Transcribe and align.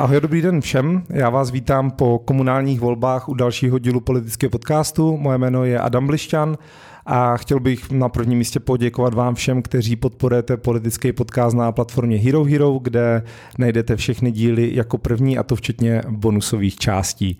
Ahoj, 0.00 0.20
dobrý 0.20 0.42
den 0.42 0.60
všem. 0.60 1.02
Já 1.10 1.30
vás 1.30 1.50
vítám 1.50 1.90
po 1.90 2.18
komunálních 2.18 2.80
volbách 2.80 3.28
u 3.28 3.34
dalšího 3.34 3.78
dílu 3.78 4.00
politického 4.00 4.50
podcastu. 4.50 5.16
Moje 5.16 5.38
jméno 5.38 5.64
je 5.64 5.78
Adam 5.78 6.06
Blišťan 6.06 6.58
a 7.06 7.36
chtěl 7.36 7.60
bych 7.60 7.90
na 7.90 8.08
prvním 8.08 8.38
místě 8.38 8.60
poděkovat 8.60 9.14
vám 9.14 9.34
všem, 9.34 9.62
kteří 9.62 9.96
podporujete 9.96 10.56
politický 10.56 11.12
podcast 11.12 11.56
na 11.56 11.72
platformě 11.72 12.16
Hero 12.16 12.44
Hero, 12.44 12.78
kde 12.82 13.22
najdete 13.58 13.96
všechny 13.96 14.32
díly 14.32 14.70
jako 14.74 14.98
první 14.98 15.38
a 15.38 15.42
to 15.42 15.56
včetně 15.56 16.02
bonusových 16.08 16.76
částí. 16.76 17.38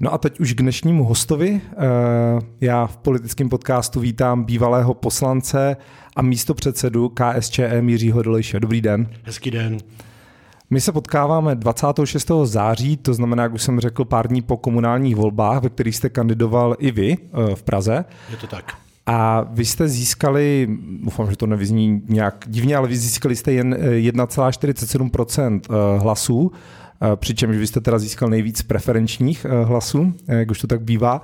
No 0.00 0.12
a 0.12 0.18
teď 0.18 0.40
už 0.40 0.54
k 0.54 0.62
dnešnímu 0.62 1.04
hostovi. 1.04 1.60
Eh, 1.72 1.76
já 2.60 2.86
v 2.86 2.96
politickém 2.96 3.48
podcastu 3.48 4.00
vítám 4.00 4.44
bývalého 4.44 4.94
poslance 4.94 5.76
a 6.16 6.22
místo 6.22 6.54
předsedu 6.54 7.08
KSČM 7.08 7.88
Jiřího 7.88 8.22
Dolejše. 8.22 8.60
Dobrý 8.60 8.80
den. 8.80 9.06
Hezký 9.22 9.50
den. 9.50 9.78
My 10.70 10.80
se 10.80 10.92
potkáváme 10.92 11.54
26. 11.54 12.30
září, 12.44 12.96
to 12.96 13.14
znamená, 13.14 13.42
jak 13.42 13.54
už 13.54 13.62
jsem 13.62 13.80
řekl, 13.80 14.04
pár 14.04 14.28
dní 14.28 14.42
po 14.42 14.56
komunálních 14.56 15.16
volbách, 15.16 15.62
ve 15.62 15.68
kterých 15.68 15.96
jste 15.96 16.08
kandidoval 16.08 16.76
i 16.78 16.90
vy 16.90 17.16
eh, 17.18 17.54
v 17.54 17.62
Praze. 17.62 18.04
Je 18.30 18.36
to 18.36 18.46
tak. 18.46 18.74
A 19.06 19.46
vy 19.50 19.64
jste 19.64 19.88
získali, 19.88 20.68
doufám, 21.02 21.30
že 21.30 21.36
to 21.36 21.46
nevyzní 21.46 22.02
nějak 22.08 22.44
divně, 22.46 22.76
ale 22.76 22.88
vy 22.88 22.96
získali 22.96 23.36
jste 23.36 23.52
jen 23.52 23.74
1,47% 23.74 25.60
eh, 25.64 25.98
hlasů. 25.98 26.52
Eh, 27.02 27.16
přičemž 27.16 27.56
vy 27.56 27.66
jste 27.66 27.80
teda 27.80 27.98
získal 27.98 28.28
nejvíc 28.28 28.62
preferenčních 28.62 29.46
eh, 29.48 29.64
hlasů, 29.64 30.12
eh, 30.28 30.38
jak 30.38 30.50
už 30.50 30.60
to 30.60 30.66
tak 30.66 30.82
bývá. 30.82 31.22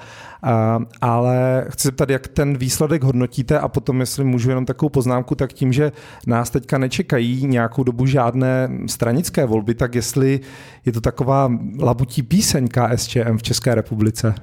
Ale 1.00 1.66
chci 1.68 1.82
se 1.82 1.92
ptat, 1.92 2.10
jak 2.10 2.28
ten 2.28 2.56
výsledek 2.56 3.02
hodnotíte 3.02 3.58
a 3.58 3.68
potom, 3.68 4.00
jestli 4.00 4.24
můžu 4.24 4.48
jenom 4.48 4.66
takovou 4.66 4.88
poznámku, 4.88 5.34
tak 5.34 5.52
tím, 5.52 5.72
že 5.72 5.92
nás 6.26 6.50
teďka 6.50 6.78
nečekají 6.78 7.46
nějakou 7.46 7.82
dobu 7.82 8.06
žádné 8.06 8.68
stranické 8.86 9.46
volby, 9.46 9.74
tak 9.74 9.94
jestli 9.94 10.40
je 10.86 10.92
to 10.92 11.00
taková 11.00 11.52
labutí 11.78 12.22
píseň 12.22 12.68
KSČM 12.68 13.36
v 13.36 13.42
České 13.42 13.74
republice? 13.74 14.34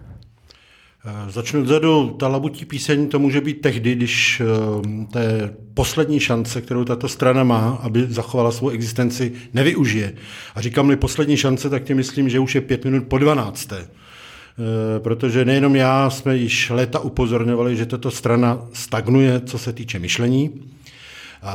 Eh, 1.09 1.31
začnu 1.31 1.61
odzadu. 1.61 2.15
Ta 2.19 2.27
labutí 2.27 2.65
píseň 2.65 3.09
to 3.09 3.19
může 3.19 3.41
být 3.41 3.61
tehdy, 3.61 3.95
když 3.95 4.41
eh, 4.41 5.05
té 5.11 5.53
poslední 5.73 6.19
šance, 6.19 6.61
kterou 6.61 6.83
tato 6.83 7.07
strana 7.07 7.43
má, 7.43 7.79
aby 7.81 8.07
zachovala 8.09 8.51
svou 8.51 8.69
existenci, 8.69 9.31
nevyužije. 9.53 10.13
A 10.55 10.61
říkám-li 10.61 10.95
poslední 10.95 11.37
šance, 11.37 11.69
tak 11.69 11.83
tím 11.83 11.97
myslím, 11.97 12.29
že 12.29 12.39
už 12.39 12.55
je 12.55 12.61
pět 12.61 12.85
minut 12.85 13.03
po 13.07 13.17
dvanácté. 13.17 13.77
Eh, 13.77 14.99
protože 14.99 15.45
nejenom 15.45 15.75
já 15.75 16.09
jsme 16.09 16.37
již 16.37 16.69
léta 16.69 16.99
upozorňovali, 16.99 17.75
že 17.75 17.85
tato 17.85 18.11
strana 18.11 18.61
stagnuje, 18.73 19.41
co 19.45 19.57
se 19.57 19.73
týče 19.73 19.99
myšlení, 19.99 20.51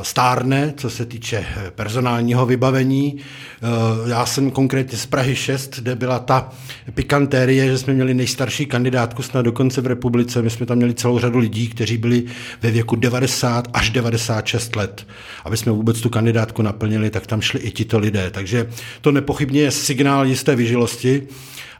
stárne, 0.02 0.74
co 0.76 0.90
se 0.90 1.06
týče 1.06 1.46
eh, 1.56 1.70
personálního 1.70 2.46
vybavení. 2.46 3.16
Eh, 3.16 4.10
já 4.10 4.26
jsem 4.26 4.50
konkrétně 4.50 4.98
z 4.98 5.06
Prahy 5.06 5.36
6, 5.36 5.80
kde 5.80 5.96
byla 5.96 6.18
ta 6.18 6.50
pikantérie, 6.94 7.66
že 7.66 7.78
jsme 7.78 7.94
měli 7.94 8.14
nejstarší 8.14 8.66
kandidátku 8.66 9.22
snad 9.22 9.42
dokonce 9.42 9.80
v 9.80 9.86
republice. 9.86 10.42
My 10.42 10.50
jsme 10.50 10.66
tam 10.66 10.76
měli 10.76 10.94
celou 10.94 11.18
řadu 11.18 11.38
lidí, 11.38 11.68
kteří 11.68 11.98
byli 11.98 12.24
ve 12.62 12.70
věku 12.70 12.96
90 12.96 13.68
až 13.72 13.90
96 13.90 14.76
let. 14.76 15.06
Aby 15.44 15.56
jsme 15.56 15.72
vůbec 15.72 16.00
tu 16.00 16.10
kandidátku 16.10 16.62
naplnili, 16.62 17.10
tak 17.10 17.26
tam 17.26 17.40
šli 17.40 17.60
i 17.60 17.70
tito 17.70 17.98
lidé. 17.98 18.30
Takže 18.30 18.68
to 19.00 19.12
nepochybně 19.12 19.60
je 19.60 19.70
signál 19.70 20.26
jisté 20.26 20.56
vyžilosti. 20.56 21.22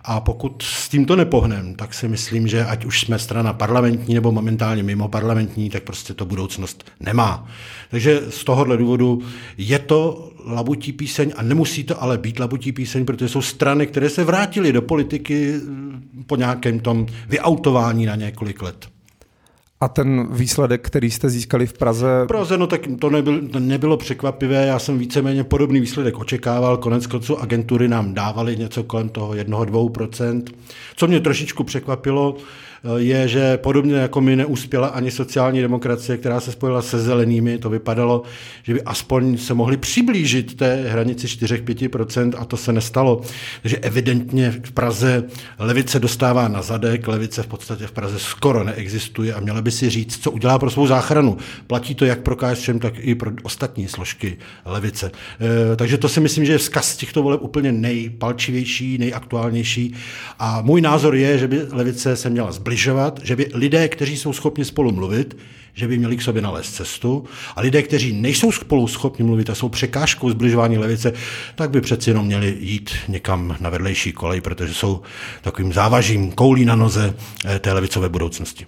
A 0.04 0.20
pokud 0.20 0.62
s 0.62 0.88
tímto 0.88 1.16
nepohnem, 1.16 1.74
tak 1.74 1.94
si 1.94 2.08
myslím, 2.08 2.48
že 2.48 2.64
ať 2.64 2.84
už 2.84 3.00
jsme 3.00 3.18
strana 3.18 3.52
parlamentní 3.52 4.14
nebo 4.14 4.32
momentálně 4.32 4.82
mimo 4.82 5.08
parlamentní, 5.08 5.70
tak 5.70 5.82
prostě 5.82 6.14
to 6.14 6.24
budoucnost 6.24 6.90
nemá. 7.00 7.48
Takže 7.90 8.22
z 8.28 8.44
tohohle 8.44 8.76
důvodu 8.76 9.22
je 9.58 9.78
to 9.78 10.30
labutí 10.46 10.92
píseň 10.92 11.32
a 11.36 11.42
nemusí 11.42 11.84
to 11.84 12.02
ale 12.02 12.18
být 12.18 12.38
labutí 12.38 12.72
píseň, 12.72 13.04
protože 13.04 13.28
jsou 13.28 13.42
strany, 13.42 13.86
které 13.86 14.10
se 14.10 14.24
vrátily 14.24 14.72
do 14.72 14.82
politiky 14.82 15.54
po 16.26 16.36
nějakém 16.36 16.80
tom 16.80 17.06
vyautování 17.28 18.06
na 18.06 18.16
několik 18.16 18.62
let. 18.62 18.91
A 19.82 19.88
ten 19.88 20.28
výsledek, 20.30 20.86
který 20.86 21.10
jste 21.10 21.30
získali 21.30 21.66
v 21.66 21.72
Praze? 21.72 22.22
V 22.24 22.26
Praze, 22.26 22.58
no 22.58 22.66
tak 22.66 22.80
to 22.98 23.10
nebylo, 23.10 23.48
to 23.52 23.60
nebylo 23.60 23.96
překvapivé, 23.96 24.66
já 24.66 24.78
jsem 24.78 24.98
víceméně 24.98 25.44
podobný 25.44 25.80
výsledek 25.80 26.18
očekával, 26.18 26.76
konec 26.76 27.06
konců 27.06 27.38
agentury 27.38 27.88
nám 27.88 28.14
dávaly 28.14 28.56
něco 28.56 28.84
kolem 28.84 29.08
toho 29.08 29.32
1-2%. 29.32 30.42
Co 30.96 31.06
mě 31.06 31.20
trošičku 31.20 31.64
překvapilo, 31.64 32.36
je, 32.96 33.28
že 33.28 33.56
podobně 33.56 33.94
jako 33.94 34.20
my 34.20 34.36
neuspěla 34.36 34.88
ani 34.88 35.10
sociální 35.10 35.60
demokracie, 35.60 36.18
která 36.18 36.40
se 36.40 36.52
spojila 36.52 36.82
se 36.82 36.98
zelenými, 36.98 37.58
to 37.58 37.70
vypadalo, 37.70 38.22
že 38.62 38.74
by 38.74 38.82
aspoň 38.82 39.38
se 39.38 39.54
mohli 39.54 39.76
přiblížit 39.76 40.56
té 40.56 40.84
hranici 40.88 41.26
4-5% 41.26 42.32
a 42.38 42.44
to 42.44 42.56
se 42.56 42.72
nestalo. 42.72 43.20
Takže 43.62 43.76
evidentně 43.76 44.50
v 44.64 44.72
Praze 44.72 45.24
levice 45.58 46.00
dostává 46.00 46.48
na 46.48 46.62
zadek, 46.62 47.08
levice 47.08 47.42
v 47.42 47.46
podstatě 47.46 47.86
v 47.86 47.92
Praze 47.92 48.18
skoro 48.18 48.64
neexistuje 48.64 49.34
a 49.34 49.40
měla 49.40 49.62
by 49.62 49.70
si 49.70 49.90
říct, 49.90 50.22
co 50.22 50.30
udělá 50.30 50.58
pro 50.58 50.70
svou 50.70 50.86
záchranu. 50.86 51.36
Platí 51.66 51.94
to 51.94 52.04
jak 52.04 52.20
pro 52.20 52.36
KSČM, 52.36 52.78
tak 52.78 52.94
i 52.98 53.14
pro 53.14 53.30
ostatní 53.42 53.88
složky 53.88 54.36
levice. 54.64 55.10
E, 55.72 55.76
takže 55.76 55.98
to 55.98 56.08
si 56.08 56.20
myslím, 56.20 56.44
že 56.44 56.52
je 56.52 56.58
vzkaz 56.58 56.96
těchto 56.96 57.22
voleb 57.22 57.42
úplně 57.42 57.72
nejpalčivější, 57.72 58.98
nejaktuálnější 58.98 59.94
a 60.38 60.62
můj 60.62 60.80
názor 60.80 61.14
je, 61.14 61.38
že 61.38 61.48
by 61.48 61.60
levice 61.72 62.16
se 62.16 62.30
měla 62.30 62.52
zbližit 62.52 62.71
zbližovat, 62.72 63.20
že 63.22 63.36
by 63.36 63.50
lidé, 63.54 63.88
kteří 63.88 64.16
jsou 64.16 64.32
schopni 64.32 64.64
spolu 64.64 64.92
mluvit, 64.92 65.36
že 65.74 65.88
by 65.88 65.98
měli 65.98 66.16
k 66.16 66.22
sobě 66.22 66.42
nalézt 66.42 66.74
cestu 66.74 67.24
a 67.56 67.60
lidé, 67.60 67.82
kteří 67.82 68.12
nejsou 68.12 68.52
spolu 68.52 68.86
schopni 68.88 69.24
mluvit 69.24 69.50
a 69.50 69.54
jsou 69.54 69.68
překážkou 69.68 70.30
zbližování 70.30 70.78
levice, 70.78 71.12
tak 71.54 71.70
by 71.70 71.80
přeci 71.80 72.10
jenom 72.10 72.26
měli 72.26 72.56
jít 72.60 72.90
někam 73.08 73.56
na 73.60 73.70
vedlejší 73.70 74.12
kolej, 74.12 74.40
protože 74.40 74.74
jsou 74.74 75.02
takovým 75.42 75.72
závažím 75.72 76.32
koulí 76.32 76.64
na 76.64 76.76
noze 76.76 77.14
eh, 77.44 77.58
té 77.58 77.72
levicové 77.72 78.08
budoucnosti. 78.08 78.66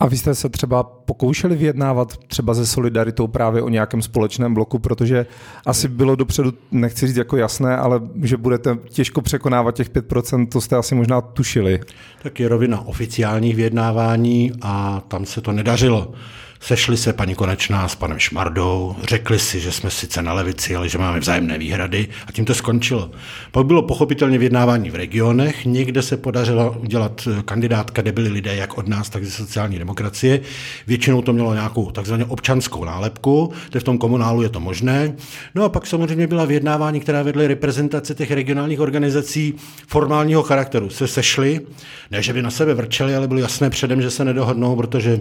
A 0.00 0.06
vy 0.06 0.16
jste 0.16 0.34
se 0.34 0.48
třeba 0.48 0.82
pokoušeli 0.82 1.56
vyjednávat 1.56 2.16
třeba 2.16 2.54
se 2.54 2.66
Solidaritou 2.66 3.26
právě 3.26 3.62
o 3.62 3.68
nějakém 3.68 4.02
společném 4.02 4.54
bloku, 4.54 4.78
protože 4.78 5.26
asi 5.66 5.88
bylo 5.88 6.16
dopředu, 6.16 6.52
nechci 6.70 7.06
říct 7.06 7.16
jako 7.16 7.36
jasné, 7.36 7.76
ale 7.76 8.00
že 8.22 8.36
budete 8.36 8.78
těžko 8.88 9.22
překonávat 9.22 9.74
těch 9.74 9.90
5%, 9.90 10.48
to 10.48 10.60
jste 10.60 10.76
asi 10.76 10.94
možná 10.94 11.20
tušili. 11.20 11.80
Tak 12.22 12.40
je 12.40 12.48
rovina 12.48 12.86
oficiálních 12.86 13.56
vyjednávání 13.56 14.52
a 14.62 15.02
tam 15.08 15.26
se 15.26 15.40
to 15.40 15.52
nedařilo. 15.52 16.12
Sešli 16.62 16.96
se 16.96 17.12
paní 17.12 17.34
Konečná 17.34 17.88
s 17.88 17.94
panem 17.94 18.18
Šmardou, 18.18 18.96
řekli 19.02 19.38
si, 19.38 19.60
že 19.60 19.72
jsme 19.72 19.90
sice 19.90 20.22
na 20.22 20.32
levici, 20.32 20.76
ale 20.76 20.88
že 20.88 20.98
máme 20.98 21.20
vzájemné 21.20 21.58
výhrady 21.58 22.08
a 22.26 22.32
tím 22.32 22.44
to 22.44 22.54
skončilo. 22.54 23.10
Pak 23.52 23.66
bylo 23.66 23.82
pochopitelně 23.82 24.38
vyjednávání 24.38 24.90
v 24.90 24.94
regionech, 24.94 25.64
někde 25.64 26.02
se 26.02 26.16
podařilo 26.16 26.76
udělat 26.80 27.28
kandidátka, 27.44 28.02
kde 28.02 28.12
byli 28.12 28.28
lidé 28.28 28.56
jak 28.56 28.78
od 28.78 28.88
nás, 28.88 29.10
tak 29.10 29.24
ze 29.24 29.30
sociální 29.30 29.78
demokracie. 29.78 30.40
Většinou 30.86 31.22
to 31.22 31.32
mělo 31.32 31.54
nějakou 31.54 31.90
takzvaně 31.90 32.24
občanskou 32.24 32.84
nálepku, 32.84 33.52
to 33.70 33.80
v 33.80 33.84
tom 33.84 33.98
komunálu 33.98 34.42
je 34.42 34.48
to 34.48 34.60
možné. 34.60 35.16
No 35.54 35.64
a 35.64 35.68
pak 35.68 35.86
samozřejmě 35.86 36.26
byla 36.26 36.44
vyjednávání, 36.44 37.00
která 37.00 37.22
vedly 37.22 37.46
reprezentace 37.46 38.14
těch 38.14 38.30
regionálních 38.30 38.80
organizací 38.80 39.54
formálního 39.86 40.42
charakteru. 40.42 40.90
Se 40.90 41.08
sešli, 41.08 41.60
ne, 42.10 42.22
že 42.22 42.32
by 42.32 42.42
na 42.42 42.50
sebe 42.50 42.74
vrčeli, 42.74 43.16
ale 43.16 43.28
bylo 43.28 43.40
jasné 43.40 43.70
předem, 43.70 44.02
že 44.02 44.10
se 44.10 44.24
nedohodnou, 44.24 44.76
protože 44.76 45.20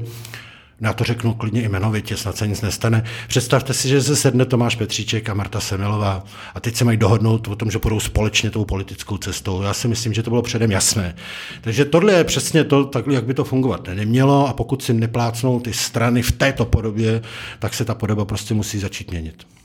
já 0.81 0.93
to 0.93 1.03
řeknu 1.03 1.33
klidně 1.33 1.61
jmenovitě, 1.61 2.17
snad 2.17 2.37
se 2.37 2.47
nic 2.47 2.61
nestane. 2.61 3.03
Představte 3.27 3.73
si, 3.73 3.87
že 3.87 4.03
se 4.03 4.15
sedne 4.15 4.45
Tomáš 4.45 4.75
Petříček 4.75 5.29
a 5.29 5.33
Marta 5.33 5.59
Semelová 5.59 6.23
a 6.55 6.59
teď 6.59 6.75
se 6.75 6.85
mají 6.85 6.97
dohodnout 6.97 7.47
o 7.47 7.55
tom, 7.55 7.71
že 7.71 7.79
půjdou 7.79 7.99
společně 7.99 8.49
tou 8.49 8.65
politickou 8.65 9.17
cestou. 9.17 9.61
Já 9.61 9.73
si 9.73 9.87
myslím, 9.87 10.13
že 10.13 10.23
to 10.23 10.29
bylo 10.29 10.41
předem 10.41 10.71
jasné. 10.71 11.15
Takže 11.61 11.85
tohle 11.85 12.13
je 12.13 12.23
přesně 12.23 12.63
to, 12.63 12.85
takhle, 12.85 13.13
jak 13.13 13.23
by 13.23 13.33
to 13.33 13.43
fungovat 13.43 13.87
nemělo 13.93 14.47
a 14.47 14.53
pokud 14.53 14.83
si 14.83 14.93
neplácnou 14.93 15.59
ty 15.59 15.73
strany 15.73 16.21
v 16.21 16.31
této 16.31 16.65
podobě, 16.65 17.21
tak 17.59 17.73
se 17.73 17.85
ta 17.85 17.95
podoba 17.95 18.25
prostě 18.25 18.53
musí 18.53 18.79
začít 18.79 19.11
měnit. 19.11 19.58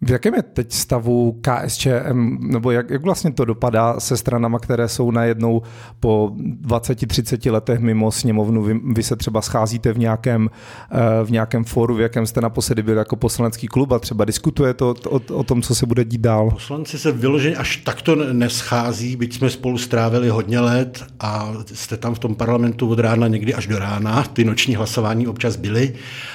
V 0.00 0.10
jakém 0.10 0.34
je 0.34 0.42
teď 0.42 0.72
stavu 0.72 1.40
KSČM, 1.40 2.38
nebo 2.40 2.70
jak, 2.70 2.90
jak 2.90 3.02
vlastně 3.02 3.32
to 3.32 3.44
dopadá 3.44 4.00
se 4.00 4.16
stranama, 4.16 4.58
které 4.58 4.88
jsou 4.88 5.10
najednou 5.10 5.62
po 6.00 6.30
20-30 6.66 7.52
letech 7.52 7.80
mimo 7.80 8.12
sněmovnu? 8.12 8.62
Vy, 8.62 8.80
vy 8.84 9.02
se 9.02 9.16
třeba 9.16 9.42
scházíte 9.42 9.92
v 9.92 9.98
nějakém, 9.98 10.50
eh, 10.92 11.24
v 11.24 11.30
nějakém 11.30 11.64
fóru, 11.64 11.94
v 11.94 12.00
jakém 12.00 12.26
jste 12.26 12.40
naposledy 12.40 12.82
byl 12.82 12.96
jako 12.96 13.16
poslanecký 13.16 13.66
klub 13.66 13.92
a 13.92 13.98
třeba 13.98 14.24
diskutujete 14.24 14.84
o, 14.84 14.94
o, 15.08 15.20
o 15.34 15.42
tom, 15.42 15.62
co 15.62 15.74
se 15.74 15.86
bude 15.86 16.04
dít 16.04 16.20
dál? 16.20 16.50
Poslanci 16.50 16.98
se 16.98 17.12
vyloženě 17.12 17.56
až 17.56 17.76
takto 17.76 18.14
neschází, 18.32 19.16
byť 19.16 19.34
jsme 19.34 19.50
spolu 19.50 19.78
strávili 19.78 20.28
hodně 20.28 20.60
let 20.60 21.04
a 21.20 21.52
jste 21.74 21.96
tam 21.96 22.14
v 22.14 22.18
tom 22.18 22.34
parlamentu 22.34 22.88
od 22.88 22.98
rána 22.98 23.28
někdy 23.28 23.54
až 23.54 23.66
do 23.66 23.78
rána, 23.78 24.22
ty 24.22 24.44
noční 24.44 24.74
hlasování 24.74 25.26
občas 25.26 25.56
byly, 25.56 25.94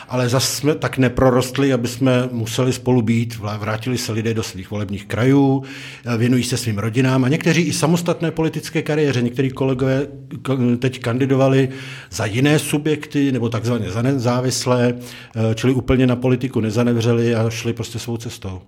ale 0.10 0.30
zase 0.30 0.56
jsme 0.56 0.76
tak 0.76 0.98
neprorostli, 0.98 1.74
aby 1.74 1.88
jsme 1.88 2.30
museli 2.32 2.74
spolu 2.74 3.02
být 3.02 3.38
vrátili 3.58 3.98
se 3.98 4.12
lidé 4.12 4.34
do 4.34 4.44
svých 4.44 4.72
volebních 4.72 5.06
krajů, 5.06 5.64
věnují 6.18 6.44
se 6.44 6.58
svým 6.58 6.78
rodinám 6.78 7.24
a 7.24 7.28
někteří 7.28 7.62
i 7.62 7.74
samostatné 7.74 8.32
politické 8.32 8.82
kariéře. 8.82 9.22
Někteří 9.22 9.50
kolegové 9.50 10.08
teď 10.80 11.00
kandidovali 11.00 11.70
za 12.12 12.26
jiné 12.26 12.60
subjekty 12.60 13.32
nebo 13.32 13.50
takzvaně 13.50 13.92
za 13.92 14.02
nezávislé, 14.02 14.94
čili 15.56 15.74
úplně 15.74 16.08
na 16.08 16.16
politiku 16.16 16.60
nezanevřeli 16.60 17.36
a 17.36 17.50
šli 17.50 17.74
prostě 17.74 18.00
svou 18.00 18.18
cestou. 18.18 18.62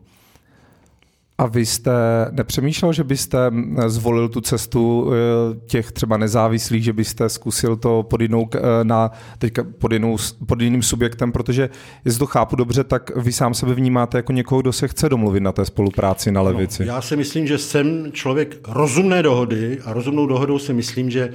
A 1.37 1.45
vy 1.45 1.65
jste 1.65 1.91
nepřemýšlel, 2.31 2.93
že 2.93 3.03
byste 3.03 3.51
zvolil 3.87 4.29
tu 4.29 4.41
cestu 4.41 5.11
eh, 5.11 5.59
těch 5.65 5.91
třeba 5.91 6.17
nezávislých, 6.17 6.83
že 6.83 6.93
byste 6.93 7.29
zkusil 7.29 7.75
to 7.75 8.03
pod, 8.03 8.21
jinou, 8.21 8.49
eh, 8.55 8.59
na, 8.83 9.11
teďka 9.37 9.63
pod, 9.79 9.91
jinou, 9.91 10.17
pod 10.47 10.61
jiným 10.61 10.83
subjektem, 10.83 11.31
protože 11.31 11.69
jestli 12.05 12.19
to 12.19 12.25
chápu 12.25 12.55
dobře, 12.55 12.83
tak 12.83 13.11
vy 13.15 13.31
sám 13.31 13.53
sebe 13.53 13.73
vnímáte 13.73 14.17
jako 14.17 14.31
někoho, 14.31 14.61
kdo 14.61 14.73
se 14.73 14.87
chce 14.87 15.09
domluvit 15.09 15.39
na 15.39 15.51
té 15.51 15.65
spolupráci 15.65 16.31
na 16.31 16.41
levici. 16.41 16.85
No, 16.85 16.93
já 16.93 17.01
si 17.01 17.15
myslím, 17.15 17.47
že 17.47 17.57
jsem 17.57 18.11
člověk 18.11 18.57
rozumné 18.67 19.23
dohody 19.23 19.79
a 19.85 19.93
rozumnou 19.93 20.27
dohodou 20.27 20.59
si 20.59 20.73
myslím, 20.73 21.09
že 21.09 21.33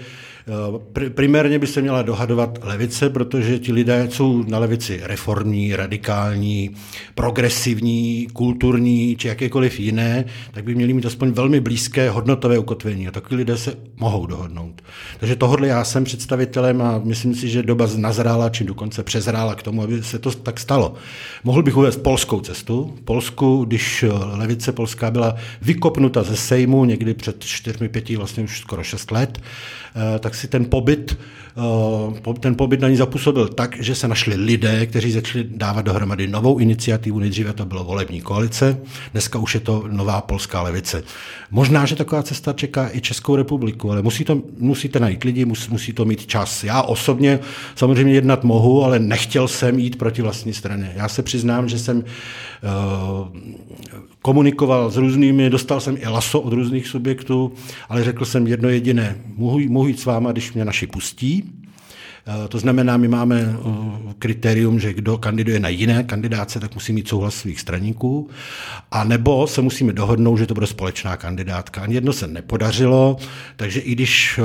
Eh, 0.50 1.11
primárně 1.11 1.58
by 1.58 1.67
se 1.67 1.82
měla 1.82 2.02
dohadovat 2.02 2.58
levice, 2.62 3.11
protože 3.11 3.58
ti 3.58 3.73
lidé 3.73 4.08
jsou 4.11 4.43
na 4.43 4.58
levici 4.58 5.00
reformní, 5.02 5.76
radikální, 5.76 6.70
progresivní, 7.14 8.29
kulturní 8.32 9.17
či 9.17 9.29
jakékoliv 9.29 9.81
jiné, 9.81 10.25
tak 10.52 10.64
by 10.64 10.75
měli 10.75 10.93
mít 10.93 11.06
aspoň 11.06 11.31
velmi 11.31 11.61
blízké 11.61 12.11
hodnotové 12.11 12.58
ukotvení 12.58 13.08
a 13.08 13.11
takový 13.11 13.37
lidé 13.37 13.56
se 13.56 13.75
mohou 13.97 14.26
dohodnout. 14.26 14.82
Takže 15.20 15.37
tohle 15.37 15.69
já 15.69 15.85
jsem 15.85 16.05
představitelem 16.05 16.82
a 16.82 17.00
myslím 17.05 17.35
si, 17.35 17.49
že 17.49 17.62
doba 17.62 17.88
nazrála 17.97 18.49
či 18.49 18.64
dokonce 18.64 19.02
přezrála 19.02 19.55
k 19.55 19.62
tomu, 19.62 19.82
aby 19.82 20.02
se 20.02 20.19
to 20.19 20.31
tak 20.31 20.61
stalo. 20.61 20.94
Mohl 21.44 21.62
bych 21.62 21.76
uvést 21.76 21.97
polskou 21.97 22.41
cestu. 22.41 22.94
V 22.97 23.00
Polsku, 23.00 23.64
když 23.64 24.05
levice 24.32 24.73
polská 24.73 25.11
byla 25.11 25.37
vykopnuta 25.62 26.23
ze 26.23 26.37
Sejmu 26.37 26.85
někdy 26.85 27.14
před 27.14 27.44
čtyřmi, 27.44 27.88
pěti, 27.88 28.17
vlastně 28.17 28.43
už 28.43 28.61
skoro 28.61 28.82
šest 28.82 29.11
let, 29.11 29.43
eh, 29.97 30.19
tak 30.19 30.35
si 30.40 30.48
ten 30.48 30.64
pobyt 30.64 31.12
Eh, 31.50 31.50
ten 32.41 32.55
pobyt 32.55 32.81
na 32.81 32.89
ní 32.89 32.97
zapůsobil 32.97 33.49
tak, 33.49 33.77
že 33.83 33.95
se 33.95 34.09
našli 34.09 34.37
lidé, 34.37 34.87
kteří 34.87 35.12
začali 35.12 35.45
dávat 35.49 35.83
dohromady 35.83 36.27
novou 36.27 36.59
iniciativu. 36.59 37.19
Nejdříve 37.19 37.53
to 37.53 37.65
bylo 37.65 37.85
volební 37.85 38.21
koalice, 38.21 38.81
dneska 39.12 39.39
už 39.39 39.55
je 39.55 39.61
to 39.61 39.85
nová 39.91 40.21
polská 40.21 40.62
levice. 40.62 41.03
Možná, 41.51 41.87
že 41.87 41.97
taková 41.97 42.23
cesta 42.23 42.53
čeká 42.53 42.91
i 42.93 43.01
Českou 43.01 43.37
republiku, 43.37 43.93
ale 43.93 44.03
musí 44.03 44.25
to, 44.25 44.43
musíte 44.59 45.01
najít 45.01 45.25
lidi, 45.25 45.45
musí, 45.45 45.71
musí 45.71 45.93
to 45.93 46.05
mít 46.05 46.27
čas. 46.27 46.65
Já 46.65 46.83
osobně 46.83 47.39
samozřejmě 47.75 48.15
jednat 48.15 48.45
mohu, 48.45 48.85
ale 48.85 48.99
nechtěl 48.99 49.49
jsem 49.49 49.79
jít 49.79 49.99
proti 49.99 50.23
vlastní 50.23 50.53
straně. 50.53 50.93
Já 50.97 51.09
se 51.09 51.23
přiznám, 51.23 51.69
že 51.69 51.79
jsem 51.79 51.97
uh, 51.99 52.05
komunikoval 54.23 54.91
s 54.91 54.97
různými, 54.97 55.51
dostal 55.51 55.81
jsem 55.81 55.97
i 56.01 56.09
laso 56.09 56.41
od 56.41 56.53
různých 56.53 56.87
subjektů, 56.89 57.53
ale 57.89 58.05
řekl 58.05 58.25
jsem 58.25 58.47
jedno 58.47 58.69
jediné. 58.69 59.17
Mohu, 59.37 59.61
mohu 59.69 59.87
jít 59.87 60.01
s 60.01 60.05
váma, 60.05 60.33
když 60.33 60.53
mě 60.53 60.65
naši 60.65 60.87
pustí, 60.87 61.45
Eh, 61.45 61.50
to 62.49 62.58
znamená, 62.58 62.96
my 62.96 63.08
máme 63.08 63.40
eh, 63.40 64.14
kritérium, 64.19 64.81
že 64.81 64.93
kdo 64.93 65.19
kandiduje 65.19 65.61
na 65.61 65.69
jiné 65.69 66.02
kandidáce, 66.05 66.61
tak 66.61 66.75
musí 66.75 66.93
mít 66.93 67.08
souhlas 67.08 67.34
svých 67.34 67.61
straníků, 67.61 68.31
a 68.90 69.05
nebo 69.05 69.46
se 69.46 69.62
musíme 69.62 69.93
dohodnout, 69.93 70.37
že 70.37 70.46
to 70.46 70.55
bude 70.55 70.67
společná 70.67 71.17
kandidátka. 71.17 71.81
Ani 71.82 71.94
jedno 71.94 72.12
se 72.12 72.26
nepodařilo, 72.26 73.17
takže 73.56 73.81
i 73.81 73.93
když 73.93 74.38
eh, 74.38 74.43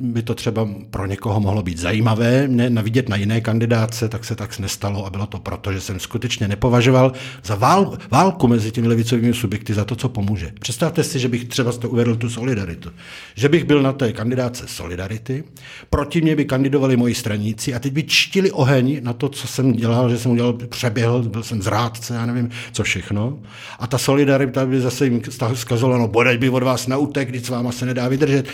by 0.00 0.22
to 0.22 0.34
třeba 0.34 0.68
pro 0.90 1.06
někoho 1.06 1.40
mohlo 1.40 1.62
být 1.62 1.78
zajímavé 1.78 2.48
ne, 2.48 2.70
navidět 2.70 3.08
na 3.08 3.16
jiné 3.16 3.40
kandidáce, 3.40 4.08
tak 4.08 4.24
se 4.24 4.36
tak 4.36 4.58
nestalo 4.58 5.06
a 5.06 5.10
bylo 5.10 5.26
to 5.26 5.38
proto, 5.38 5.72
že 5.72 5.80
jsem 5.80 6.00
skutečně 6.00 6.48
nepovažoval 6.48 7.12
za 7.44 7.54
vál, 7.54 7.98
válku 8.10 8.48
mezi 8.48 8.70
těmi 8.70 8.88
levicovými 8.88 9.34
subjekty 9.34 9.74
za 9.74 9.84
to, 9.84 9.96
co 9.96 10.08
pomůže. 10.08 10.52
Představte 10.60 11.04
si, 11.04 11.18
že 11.18 11.28
bych 11.28 11.44
třeba 11.44 11.72
to 11.72 11.90
uvedl 11.90 12.16
tu 12.16 12.30
solidaritu. 12.30 12.90
Že 13.34 13.48
bych 13.48 13.64
byl 13.64 13.82
na 13.82 13.92
té 13.92 14.12
kandidáce 14.12 14.64
Solidarity, 14.66 15.44
proti 15.90 16.20
mě 16.20 16.36
by 16.36 16.44
kandidovali 16.44 16.96
moji 16.96 17.07
straníci 17.14 17.74
a 17.74 17.78
teď 17.78 17.92
by 17.92 18.02
čtili 18.02 18.50
oheň 18.50 19.00
na 19.02 19.12
to, 19.12 19.28
co 19.28 19.48
jsem 19.48 19.72
dělal, 19.72 20.10
že 20.10 20.18
jsem 20.18 20.30
udělal, 20.30 20.52
přeběhl, 20.52 21.22
byl 21.22 21.42
jsem 21.42 21.62
zrádce, 21.62 22.14
já 22.14 22.26
nevím, 22.26 22.50
co 22.72 22.82
všechno. 22.82 23.38
A 23.78 23.86
ta 23.86 23.98
solidarita 23.98 24.66
by 24.66 24.80
zase 24.80 25.04
jim 25.04 25.22
zkazovala, 25.54 25.98
no 25.98 26.08
bodej 26.08 26.38
by 26.38 26.48
od 26.48 26.62
vás 26.62 26.86
na 26.86 26.96
útek, 26.96 27.28
když 27.28 27.42
s 27.42 27.48
váma 27.48 27.72
se 27.72 27.86
nedá 27.86 28.08
vydržet. 28.08 28.46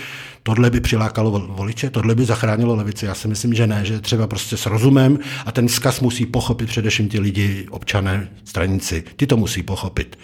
Tohle 0.42 0.70
by 0.70 0.80
přilákalo 0.80 1.30
voliče, 1.30 1.90
tohle 1.90 2.14
by 2.14 2.24
zachránilo 2.24 2.74
levici. 2.74 3.06
Já 3.06 3.14
si 3.14 3.28
myslím, 3.28 3.54
že 3.54 3.66
ne, 3.66 3.84
že 3.84 4.00
třeba 4.00 4.26
prostě 4.26 4.56
s 4.56 4.66
rozumem 4.66 5.18
a 5.46 5.52
ten 5.52 5.68
vzkaz 5.68 6.00
musí 6.00 6.26
pochopit 6.26 6.68
především 6.68 7.08
ti 7.08 7.20
lidi, 7.20 7.66
občané, 7.70 8.28
straníci. 8.44 9.04
Ty 9.16 9.26
to 9.26 9.36
musí 9.36 9.62
pochopit. 9.62 10.18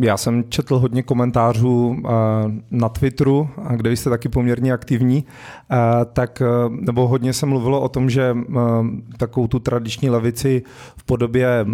Já 0.00 0.16
jsem 0.16 0.44
četl 0.48 0.78
hodně 0.78 1.02
komentářů 1.02 1.96
eh, 1.96 2.10
na 2.70 2.88
Twitteru, 2.88 3.48
kde 3.76 3.90
vy 3.90 3.96
jste 3.96 4.10
taky 4.10 4.28
poměrně 4.28 4.72
aktivní, 4.72 5.24
eh, 5.70 5.76
tak, 6.12 6.42
eh, 6.42 6.46
nebo 6.68 7.08
hodně 7.08 7.32
se 7.32 7.46
mluvilo 7.46 7.80
o 7.80 7.88
tom, 7.88 8.10
že 8.10 8.36
takovou 9.16 9.46
tu 9.46 9.58
tradiční 9.58 10.10
levici 10.10 10.62
v 10.96 11.04
podobě 11.04 11.66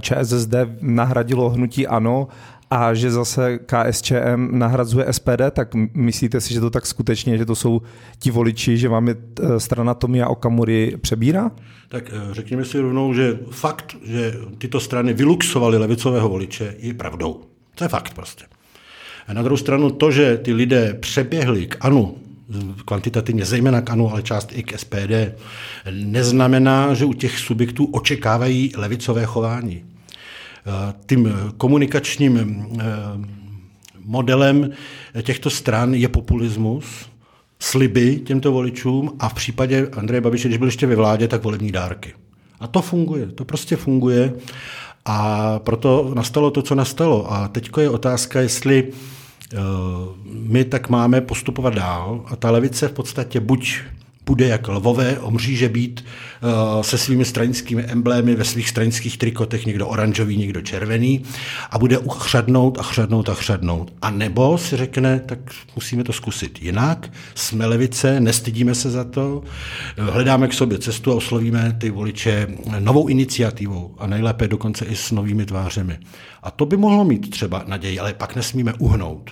ČSSD 0.00 0.54
nahradilo 0.80 1.50
hnutí 1.50 1.86
ANO 1.86 2.28
a 2.70 2.94
že 2.94 3.10
zase 3.10 3.58
KSČM 3.58 4.48
nahrazuje 4.58 5.06
SPD, 5.08 5.50
tak 5.50 5.74
myslíte 5.94 6.40
si, 6.40 6.54
že 6.54 6.60
to 6.60 6.70
tak 6.70 6.86
skutečně, 6.86 7.38
že 7.38 7.46
to 7.46 7.54
jsou 7.54 7.82
ti 8.18 8.30
voliči, 8.30 8.78
že 8.78 8.88
vám 8.88 9.08
je 9.08 9.16
strana 9.58 9.94
Tomia 9.94 10.28
Okamury 10.28 10.96
přebírá? 11.00 11.50
Tak 11.88 12.10
řekněme 12.30 12.64
si 12.64 12.80
rovnou, 12.80 13.14
že 13.14 13.38
fakt, 13.50 13.96
že 14.04 14.34
tyto 14.58 14.80
strany 14.80 15.12
vyluxovaly 15.12 15.78
levicového 15.78 16.28
voliče, 16.28 16.74
je 16.78 16.94
pravdou. 16.94 17.55
To 17.76 17.84
je 17.84 17.88
fakt 17.88 18.14
prostě. 18.14 18.44
A 19.26 19.32
na 19.32 19.42
druhou 19.42 19.56
stranu 19.56 19.90
to, 19.90 20.10
že 20.10 20.36
ty 20.36 20.52
lidé 20.52 20.94
přeběhli 21.00 21.66
k 21.66 21.76
ANU, 21.80 22.16
kvantitativně 22.84 23.44
zejména 23.44 23.80
k 23.80 23.90
ANU, 23.90 24.10
ale 24.10 24.22
část 24.22 24.52
i 24.52 24.62
k 24.62 24.78
SPD, 24.78 25.12
neznamená, 25.90 26.94
že 26.94 27.04
u 27.04 27.12
těch 27.12 27.38
subjektů 27.38 27.84
očekávají 27.84 28.72
levicové 28.76 29.24
chování. 29.24 29.84
Tím 31.06 31.32
komunikačním 31.56 32.66
eh, 32.80 32.84
modelem 34.04 34.70
těchto 35.22 35.50
stran 35.50 35.94
je 35.94 36.08
populismus, 36.08 36.84
sliby 37.58 38.16
těmto 38.16 38.52
voličům 38.52 39.12
a 39.18 39.28
v 39.28 39.34
případě 39.34 39.88
Andreje 39.92 40.20
Babiše, 40.20 40.48
když 40.48 40.58
byl 40.58 40.68
ještě 40.68 40.86
ve 40.86 40.96
vládě, 40.96 41.28
tak 41.28 41.44
volební 41.44 41.72
dárky. 41.72 42.14
A 42.60 42.66
to 42.66 42.82
funguje, 42.82 43.26
to 43.26 43.44
prostě 43.44 43.76
funguje. 43.76 44.32
A 45.08 45.58
proto 45.58 46.10
nastalo 46.14 46.50
to, 46.50 46.62
co 46.62 46.74
nastalo. 46.74 47.32
A 47.32 47.48
teď 47.48 47.70
je 47.80 47.90
otázka, 47.90 48.40
jestli 48.40 48.82
uh, 48.82 49.58
my 50.26 50.64
tak 50.64 50.88
máme 50.88 51.20
postupovat 51.20 51.74
dál 51.74 52.24
a 52.26 52.36
ta 52.36 52.50
levice 52.50 52.88
v 52.88 52.92
podstatě 52.92 53.40
buď 53.40 53.74
bude 54.26 54.46
jak 54.46 54.68
lvové 54.68 55.18
omříže 55.18 55.68
být 55.68 56.04
uh, 56.42 56.82
se 56.82 56.98
svými 56.98 57.24
stranickými 57.24 57.82
emblémy 57.82 58.34
ve 58.34 58.44
svých 58.44 58.68
stranických 58.68 59.18
trikotech, 59.18 59.66
někdo 59.66 59.88
oranžový, 59.88 60.36
někdo 60.36 60.60
červený 60.60 61.22
a 61.70 61.78
bude 61.78 61.98
uchřadnout 61.98 62.78
a 62.78 62.82
chřadnout 62.82 63.28
a 63.28 63.34
chřadnout. 63.34 63.92
A 64.02 64.10
nebo 64.10 64.58
si 64.58 64.76
řekne, 64.76 65.20
tak 65.26 65.38
musíme 65.74 66.04
to 66.04 66.12
zkusit 66.12 66.62
jinak, 66.62 67.12
jsme 67.34 67.66
levice, 67.66 68.20
nestydíme 68.20 68.74
se 68.74 68.90
za 68.90 69.04
to, 69.04 69.42
hledáme 69.96 70.48
k 70.48 70.52
sobě 70.52 70.78
cestu 70.78 71.12
a 71.12 71.14
oslovíme 71.14 71.76
ty 71.80 71.90
voliče 71.90 72.46
novou 72.78 73.08
iniciativou 73.08 73.94
a 73.98 74.06
nejlépe 74.06 74.48
dokonce 74.48 74.84
i 74.84 74.96
s 74.96 75.10
novými 75.10 75.46
tvářemi. 75.46 75.98
A 76.42 76.50
to 76.50 76.66
by 76.66 76.76
mohlo 76.76 77.04
mít 77.04 77.30
třeba 77.30 77.64
naději, 77.66 77.98
ale 77.98 78.14
pak 78.14 78.36
nesmíme 78.36 78.72
uhnout 78.78 79.30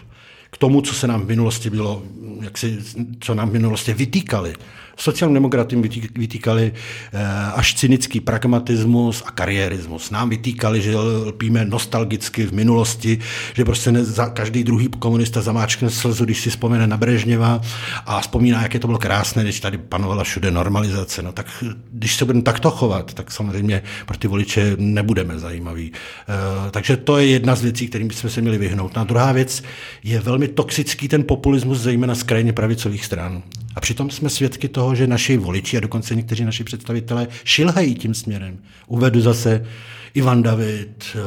k 0.55 0.59
tomu, 0.59 0.81
co 0.81 0.95
se 0.95 1.07
nám 1.07 1.23
v 1.23 1.29
minulosti 1.29 1.71
bylo, 1.71 2.03
jak 2.41 2.59
si, 2.59 2.79
co 3.21 3.35
nám 3.35 3.51
v 3.51 3.53
minulosti 3.53 3.95
vytýkali. 3.95 4.55
Sociálním 4.97 5.35
demokratům 5.35 5.83
vytýkali 6.15 6.73
eh, 7.13 7.21
až 7.55 7.75
cynický 7.75 8.21
pragmatismus 8.21 9.23
a 9.27 9.31
kariérismus. 9.31 10.11
Nám 10.11 10.31
vytýkali, 10.31 10.83
že 10.83 10.97
lpíme 10.99 11.65
nostalgicky 11.65 12.47
v 12.47 12.53
minulosti, 12.53 13.19
že 13.55 13.65
prostě 13.65 13.93
ne, 13.93 14.05
za, 14.05 14.29
každý 14.29 14.65
druhý 14.65 14.89
komunista 14.89 15.43
zamáčkne 15.43 15.91
slzu, 15.91 16.25
když 16.25 16.41
si 16.41 16.51
vzpomene 16.51 16.87
na 16.87 16.97
Brežněva 16.97 17.61
a 18.07 18.21
vzpomíná, 18.21 18.63
jak 18.63 18.75
je 18.75 18.81
to 18.81 18.87
bylo 18.87 18.99
krásné, 18.99 19.43
když 19.43 19.61
tady 19.61 19.79
panovala 19.79 20.25
všude 20.25 20.51
normalizace. 20.51 21.23
No 21.23 21.33
tak 21.33 21.65
když 21.93 22.17
se 22.17 22.25
budeme 22.25 22.43
takto 22.43 22.71
chovat, 22.71 23.15
tak 23.15 23.33
samozřejmě 23.33 23.83
pro 24.07 24.17
ty 24.19 24.29
voliče 24.29 24.77
nebudeme 24.79 25.39
zajímaví. 25.39 25.93
E, 25.93 26.71
takže 26.71 26.97
to 26.97 27.19
je 27.19 27.27
jedna 27.27 27.55
z 27.55 27.63
věcí, 27.63 27.89
kterým 27.89 28.09
bychom 28.09 28.31
se 28.31 28.41
měli 28.41 28.59
vyhnout. 28.59 28.97
Na 28.97 29.05
druhá 29.05 29.33
věc 29.33 29.63
je 30.03 30.21
velmi 30.21 30.49
toxický 30.49 31.09
ten 31.09 31.25
populismus, 31.25 31.79
zejména 31.79 32.15
z 32.15 32.23
krajně 32.23 32.53
pravicových 32.53 33.05
stran. 33.05 33.43
A 33.75 33.81
přitom 33.81 34.11
jsme 34.11 34.31
svědky 34.31 34.69
toho, 34.69 34.95
že 34.95 35.07
naši 35.07 35.37
voliči 35.37 35.77
a 35.77 35.81
dokonce 35.81 36.15
někteří 36.15 36.45
naši 36.45 36.65
představitelé 36.65 37.29
šilhají 37.45 37.95
tím 37.95 38.15
směrem. 38.15 38.59
Uvedu 38.87 39.21
zase 39.21 39.67
Ivan 40.15 40.43
David, 40.43 41.05
eh, 41.15 41.19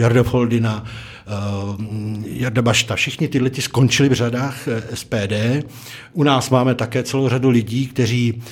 Jarda 0.00 0.22
Foldina, 0.22 0.84
eh, 0.84 1.30
Jarda 2.26 2.62
Bašta, 2.62 2.96
všichni 2.96 3.28
tyhle 3.28 3.50
ti 3.50 3.62
skončili 3.62 4.08
v 4.08 4.12
řadách 4.12 4.68
eh, 4.68 4.82
SPD. 4.96 5.62
U 6.12 6.22
nás 6.22 6.50
máme 6.50 6.74
také 6.74 7.02
celou 7.02 7.28
řadu 7.28 7.50
lidí, 7.50 7.86
kteří 7.86 8.42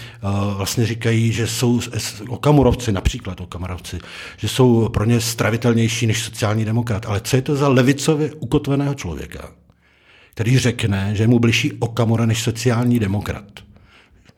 vlastně 0.57 0.87
říkají, 0.87 1.33
že 1.33 1.47
jsou 1.47 1.81
okamurovci, 2.29 2.93
například 2.93 3.41
okamurovci, 3.41 3.99
že 4.37 4.49
jsou 4.49 4.89
pro 4.89 5.05
ně 5.05 5.21
stravitelnější 5.21 6.07
než 6.07 6.23
sociální 6.23 6.65
demokrat. 6.65 7.07
Ale 7.07 7.21
co 7.21 7.37
je 7.37 7.43
to 7.43 7.57
za 7.57 7.69
levicově 7.69 8.33
ukotveného 8.35 8.95
člověka? 8.95 9.62
Který 10.35 10.59
řekne, 10.59 11.15
že 11.15 11.27
mu 11.27 11.39
bližší 11.39 11.73
Okamura 11.73 12.27
než 12.27 12.43
sociální 12.43 12.99
demokrat. 12.99 13.72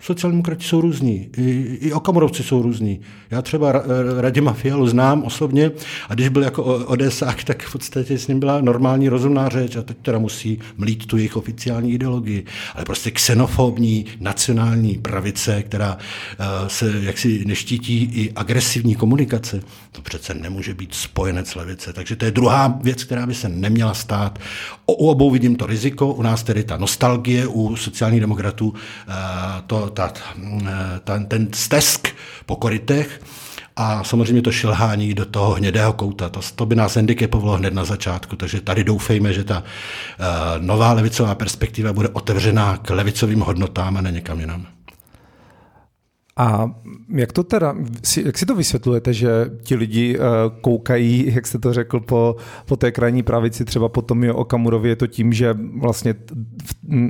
Sociální 0.05 0.37
demokrati 0.37 0.65
jsou 0.65 0.81
různí, 0.81 1.29
i, 1.37 1.79
i 1.81 1.93
okamurovci 1.93 2.43
jsou 2.43 2.63
různí. 2.63 3.01
Já 3.31 3.43
třeba 3.43 3.73
Radima 4.21 4.53
Fialu 4.53 4.87
znám 4.87 5.23
osobně 5.23 5.71
a 6.09 6.15
když 6.15 6.29
byl 6.29 6.43
jako 6.43 6.65
odesák, 6.65 7.45
tak 7.45 7.63
v 7.63 7.73
podstatě 7.73 8.19
s 8.19 8.29
ním 8.29 8.41
byla 8.41 8.61
normální 8.61 9.09
rozumná 9.09 9.49
řeč 9.49 9.77
a 9.77 9.83
teď 9.83 9.97
teda 10.03 10.19
musí 10.19 10.59
mlít 10.77 11.07
tu 11.07 11.17
jejich 11.17 11.37
oficiální 11.37 11.93
ideologii. 11.93 12.45
Ale 12.75 12.85
prostě 12.85 13.11
xenofobní 13.11 14.07
nacionální 14.21 14.99
pravice, 14.99 15.63
která 15.63 15.97
uh, 15.97 16.69
se 16.69 16.93
jaksi 17.03 17.45
neštítí 17.47 18.03
i 18.03 18.33
agresivní 18.37 18.95
komunikace, 18.95 19.61
to 19.93 20.03
přece 20.03 20.35
nemůže 20.35 20.75
být 20.75 20.95
spojenec 20.95 21.55
levice. 21.55 21.93
Takže 21.93 22.17
to 22.17 22.25
je 22.25 22.31
druhá 22.31 22.79
věc, 22.83 23.05
která 23.05 23.27
by 23.27 23.35
se 23.35 23.49
neměla 23.49 23.95
stát. 23.95 24.39
U 24.87 24.93
obou 24.93 25.31
vidím 25.31 25.57
to 25.57 25.67
riziko, 25.67 26.13
u 26.13 26.23
nás 26.23 26.43
tedy 26.43 26.65
ta 26.65 26.77
nostalgie, 26.77 27.47
u 27.47 27.77
sociálních 27.77 28.21
demokratů 28.21 28.69
uh, 28.69 28.75
to 29.67 29.94
ta, 29.95 30.13
ta, 31.05 31.19
ten 31.29 31.49
stesk 31.53 32.09
po 32.47 32.57
korytech 32.57 33.21
a 33.77 34.05
samozřejmě 34.05 34.43
to 34.43 34.53
šilhání 34.53 35.15
do 35.15 35.25
toho 35.25 35.55
hnědého 35.55 35.93
kouta. 35.93 36.29
To, 36.29 36.41
to 36.55 36.67
by 36.67 36.77
nás 36.77 36.97
handicapovalo 36.97 37.57
hned 37.57 37.75
na 37.75 37.85
začátku, 37.85 38.37
takže 38.37 38.61
tady 38.61 38.85
doufejme, 38.85 39.33
že 39.33 39.45
ta 39.45 39.59
uh, 39.59 39.65
nová 40.59 40.93
levicová 40.93 41.35
perspektiva 41.35 41.93
bude 41.93 42.09
otevřená 42.09 42.77
k 42.77 42.91
levicovým 42.91 43.41
hodnotám 43.41 43.97
a 43.97 44.01
ne 44.01 44.13
někam 44.13 44.41
jinam. 44.41 44.67
A 46.37 46.71
jak 47.09 47.33
to 47.33 47.45
teda, 47.45 47.75
jak 48.25 48.39
si 48.39 48.47
to 48.47 48.55
vysvětlujete, 48.55 49.13
že 49.13 49.51
ti 49.63 49.75
lidi 49.75 50.19
uh, 50.19 50.25
koukají, 50.61 51.25
jak 51.35 51.47
jste 51.47 51.59
to 51.59 51.73
řekl, 51.73 52.01
po, 52.01 52.37
po 52.67 52.77
té 52.77 52.93
krajní 52.93 53.23
pravici, 53.23 53.65
třeba 53.65 53.89
po 53.89 54.03
Tomio 54.03 54.35
Okamurovi, 54.35 54.89
je 54.89 54.97
to 54.97 55.07
tím, 55.07 55.33
že 55.33 55.55
vlastně 55.81 56.15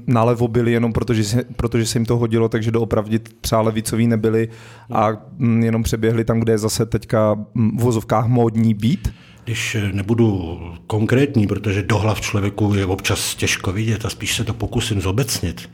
nalevo 0.06 0.48
byli 0.48 0.72
jenom 0.72 0.92
protože 0.92 1.24
se, 1.24 1.44
protože 1.56 1.86
se 1.86 1.98
jim 1.98 2.06
to 2.06 2.16
hodilo, 2.16 2.48
takže 2.48 2.70
doopravdy 2.70 3.18
třeba 3.18 3.60
levicoví 3.60 4.06
nebyli 4.06 4.48
a 4.92 5.08
mm, 5.38 5.62
jenom 5.62 5.82
přeběhli 5.82 6.24
tam, 6.24 6.40
kde 6.40 6.52
je 6.52 6.58
zase 6.58 6.86
teďka 6.86 7.34
mm, 7.54 7.78
v 7.78 7.80
vozovkách 7.80 8.26
módní 8.26 8.74
být? 8.74 9.12
Když 9.44 9.76
nebudu 9.92 10.58
konkrétní, 10.86 11.46
protože 11.46 11.82
do 11.82 11.98
hlav 11.98 12.20
člověku 12.20 12.74
je 12.74 12.86
občas 12.86 13.34
těžko 13.34 13.72
vidět 13.72 14.04
a 14.04 14.10
spíš 14.10 14.36
se 14.36 14.44
to 14.44 14.54
pokusím 14.54 15.00
zobecnit, 15.00 15.68
Eh, 15.68 15.70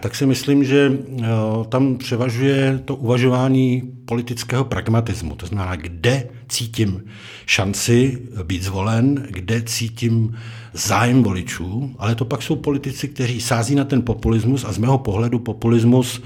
tak 0.00 0.14
si 0.14 0.26
myslím, 0.26 0.64
že 0.64 0.92
eh, 0.92 1.24
tam 1.68 1.96
převažuje 1.96 2.80
to 2.84 2.96
uvažování 2.96 3.82
politického 4.04 4.64
pragmatismu. 4.64 5.34
To 5.34 5.46
znamená, 5.46 5.76
kde 5.76 6.28
cítím 6.48 7.04
šanci 7.46 8.18
být 8.42 8.62
zvolen, 8.62 9.26
kde 9.30 9.62
cítím 9.62 10.36
zájem 10.72 11.22
voličů, 11.22 11.94
ale 11.98 12.14
to 12.14 12.24
pak 12.24 12.42
jsou 12.42 12.56
politici, 12.56 13.08
kteří 13.08 13.40
sází 13.40 13.74
na 13.74 13.84
ten 13.84 14.02
populismus 14.02 14.64
a 14.64 14.72
z 14.72 14.78
mého 14.78 14.98
pohledu 14.98 15.38
populismus 15.38 16.22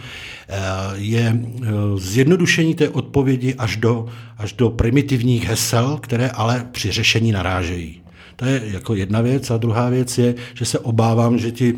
eh, 0.49 0.57
je 0.95 1.41
zjednodušení 1.97 2.75
té 2.75 2.89
odpovědi 2.89 3.55
až 3.55 3.77
do, 3.77 4.07
až 4.39 4.53
do 4.53 4.71
primitivních 4.71 5.49
hesel, 5.49 5.99
které 6.03 6.31
ale 6.31 6.69
při 6.73 6.91
řešení 6.91 7.33
narážejí. 7.33 8.01
To 8.41 8.47
je 8.47 8.63
jako 8.65 8.95
jedna 8.95 9.21
věc. 9.21 9.51
A 9.51 9.57
druhá 9.57 9.89
věc 9.89 10.19
je, 10.19 10.35
že 10.55 10.65
se 10.65 10.79
obávám, 10.79 11.39
že 11.39 11.51
ti 11.51 11.75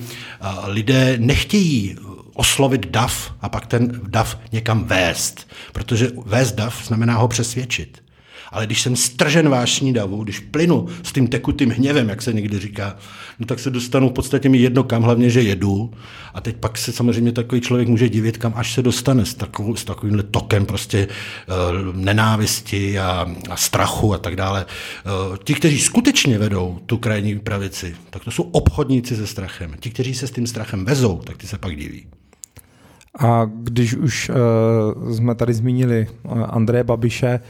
lidé 0.67 1.17
nechtějí 1.19 1.97
oslovit 2.35 2.87
DAF 2.87 3.35
a 3.41 3.49
pak 3.49 3.67
ten 3.67 4.01
DAF 4.07 4.39
někam 4.53 4.85
vést. 4.85 5.49
Protože 5.73 6.11
vést 6.27 6.53
DAF 6.53 6.87
znamená 6.87 7.17
ho 7.17 7.29
přesvědčit. 7.29 8.02
Ale 8.53 8.67
když 8.67 8.83
jsem 8.83 8.97
stržen 8.97 9.49
vášní 9.49 9.93
davu, 9.93 10.25
když 10.25 10.39
plynu 10.39 10.87
s 11.03 11.13
tím 11.13 11.29
tekutým 11.29 11.71
hněvem, 11.71 12.09
jak 12.09 12.23
se 12.23 12.33
někdy 12.33 12.59
říká, 12.59 12.97
no 13.39 13.47
tak 13.47 13.59
se 13.59 13.71
dostanu 13.71 14.09
v 14.09 14.13
podstatě 14.13 14.49
mi 14.49 14.59
jedno 14.59 14.85
kam, 14.85 15.03
hlavně, 15.03 15.31
že 15.31 15.43
jedu. 15.43 15.91
A 16.35 16.41
teď 16.41 16.57
pak 16.57 16.79
se 16.79 16.93
samozřejmě 16.93 17.33
takový 17.33 17.61
člověk 17.61 17.89
může 17.89 18.09
divit, 18.09 18.37
kam 18.37 18.53
až 18.57 18.75
se 18.75 18.83
dostane 18.83 19.27
s, 19.27 19.35
takovou, 19.35 19.77
s 19.77 19.85
takovýmhle 19.85 20.23
tokem 20.23 20.67
prostě 20.67 21.09
uh, 21.09 21.97
nenávisti 21.97 22.99
a, 22.99 23.27
a 23.51 23.57
strachu 23.57 24.15
a 24.15 24.19
tak 24.19 24.37
dále. 24.37 24.67
Uh, 25.31 25.37
ti, 25.37 25.55
kteří 25.55 25.79
skutečně 25.79 26.39
vedou 26.39 26.79
tu 26.87 26.97
krajní 26.97 27.39
pravici, 27.39 27.97
tak 28.11 28.25
to 28.25 28.31
jsou 28.31 28.43
obchodníci 28.43 29.17
se 29.17 29.27
strachem. 29.27 29.75
Ti, 29.81 29.91
kteří 29.91 30.15
se 30.15 30.27
s 30.27 30.31
tím 30.31 30.47
strachem 30.47 30.85
vezou, 30.85 31.19
tak 31.19 31.37
ty 31.37 31.47
se 31.47 31.59
pak 31.59 31.77
diví. 31.77 32.07
A 33.19 33.51
když 33.55 33.95
už 33.95 34.31
uh, 34.31 35.13
jsme 35.13 35.35
tady 35.35 35.55
zmínili 35.55 36.07
Andreje 36.49 36.85
Babiše, 36.85 37.41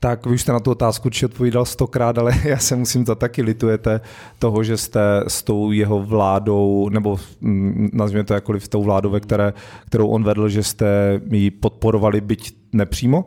tak 0.00 0.26
vy 0.26 0.34
už 0.34 0.42
jste 0.42 0.52
na 0.52 0.60
tu 0.60 0.70
otázku 0.70 1.08
určitě 1.08 1.26
odpovídal 1.26 1.64
stokrát, 1.64 2.18
ale 2.18 2.32
já 2.44 2.58
se 2.58 2.76
musím 2.76 3.04
to 3.04 3.14
taky 3.14 3.42
litujete 3.42 4.00
toho, 4.38 4.64
že 4.64 4.76
jste 4.76 5.00
s 5.28 5.42
tou 5.42 5.72
jeho 5.72 6.02
vládou, 6.02 6.88
nebo 6.88 7.16
mm, 7.40 7.90
nazvěme 7.92 8.24
to 8.24 8.34
jakkoliv 8.34 8.68
tou 8.68 8.82
vládou, 8.82 9.10
ve 9.10 9.20
které, 9.20 9.52
kterou 9.86 10.08
on 10.08 10.24
vedl, 10.24 10.48
že 10.48 10.62
jste 10.62 11.20
ji 11.30 11.50
podporovali, 11.50 12.20
byť 12.20 12.54
nepřímo? 12.72 13.24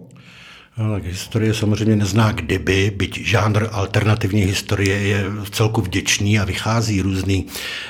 No, 0.78 0.92
tak 0.92 1.06
historie 1.06 1.54
samozřejmě 1.54 1.96
nezná 1.96 2.32
kdyby, 2.32 2.92
byť 2.96 3.20
žánr 3.26 3.68
alternativní 3.72 4.42
historie 4.42 5.00
je 5.00 5.30
v 5.30 5.50
celku 5.50 5.82
vděčný 5.82 6.40
a 6.40 6.46
vychází 6.46 7.02
různý 7.02 7.46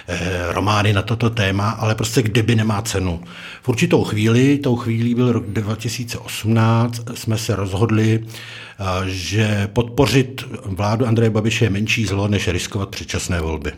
eh, 0.08 0.54
romány 0.54 0.94
na 0.94 1.02
toto 1.02 1.30
téma, 1.30 1.70
ale 1.70 1.96
prostě 1.96 2.22
kdyby 2.22 2.56
nemá 2.56 2.82
cenu. 2.82 3.24
V 3.62 3.70
určitou 3.70 4.04
chvíli, 4.04 4.58
tou 4.58 4.76
chvílí 4.76 5.16
byl 5.16 5.32
rok 5.32 5.46
2018, 5.48 7.02
jsme 7.14 7.38
se 7.38 7.56
rozhodli, 7.56 8.20
eh, 8.24 8.84
že 9.10 9.70
podpořit 9.74 10.44
vládu 10.66 11.08
Andreje 11.08 11.30
Babiše 11.30 11.66
je 11.66 11.70
menší 11.70 12.06
zlo, 12.06 12.28
než 12.28 12.48
riskovat 12.48 12.90
předčasné 12.90 13.42
volby. 13.42 13.72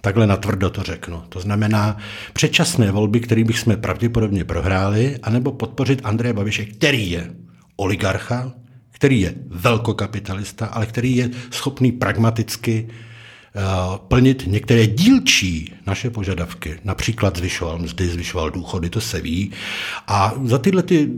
Takhle 0.00 0.26
natvrdo 0.26 0.70
to 0.70 0.82
řeknu. 0.82 1.22
To 1.28 1.40
znamená 1.40 1.96
předčasné 2.32 2.92
volby, 2.92 3.20
které 3.20 3.44
bychom 3.44 3.76
pravděpodobně 3.76 4.44
prohráli, 4.44 5.18
anebo 5.22 5.52
podpořit 5.52 6.00
Andreje 6.04 6.32
Babiše, 6.32 6.64
který 6.64 7.10
je 7.10 7.30
oligarcha, 7.78 8.52
který 8.90 9.20
je 9.20 9.34
velkokapitalista, 9.46 10.66
ale 10.66 10.86
který 10.86 11.16
je 11.16 11.30
schopný 11.50 11.92
pragmaticky 11.92 12.88
eh, 12.88 13.60
plnit 14.08 14.44
některé 14.46 14.86
dílčí 14.86 15.72
naše 15.86 16.10
požadavky. 16.10 16.78
Například 16.84 17.36
zvyšoval 17.36 17.78
mzdy, 17.78 18.08
zvyšoval 18.08 18.50
důchody, 18.50 18.90
to 18.90 19.00
se 19.00 19.20
ví. 19.20 19.52
A 20.06 20.32
za 20.44 20.58
tyhle 20.58 20.82
ty 20.82 21.08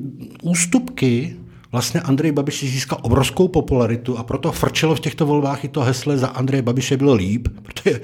ústupky 0.43 1.37
vlastně 1.73 2.01
Andrej 2.01 2.33
Babiš 2.33 2.61
získal 2.61 2.99
obrovskou 3.03 3.49
popularitu 3.49 4.19
a 4.19 4.23
proto 4.23 4.53
frčelo 4.53 4.95
v 4.95 5.01
těchto 5.01 5.27
volbách 5.27 5.65
i 5.65 5.69
to 5.69 5.81
hesle 5.81 6.19
za 6.19 6.27
Andreje 6.27 6.63
Babiše 6.63 6.97
bylo 6.97 7.15
líp, 7.15 7.49
protože 7.63 8.01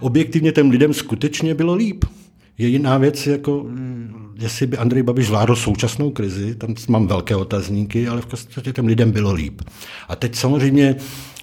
objektivně 0.00 0.52
těm 0.52 0.70
lidem 0.70 0.94
skutečně 0.94 1.54
bylo 1.54 1.74
líp. 1.74 2.04
Je 2.60 2.68
jiná 2.68 2.98
věc, 2.98 3.26
jako 3.26 3.66
jestli 4.40 4.66
by 4.66 4.76
Andrej 4.76 5.02
Babiš 5.02 5.26
zvládl 5.26 5.56
současnou 5.56 6.10
krizi, 6.10 6.54
tam 6.54 6.74
mám 6.88 7.06
velké 7.06 7.36
otazníky, 7.36 8.08
ale 8.08 8.20
v 8.20 8.26
podstatě 8.26 8.72
těm 8.72 8.86
lidem 8.86 9.10
bylo 9.10 9.32
líp. 9.32 9.62
A 10.08 10.16
teď 10.16 10.34
samozřejmě 10.34 10.96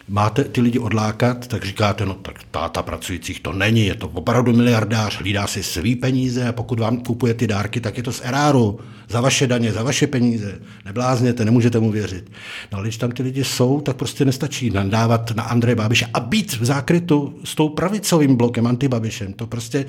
máte 0.07 0.43
ty 0.43 0.61
lidi 0.61 0.79
odlákat, 0.79 1.47
tak 1.47 1.65
říkáte, 1.65 2.05
no 2.05 2.13
tak 2.13 2.43
táta 2.51 2.83
pracujících 2.83 3.39
to 3.39 3.53
není, 3.53 3.85
je 3.85 3.95
to 3.95 4.07
opravdu 4.07 4.53
miliardář, 4.53 5.17
hlídá 5.17 5.47
si 5.47 5.63
svý 5.63 5.95
peníze 5.95 6.47
a 6.47 6.51
pokud 6.51 6.79
vám 6.79 6.97
kupuje 6.97 7.33
ty 7.33 7.47
dárky, 7.47 7.79
tak 7.79 7.97
je 7.97 8.03
to 8.03 8.11
z 8.11 8.21
eráru, 8.23 8.79
za 9.09 9.21
vaše 9.21 9.47
daně, 9.47 9.71
za 9.71 9.83
vaše 9.83 10.07
peníze. 10.07 10.59
Neblázněte, 10.85 11.45
nemůžete 11.45 11.79
mu 11.79 11.91
věřit. 11.91 12.31
No 12.71 12.77
ale 12.77 12.85
když 12.87 12.97
tam 12.97 13.11
ty 13.11 13.23
lidi 13.23 13.43
jsou, 13.43 13.81
tak 13.81 13.95
prostě 13.95 14.25
nestačí 14.25 14.69
nadávat 14.69 15.31
na 15.35 15.43
Andreje 15.43 15.75
Babiše 15.75 16.05
a 16.13 16.19
být 16.19 16.59
v 16.59 16.65
zákrytu 16.65 17.39
s 17.43 17.55
tou 17.55 17.69
pravicovým 17.69 18.35
blokem 18.35 18.67
antibabišem. 18.67 19.33
To 19.33 19.47
prostě 19.47 19.85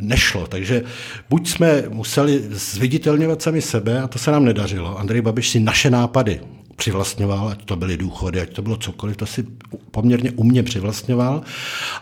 nešlo. 0.00 0.46
Takže 0.46 0.82
buď 1.30 1.48
jsme 1.48 1.84
museli 1.88 2.44
zviditelňovat 2.50 3.42
sami 3.42 3.62
sebe, 3.62 4.02
a 4.02 4.08
to 4.08 4.18
se 4.18 4.30
nám 4.30 4.44
nedařilo. 4.44 4.98
Andrej 4.98 5.20
Babiš 5.20 5.48
si 5.48 5.60
naše 5.60 5.90
nápady 5.90 6.40
přivlastňoval, 6.76 7.48
ať 7.48 7.64
to 7.64 7.76
byly 7.76 7.96
důchody, 7.96 8.40
ať 8.40 8.50
to 8.50 8.62
bylo 8.62 8.76
cokoliv, 8.76 9.16
to 9.16 9.26
si 9.26 9.46
poměrně 9.90 10.30
umně 10.30 10.62
přivlastňoval, 10.62 11.42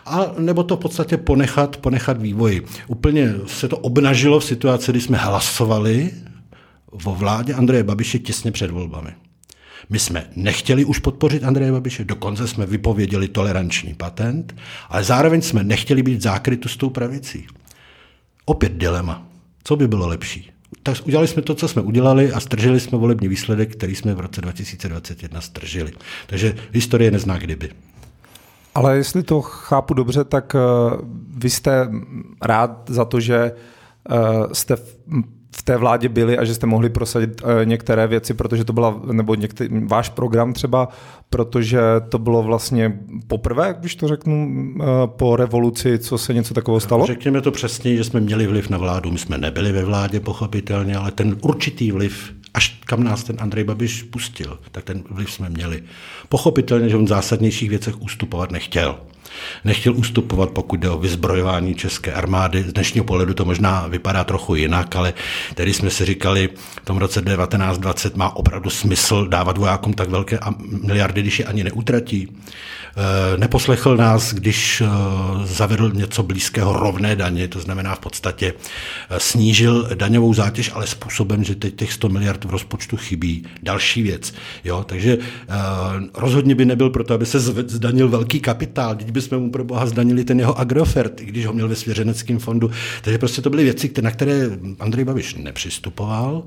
a 0.05 0.25
nebo 0.39 0.63
to 0.63 0.75
v 0.75 0.79
podstatě 0.79 1.17
ponechat, 1.17 1.77
ponechat 1.77 2.21
vývoji. 2.21 2.65
Úplně 2.87 3.33
se 3.47 3.67
to 3.67 3.77
obnažilo 3.77 4.39
v 4.39 4.45
situaci, 4.45 4.91
kdy 4.91 5.01
jsme 5.01 5.17
hlasovali 5.17 6.11
vo 6.91 7.15
vládě 7.15 7.53
Andreje 7.53 7.83
Babiše 7.83 8.19
těsně 8.19 8.51
před 8.51 8.71
volbami. 8.71 9.11
My 9.89 9.99
jsme 9.99 10.27
nechtěli 10.35 10.85
už 10.85 10.99
podpořit 10.99 11.43
Andreje 11.43 11.71
Babiše, 11.71 12.03
dokonce 12.03 12.47
jsme 12.47 12.65
vypověděli 12.65 13.27
toleranční 13.27 13.93
patent, 13.93 14.55
ale 14.89 15.03
zároveň 15.03 15.41
jsme 15.41 15.63
nechtěli 15.63 16.03
být 16.03 16.21
zákrytu 16.21 16.69
s 16.69 16.77
tou 16.77 16.89
pravicí. 16.89 17.47
Opět 18.45 18.73
dilema. 18.73 19.27
Co 19.63 19.75
by 19.75 19.87
bylo 19.87 20.07
lepší? 20.07 20.52
Tak 20.83 20.97
udělali 21.05 21.27
jsme 21.27 21.41
to, 21.41 21.55
co 21.55 21.67
jsme 21.67 21.81
udělali 21.81 22.31
a 22.31 22.39
stržili 22.39 22.79
jsme 22.79 22.97
volební 22.97 23.27
výsledek, 23.27 23.75
který 23.75 23.95
jsme 23.95 24.13
v 24.13 24.19
roce 24.19 24.41
2021 24.41 25.41
stržili. 25.41 25.91
Takže 26.27 26.55
historie 26.71 27.11
nezná 27.11 27.37
kdyby. 27.37 27.69
Ale 28.75 28.97
jestli 28.97 29.23
to 29.23 29.41
chápu 29.41 29.93
dobře, 29.93 30.23
tak 30.23 30.55
uh, 30.55 30.61
vy 31.37 31.49
jste 31.49 31.89
rád 32.41 32.83
za 32.87 33.05
to, 33.05 33.19
že 33.19 33.51
uh, 34.11 34.51
jste 34.53 34.75
v 35.55 35.63
té 35.63 35.77
vládě 35.77 36.09
byli 36.09 36.37
a 36.37 36.43
že 36.43 36.53
jste 36.53 36.67
mohli 36.67 36.89
prosadit 36.89 37.41
eh, 37.45 37.65
některé 37.65 38.07
věci, 38.07 38.33
protože 38.33 38.63
to 38.63 38.73
byla, 38.73 39.01
nebo 39.11 39.35
některý, 39.35 39.69
váš 39.85 40.09
program 40.09 40.53
třeba, 40.53 40.87
protože 41.29 41.79
to 42.09 42.19
bylo 42.19 42.43
vlastně 42.43 42.99
poprvé, 43.27 43.75
když 43.79 43.95
to 43.95 44.07
řeknu, 44.07 44.49
eh, 44.81 44.83
po 45.05 45.35
revoluci, 45.35 45.99
co 45.99 46.17
se 46.17 46.33
něco 46.33 46.53
takového 46.53 46.79
stalo? 46.79 47.05
Řekněme 47.05 47.41
to 47.41 47.51
přesně, 47.51 47.95
že 47.95 48.03
jsme 48.03 48.19
měli 48.19 48.47
vliv 48.47 48.69
na 48.69 48.77
vládu. 48.77 49.11
My 49.11 49.17
jsme 49.17 49.37
nebyli 49.37 49.71
ve 49.71 49.85
vládě, 49.85 50.19
pochopitelně, 50.19 50.95
ale 50.95 51.11
ten 51.11 51.37
určitý 51.41 51.91
vliv 51.91 52.33
až 52.53 52.79
kam 52.85 53.03
nás 53.03 53.23
ten 53.23 53.35
Andrej 53.39 53.63
Babiš 53.63 54.03
pustil, 54.03 54.59
tak 54.71 54.83
ten 54.83 55.03
vliv 55.09 55.31
jsme 55.31 55.49
měli. 55.49 55.83
Pochopitelně, 56.29 56.89
že 56.89 56.97
on 56.97 57.05
v 57.05 57.07
zásadnějších 57.07 57.69
věcech 57.69 58.01
ústupovat 58.01 58.51
nechtěl 58.51 58.95
nechtěl 59.63 59.95
ustupovat, 59.95 60.49
pokud 60.49 60.79
jde 60.79 60.89
o 60.89 60.97
vyzbrojování 60.97 61.75
české 61.75 62.13
armády. 62.13 62.63
Z 62.63 62.73
dnešního 62.73 63.05
pohledu 63.05 63.33
to 63.33 63.45
možná 63.45 63.87
vypadá 63.87 64.23
trochu 64.23 64.55
jinak, 64.55 64.95
ale 64.95 65.13
tedy 65.55 65.73
jsme 65.73 65.89
si 65.89 66.05
říkali, 66.05 66.49
v 66.81 66.85
tom 66.85 66.97
roce 66.97 67.21
1920 67.21 68.15
má 68.15 68.35
opravdu 68.35 68.69
smysl 68.69 69.27
dávat 69.27 69.57
vojákům 69.57 69.93
tak 69.93 70.09
velké 70.09 70.39
miliardy, 70.83 71.21
když 71.21 71.39
je 71.39 71.45
ani 71.45 71.63
neutratí. 71.63 72.29
Eh, 72.95 73.37
neposlechl 73.37 73.97
nás, 73.97 74.33
když 74.33 74.81
eh, 74.81 74.87
zavedl 75.43 75.91
něco 75.91 76.23
blízkého 76.23 76.73
rovné 76.73 77.15
daně, 77.15 77.47
to 77.47 77.59
znamená 77.59 77.95
v 77.95 77.99
podstatě 77.99 78.53
eh, 79.09 79.19
snížil 79.19 79.89
daňovou 79.95 80.33
zátěž, 80.33 80.71
ale 80.73 80.87
způsobem, 80.87 81.43
že 81.43 81.55
teď 81.55 81.75
těch 81.75 81.93
100 81.93 82.09
miliard 82.09 82.45
v 82.45 82.49
rozpočtu 82.49 82.97
chybí. 82.97 83.45
Další 83.63 84.03
věc. 84.03 84.33
Jo? 84.63 84.83
Takže 84.83 85.17
rozhodně 86.13 86.55
by 86.55 86.65
nebyl 86.65 86.89
proto, 86.89 87.13
aby 87.13 87.25
se 87.25 87.39
zdanil 87.39 88.09
velký 88.09 88.39
kapitál. 88.39 88.95
Teď 88.95 89.11
bychom 89.27 89.43
mu 89.43 89.51
pro 89.51 89.63
boha 89.63 89.85
zdanili 89.85 90.23
ten 90.23 90.39
jeho 90.39 90.59
agrofert, 90.59 91.21
i 91.21 91.25
když 91.25 91.45
ho 91.45 91.53
měl 91.53 91.67
ve 91.67 91.75
svěřeneckém 91.75 92.39
fondu. 92.39 92.71
Takže 93.01 93.17
prostě 93.17 93.41
to 93.41 93.49
byly 93.49 93.63
věci, 93.63 93.91
na 94.01 94.11
které 94.11 94.49
Andrej 94.79 95.05
Babiš 95.05 95.35
nepřistupoval, 95.35 96.43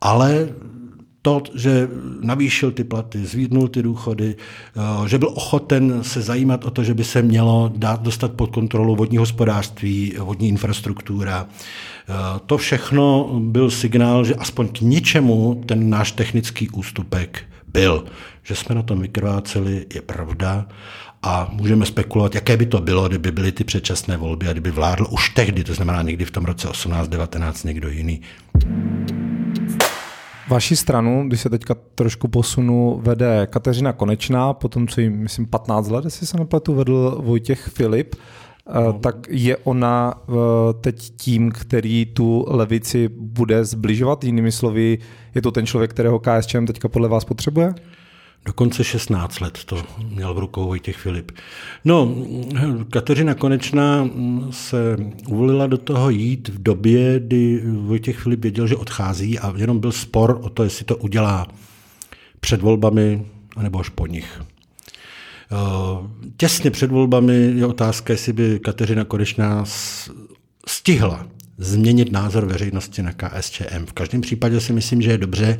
ale 0.00 0.48
to, 1.22 1.42
že 1.54 1.88
navýšil 2.20 2.70
ty 2.70 2.84
platy, 2.84 3.26
zvídnul 3.26 3.68
ty 3.68 3.82
důchody, 3.82 4.36
eh, 4.36 5.08
že 5.08 5.18
byl 5.18 5.28
ochoten 5.34 6.04
se 6.04 6.22
zajímat 6.22 6.64
o 6.64 6.70
to, 6.70 6.84
že 6.84 6.94
by 6.94 7.04
se 7.04 7.22
mělo 7.22 7.72
dát 7.76 8.02
dostat 8.02 8.32
pod 8.32 8.50
kontrolu 8.50 8.96
vodní 8.96 9.18
hospodářství, 9.18 10.14
vodní 10.18 10.48
infrastruktura. 10.48 11.46
Eh, 11.46 12.12
to 12.46 12.58
všechno 12.58 13.30
byl 13.40 13.70
signál, 13.70 14.24
že 14.24 14.34
aspoň 14.34 14.68
k 14.68 14.80
něčemu 14.80 15.62
ten 15.66 15.90
náš 15.90 16.12
technický 16.12 16.68
ústupek 16.68 17.42
byl. 17.72 18.04
Že 18.42 18.54
jsme 18.54 18.74
na 18.74 18.82
tom 18.82 19.00
vykrváceli, 19.00 19.86
je 19.94 20.02
pravda. 20.02 20.66
A 21.24 21.50
můžeme 21.52 21.86
spekulovat, 21.86 22.34
jaké 22.34 22.56
by 22.56 22.66
to 22.66 22.80
bylo, 22.80 23.08
kdyby 23.08 23.32
byly 23.32 23.52
ty 23.52 23.64
předčasné 23.64 24.16
volby 24.16 24.48
a 24.48 24.52
kdyby 24.52 24.70
vládl 24.70 25.06
už 25.10 25.28
tehdy, 25.28 25.64
to 25.64 25.74
znamená 25.74 26.02
někdy 26.02 26.24
v 26.24 26.30
tom 26.30 26.44
roce 26.44 26.68
18-19 26.68 27.66
někdo 27.66 27.88
jiný. 27.88 28.20
Vaši 30.48 30.76
stranu, 30.76 31.28
když 31.28 31.40
se 31.40 31.50
teďka 31.50 31.74
trošku 31.94 32.28
posunu, 32.28 33.00
vede 33.02 33.46
Kateřina 33.46 33.92
Konečná, 33.92 34.52
potom 34.52 34.88
co 34.88 35.00
jim, 35.00 35.16
myslím, 35.16 35.46
15 35.46 35.88
let, 35.88 36.04
jestli 36.04 36.26
se 36.26 36.36
nepletu, 36.36 36.74
vedl 36.74 37.20
Vojtěch 37.24 37.68
Filip. 37.68 38.14
Eh, 38.14 38.84
no. 38.84 38.92
Tak 38.92 39.26
je 39.28 39.56
ona 39.56 40.14
eh, 40.28 40.32
teď 40.80 41.12
tím, 41.16 41.52
který 41.52 42.06
tu 42.06 42.44
levici 42.48 43.08
bude 43.16 43.64
zbližovat? 43.64 44.24
Jinými 44.24 44.52
slovy, 44.52 44.98
je 45.34 45.42
to 45.42 45.50
ten 45.50 45.66
člověk, 45.66 45.90
kterého 45.90 46.18
KSČM 46.18 46.66
teďka 46.66 46.88
podle 46.88 47.08
vás 47.08 47.24
potřebuje? 47.24 47.74
Dokonce 48.44 48.84
16 48.84 49.40
let 49.40 49.64
to 49.64 49.82
měl 50.08 50.34
v 50.34 50.38
rukou 50.38 50.66
Vojtěch 50.66 50.96
Filip. 50.96 51.32
No, 51.84 52.14
Kateřina 52.90 53.34
Konečná 53.34 54.08
se 54.50 54.96
uvolila 55.28 55.66
do 55.66 55.78
toho 55.78 56.10
jít 56.10 56.48
v 56.48 56.62
době, 56.62 57.20
kdy 57.20 57.62
Vojtěch 57.66 58.18
Filip 58.18 58.40
věděl, 58.40 58.66
že 58.66 58.76
odchází 58.76 59.38
a 59.38 59.54
jenom 59.56 59.80
byl 59.80 59.92
spor 59.92 60.38
o 60.42 60.48
to, 60.48 60.62
jestli 60.62 60.84
to 60.84 60.96
udělá 60.96 61.46
před 62.40 62.62
volbami 62.62 63.26
anebo 63.56 63.80
až 63.80 63.88
po 63.88 64.06
nich. 64.06 64.42
Eh, 65.52 66.08
těsně 66.36 66.70
před 66.70 66.90
volbami 66.90 67.34
je 67.34 67.66
otázka, 67.66 68.12
jestli 68.12 68.32
by 68.32 68.60
Kateřina 68.60 69.04
Konečná 69.04 69.64
stihla 70.66 71.26
změnit 71.58 72.12
názor 72.12 72.46
veřejnosti 72.46 73.02
na 73.02 73.12
KSČM. 73.12 73.86
V 73.86 73.92
každém 73.92 74.20
případě 74.20 74.60
si 74.60 74.72
myslím, 74.72 75.02
že 75.02 75.10
je 75.10 75.18
dobře, 75.18 75.58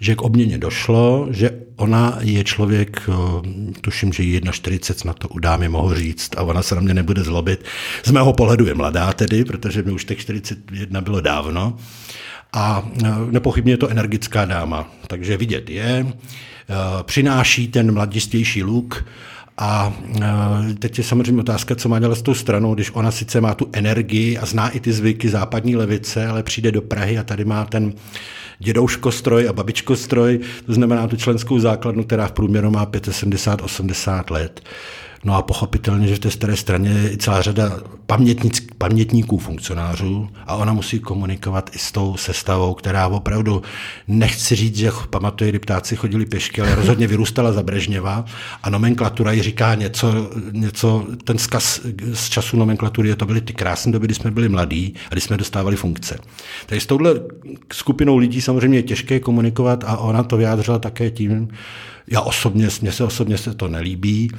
že 0.00 0.14
k 0.14 0.22
obměně 0.22 0.58
došlo, 0.58 1.28
že 1.30 1.50
ona 1.76 2.18
je 2.20 2.44
člověk, 2.44 3.02
eh, 3.08 3.72
tuším, 3.80 4.12
že 4.12 4.22
jí 4.22 4.40
41, 4.50 5.10
na 5.10 5.12
to 5.12 5.28
udám, 5.28 5.62
je 5.62 5.68
mohu 5.68 5.94
říct, 5.94 6.30
a 6.36 6.42
ona 6.42 6.62
se 6.62 6.74
na 6.74 6.80
mě 6.80 6.94
nebude 6.94 7.22
zlobit. 7.22 7.64
Z 8.04 8.10
mého 8.10 8.32
pohledu 8.32 8.66
je 8.66 8.74
mladá 8.74 9.12
tedy, 9.12 9.44
protože 9.44 9.82
mi 9.82 9.92
už 9.92 10.04
těch 10.04 10.18
41 10.18 11.00
bylo 11.00 11.20
dávno. 11.20 11.76
A 12.52 12.88
eh, 13.04 13.08
nepochybně 13.30 13.72
je 13.72 13.76
to 13.76 13.88
energická 13.88 14.44
dáma, 14.44 14.90
takže 15.06 15.36
vidět 15.36 15.70
je, 15.70 16.06
eh, 16.06 16.74
přináší 17.02 17.68
ten 17.68 17.94
mladistvější 17.94 18.62
luk, 18.62 19.04
a 19.58 19.92
e, 20.70 20.74
teď 20.74 20.98
je 20.98 21.04
samozřejmě 21.04 21.40
otázka, 21.40 21.74
co 21.74 21.88
má 21.88 21.98
dělat 21.98 22.14
s 22.14 22.22
tou 22.22 22.34
stranou, 22.34 22.74
když 22.74 22.90
ona 22.94 23.10
sice 23.10 23.40
má 23.40 23.54
tu 23.54 23.68
energii 23.72 24.38
a 24.38 24.46
zná 24.46 24.68
i 24.68 24.80
ty 24.80 24.92
zvyky 24.92 25.28
západní 25.28 25.76
levice, 25.76 26.26
ale 26.26 26.42
přijde 26.42 26.72
do 26.72 26.82
Prahy 26.82 27.18
a 27.18 27.22
tady 27.22 27.44
má 27.44 27.64
ten 27.64 27.92
dědouškostroj 28.58 29.48
a 29.48 29.52
babičkostroj, 29.52 30.40
to 30.66 30.74
znamená 30.74 31.08
tu 31.08 31.16
členskou 31.16 31.58
základnu, 31.58 32.04
která 32.04 32.26
v 32.26 32.32
průměru 32.32 32.70
má 32.70 32.86
75-80 32.86 34.24
let. 34.30 34.60
No 35.26 35.34
a 35.34 35.42
pochopitelně, 35.42 36.08
že 36.08 36.16
v 36.16 36.18
té 36.18 36.30
staré 36.30 36.56
straně 36.56 36.90
je 36.90 37.12
i 37.12 37.16
celá 37.16 37.42
řada 37.42 37.72
pamětníků, 38.78 39.38
funkcionářů 39.38 40.28
a 40.46 40.54
ona 40.54 40.72
musí 40.72 40.98
komunikovat 40.98 41.70
i 41.74 41.78
s 41.78 41.92
tou 41.92 42.16
sestavou, 42.16 42.74
která 42.74 43.06
opravdu, 43.08 43.62
nechci 44.08 44.56
říct, 44.56 44.76
že 44.76 44.90
pamatuje, 45.10 45.50
kdy 45.50 45.58
ptáci 45.58 45.96
chodili 45.96 46.26
pěšky, 46.26 46.60
ale 46.60 46.74
rozhodně 46.74 47.06
vyrůstala 47.06 47.52
za 47.52 47.62
Brežněva 47.62 48.24
a 48.62 48.70
nomenklatura 48.70 49.32
ji 49.32 49.42
říká 49.42 49.74
něco, 49.74 50.30
něco 50.52 51.06
ten 51.24 51.38
zkaz 51.38 51.80
z 52.12 52.28
času 52.28 52.56
nomenklatury, 52.56 53.16
to 53.16 53.26
byly 53.26 53.40
ty 53.40 53.52
krásné 53.52 53.92
doby, 53.92 54.06
kdy 54.06 54.14
jsme 54.14 54.30
byli 54.30 54.48
mladí 54.48 54.94
a 55.06 55.14
kdy 55.14 55.20
jsme 55.20 55.36
dostávali 55.36 55.76
funkce. 55.76 56.18
Takže 56.66 56.80
s 56.80 56.86
touhle 56.86 57.14
skupinou 57.72 58.16
lidí 58.16 58.40
samozřejmě 58.40 58.78
je 58.78 58.82
těžké 58.82 59.20
komunikovat 59.20 59.84
a 59.86 59.96
ona 59.96 60.22
to 60.22 60.36
vyjádřila 60.36 60.78
také 60.78 61.10
tím, 61.10 61.48
já 62.08 62.20
osobně, 62.20 62.68
mně 62.82 62.92
se 62.92 63.04
osobně 63.04 63.38
se 63.38 63.54
to 63.54 63.68
nelíbí, 63.68 64.30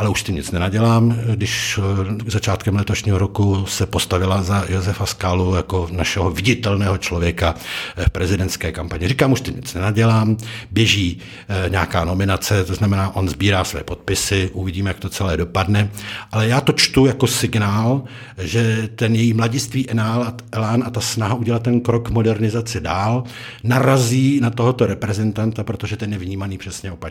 ale 0.00 0.08
už 0.08 0.22
tím 0.22 0.34
nic 0.34 0.50
nenadělám. 0.50 1.18
Když 1.34 1.78
eh, 1.78 2.30
začátkem 2.30 2.76
letošního 2.76 3.18
roku 3.18 3.66
se 3.66 3.86
postavila 3.86 4.42
za 4.42 4.64
Josefa 4.68 5.06
Skálu 5.06 5.54
jako 5.54 5.88
našeho 5.92 6.30
viditelného 6.30 6.98
člověka 6.98 7.54
eh, 7.96 8.04
v 8.04 8.10
prezidentské 8.10 8.72
kampani. 8.72 9.08
Říkám, 9.08 9.32
už 9.32 9.40
tím 9.40 9.56
nic 9.56 9.74
nenadělám, 9.74 10.36
běží 10.70 11.18
eh, 11.48 11.70
nějaká 11.70 12.04
nominace, 12.04 12.64
to 12.64 12.74
znamená, 12.74 13.16
on 13.16 13.28
sbírá 13.28 13.64
své 13.64 13.84
podpisy, 13.84 14.50
uvidíme, 14.52 14.90
jak 14.90 14.98
to 14.98 15.08
celé 15.08 15.36
dopadne, 15.36 15.90
ale 16.32 16.48
já 16.48 16.60
to 16.60 16.72
čtu 16.72 17.06
jako 17.06 17.26
signál, 17.26 18.02
že 18.38 18.88
ten 18.96 19.14
její 19.14 19.32
mladiství 19.32 19.86
elán 20.52 20.82
a 20.86 20.90
ta 20.90 21.00
snaha 21.00 21.34
udělat 21.34 21.62
ten 21.62 21.80
krok 21.80 22.10
modernizaci 22.10 22.80
dál 22.80 23.24
narazí 23.64 24.40
na 24.40 24.50
tohoto 24.50 24.86
reprezentanta, 24.86 25.64
protože 25.64 25.96
ten 25.96 26.12
je 26.12 26.18
vnímaný 26.18 26.58
přesně 26.58 26.92
opačně. 26.92 27.09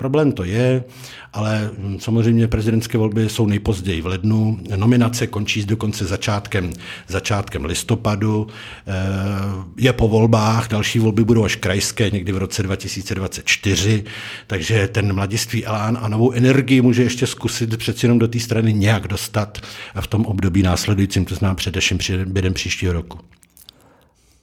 Problém 0.00 0.32
to 0.32 0.44
je, 0.44 0.84
ale 1.32 1.70
samozřejmě 1.98 2.48
prezidentské 2.48 2.98
volby 2.98 3.28
jsou 3.28 3.46
nejpozději 3.46 4.00
v 4.00 4.06
lednu. 4.06 4.58
Nominace 4.76 5.26
končí 5.26 5.64
dokonce 5.64 6.04
začátkem, 6.04 6.72
začátkem 7.08 7.64
listopadu. 7.64 8.46
Eh, 8.86 8.92
je 9.76 9.92
po 9.92 10.08
volbách, 10.08 10.68
další 10.68 10.98
volby 10.98 11.24
budou 11.24 11.44
až 11.44 11.56
krajské 11.56 12.10
někdy 12.10 12.32
v 12.32 12.38
roce 12.38 12.62
2024, 12.62 14.04
takže 14.46 14.88
ten 14.88 15.12
mladiství 15.14 15.66
Elán 15.66 15.98
a 16.02 16.08
novou 16.08 16.32
energii 16.32 16.80
může 16.80 17.02
ještě 17.02 17.26
zkusit 17.26 17.76
přeci 17.76 18.06
jenom 18.06 18.18
do 18.18 18.28
té 18.28 18.40
strany 18.40 18.72
nějak 18.72 19.08
dostat 19.08 19.58
v 20.00 20.06
tom 20.06 20.26
období 20.26 20.62
následujícím, 20.62 21.24
to 21.24 21.34
znamená 21.34 21.54
především 21.54 21.98
během 22.26 22.54
příštího 22.54 22.92
roku. 22.92 23.18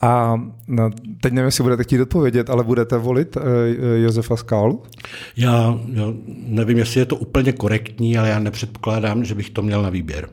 A 0.01 0.41
no, 0.67 0.89
teď 1.21 1.33
nevím, 1.33 1.45
jestli 1.45 1.63
budete 1.63 1.83
chtít 1.83 2.01
odpovědět, 2.01 2.49
ale 2.49 2.63
budete 2.63 2.97
volit 2.97 3.35
uh, 3.35 3.43
Josefa 3.95 4.35
Skálu? 4.35 4.83
Já, 5.37 5.79
já 5.93 6.03
nevím, 6.27 6.77
jestli 6.77 6.99
je 6.99 7.05
to 7.05 7.15
úplně 7.15 7.51
korektní, 7.51 8.17
ale 8.17 8.29
já 8.29 8.39
nepředpokládám, 8.39 9.25
že 9.25 9.35
bych 9.35 9.49
to 9.49 9.61
měl 9.61 9.81
na 9.81 9.89
výběr. 9.89 10.29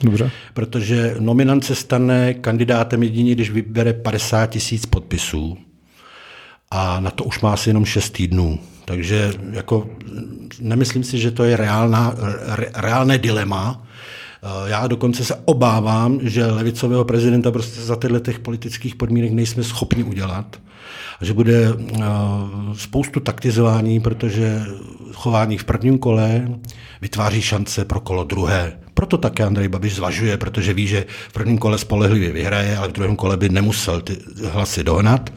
Dobře. 0.00 0.30
Protože 0.54 1.16
nominant 1.18 1.64
se 1.64 1.74
stane 1.74 2.34
kandidátem 2.34 3.02
jediný, 3.02 3.34
když 3.34 3.50
vybere 3.50 3.92
50 3.92 4.46
tisíc 4.46 4.86
podpisů 4.86 5.58
a 6.70 7.00
na 7.00 7.10
to 7.10 7.24
už 7.24 7.40
má 7.40 7.52
asi 7.52 7.70
jenom 7.70 7.84
6 7.84 8.10
týdnů. 8.10 8.58
Takže 8.84 9.32
jako 9.50 9.90
nemyslím 10.60 11.04
si, 11.04 11.18
že 11.18 11.30
to 11.30 11.44
je 11.44 11.56
reálná, 11.56 12.14
re, 12.46 12.66
reálné 12.76 13.18
dilema, 13.18 13.86
Já 14.66 14.86
dokonce 14.86 15.24
se 15.24 15.34
obávám, 15.44 16.18
že 16.22 16.46
levicového 16.46 17.04
prezidenta 17.04 17.50
prostě 17.50 17.80
za 17.80 17.96
těchto 17.96 18.20
těch 18.20 18.38
politických 18.38 18.96
podmínek 18.96 19.32
nejsme 19.32 19.64
schopni 19.64 20.04
udělat. 20.04 20.56
A 21.20 21.24
že 21.24 21.32
bude 21.32 21.68
spoustu 22.74 23.20
taktizování, 23.20 24.00
protože 24.00 24.62
chování 25.12 25.58
v 25.58 25.64
prvním 25.64 25.98
kole 25.98 26.48
vytváří 27.00 27.42
šance 27.42 27.84
pro 27.84 28.00
kolo 28.00 28.24
druhé. 28.24 28.78
Proto 28.94 29.18
také 29.18 29.44
Andrej 29.44 29.68
Babiš 29.68 29.94
zvažuje, 29.94 30.36
protože 30.36 30.74
ví, 30.74 30.86
že 30.86 31.06
v 31.28 31.32
prvním 31.32 31.58
kole 31.58 31.78
spolehlivě 31.78 32.32
vyhraje, 32.32 32.76
ale 32.76 32.88
v 32.88 32.92
druhém 32.92 33.16
kole 33.16 33.36
by 33.36 33.48
nemusel 33.48 34.00
ty 34.00 34.16
hlasy 34.52 34.84
dohnat 34.84 35.32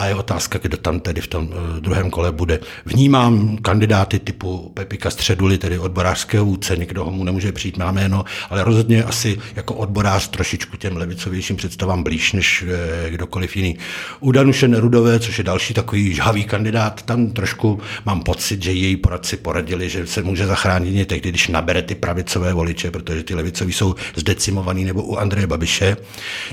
a 0.00 0.06
je 0.06 0.14
otázka, 0.14 0.58
kdo 0.62 0.76
tam 0.76 1.00
tedy 1.00 1.20
v 1.20 1.26
tom 1.26 1.48
eh, 1.52 1.80
druhém 1.80 2.10
kole 2.10 2.32
bude. 2.32 2.60
Vnímám 2.84 3.56
kandidáty 3.56 4.18
typu 4.18 4.70
Pepika 4.74 5.10
Středuli, 5.10 5.58
tedy 5.58 5.78
odborářského 5.78 6.44
vůdce, 6.44 6.76
někdo 6.76 7.04
ho 7.04 7.10
mu 7.10 7.24
nemůže 7.24 7.52
přijít 7.52 7.76
na 7.76 7.92
jméno, 7.92 8.24
ale 8.50 8.64
rozhodně 8.64 9.04
asi 9.04 9.38
jako 9.56 9.74
odborář 9.74 10.28
trošičku 10.28 10.76
těm 10.76 10.96
levicovějším 10.96 11.56
představám 11.56 12.02
blíž 12.02 12.32
než 12.32 12.64
eh, 13.06 13.10
kdokoliv 13.10 13.56
jiný. 13.56 13.78
U 14.20 14.32
Danuše 14.32 14.68
Nerudové, 14.68 15.20
což 15.20 15.38
je 15.38 15.44
další 15.44 15.74
takový 15.74 16.14
žhavý 16.14 16.44
kandidát, 16.44 17.02
tam 17.02 17.30
trošku 17.30 17.80
mám 18.04 18.20
pocit, 18.22 18.62
že 18.62 18.72
její 18.72 18.96
poradci 18.96 19.36
poradili, 19.36 19.88
že 19.88 20.06
se 20.06 20.22
může 20.22 20.46
zachránit 20.46 21.08
tehdy, 21.08 21.28
když 21.28 21.48
nabere 21.48 21.82
ty 21.82 21.94
pravicové 21.94 22.52
voliče, 22.52 22.90
protože 22.90 23.22
ty 23.22 23.34
levicoví 23.34 23.72
jsou 23.72 23.94
zdecimovaný 24.16 24.84
nebo 24.84 25.02
u 25.02 25.16
Andreje 25.16 25.46
Babiše, 25.46 25.96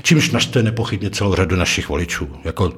čímž 0.02 0.30
naštve 0.30 0.62
nepochybně 0.62 1.10
celou 1.10 1.34
řadu 1.34 1.56
našich 1.56 1.88
voličů. 1.88 2.28
Jako 2.44 2.72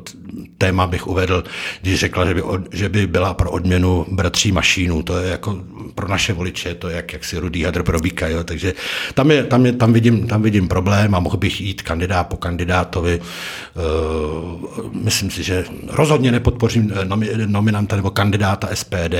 téma 0.58 0.86
bych 0.86 1.06
uvedl, 1.06 1.44
když 1.82 2.00
řekla, 2.00 2.26
že 2.26 2.34
by, 2.34 2.42
že 2.72 2.88
by 2.88 3.06
byla 3.06 3.34
pro 3.34 3.50
odměnu 3.50 4.06
bratří 4.10 4.52
mašínu. 4.52 5.02
To 5.02 5.18
je 5.18 5.30
jako 5.30 5.58
pro 5.94 6.08
naše 6.08 6.32
voliče, 6.32 6.74
to 6.74 6.88
je 6.88 6.96
jak, 6.96 7.12
jak 7.12 7.24
si 7.24 7.38
rudý 7.38 7.62
hadr 7.62 7.82
pro 7.82 8.00
býka, 8.00 8.28
jo. 8.28 8.44
Takže 8.44 8.72
tam, 9.14 9.30
je, 9.30 9.44
tam, 9.44 9.66
je, 9.66 9.72
tam, 9.72 9.92
vidím, 9.92 10.26
tam 10.26 10.42
vidím 10.42 10.68
problém 10.68 11.14
a 11.14 11.20
mohl 11.20 11.36
bych 11.36 11.60
jít 11.60 11.82
kandidát 11.82 12.24
po 12.24 12.36
kandidátovi. 12.36 13.20
Uh, 13.20 14.92
myslím 14.92 15.30
si, 15.30 15.42
že 15.42 15.64
rozhodně 15.88 16.32
nepodpořím 16.32 16.92
eh, 16.94 17.46
nominanta 17.46 17.96
nebo 17.96 18.10
kandidáta 18.10 18.68
SPD, 18.74 19.14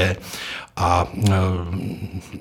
a 0.80 1.06
eh, 1.28 1.32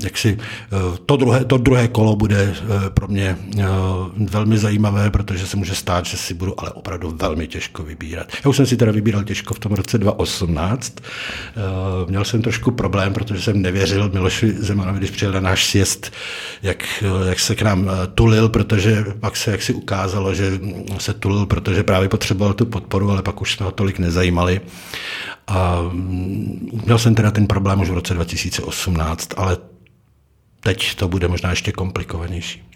jak 0.04 0.18
si 0.18 0.38
eh, 0.40 0.98
to 1.06 1.18
druhé, 1.18 1.46
to 1.46 1.58
druhé 1.58 1.88
kolo 1.88 2.16
bude 2.16 2.56
eh, 2.56 2.90
pro 2.90 3.08
mě 3.08 3.38
velmi 4.18 4.58
zajímavé, 4.58 5.12
protože 5.12 5.48
se 5.48 5.58
může 5.58 5.76
stát, 5.76 6.06
že 6.06 6.18
si 6.18 6.34
budu 6.34 6.60
ale 6.60 6.72
opravdu 6.72 7.16
velmi 7.22 7.48
těžko 7.48 7.84
vybírat. 7.84 8.28
Já 8.46 8.50
už 8.50 8.56
jsem 8.56 8.66
si 8.66 8.78
teda 8.78 8.92
vybíral 8.92 9.24
těžko 9.24 9.54
v 9.54 9.60
tom 9.60 9.72
roce 9.72 9.98
2018. 9.98 10.96
Měl 12.08 12.26
jsem 12.26 12.42
trošku 12.42 12.72
problém, 12.72 13.14
protože 13.14 13.42
jsem 13.42 13.62
nevěřil 13.62 14.10
Miloši 14.14 14.52
Zemanovi, 14.52 14.98
když 14.98 15.12
přijel 15.12 15.32
na 15.32 15.40
náš 15.40 15.66
sjezd, 15.66 16.12
jak, 16.64 17.04
jak 17.30 17.40
se 17.40 17.56
k 17.56 17.62
nám 17.62 17.90
tulil, 18.16 18.50
protože 18.50 19.06
pak 19.20 19.38
se 19.38 19.52
jak 19.52 19.62
si 19.62 19.74
ukázalo, 19.74 20.34
že 20.34 20.60
se 20.98 21.14
tulil, 21.14 21.46
protože 21.46 21.84
právě 21.84 22.10
potřeboval 22.10 22.54
tu 22.54 22.66
podporu, 22.66 23.12
ale 23.12 23.22
pak 23.22 23.42
už 23.42 23.54
jsme 23.54 23.66
ho 23.66 23.72
tolik 23.72 24.00
nezajímali. 24.00 24.62
A 25.50 25.82
měl 26.86 26.98
jsem 26.98 27.16
teda 27.16 27.32
ten 27.32 27.48
problém 27.48 27.82
už 27.82 27.90
v 27.90 27.94
roce 27.94 28.14
2018, 28.14 28.29
ale 29.38 29.58
teď 30.60 30.96
to 30.96 31.08
bude 31.08 31.28
možná 31.28 31.50
ještě 31.50 31.72
komplikovanější. 31.72 32.70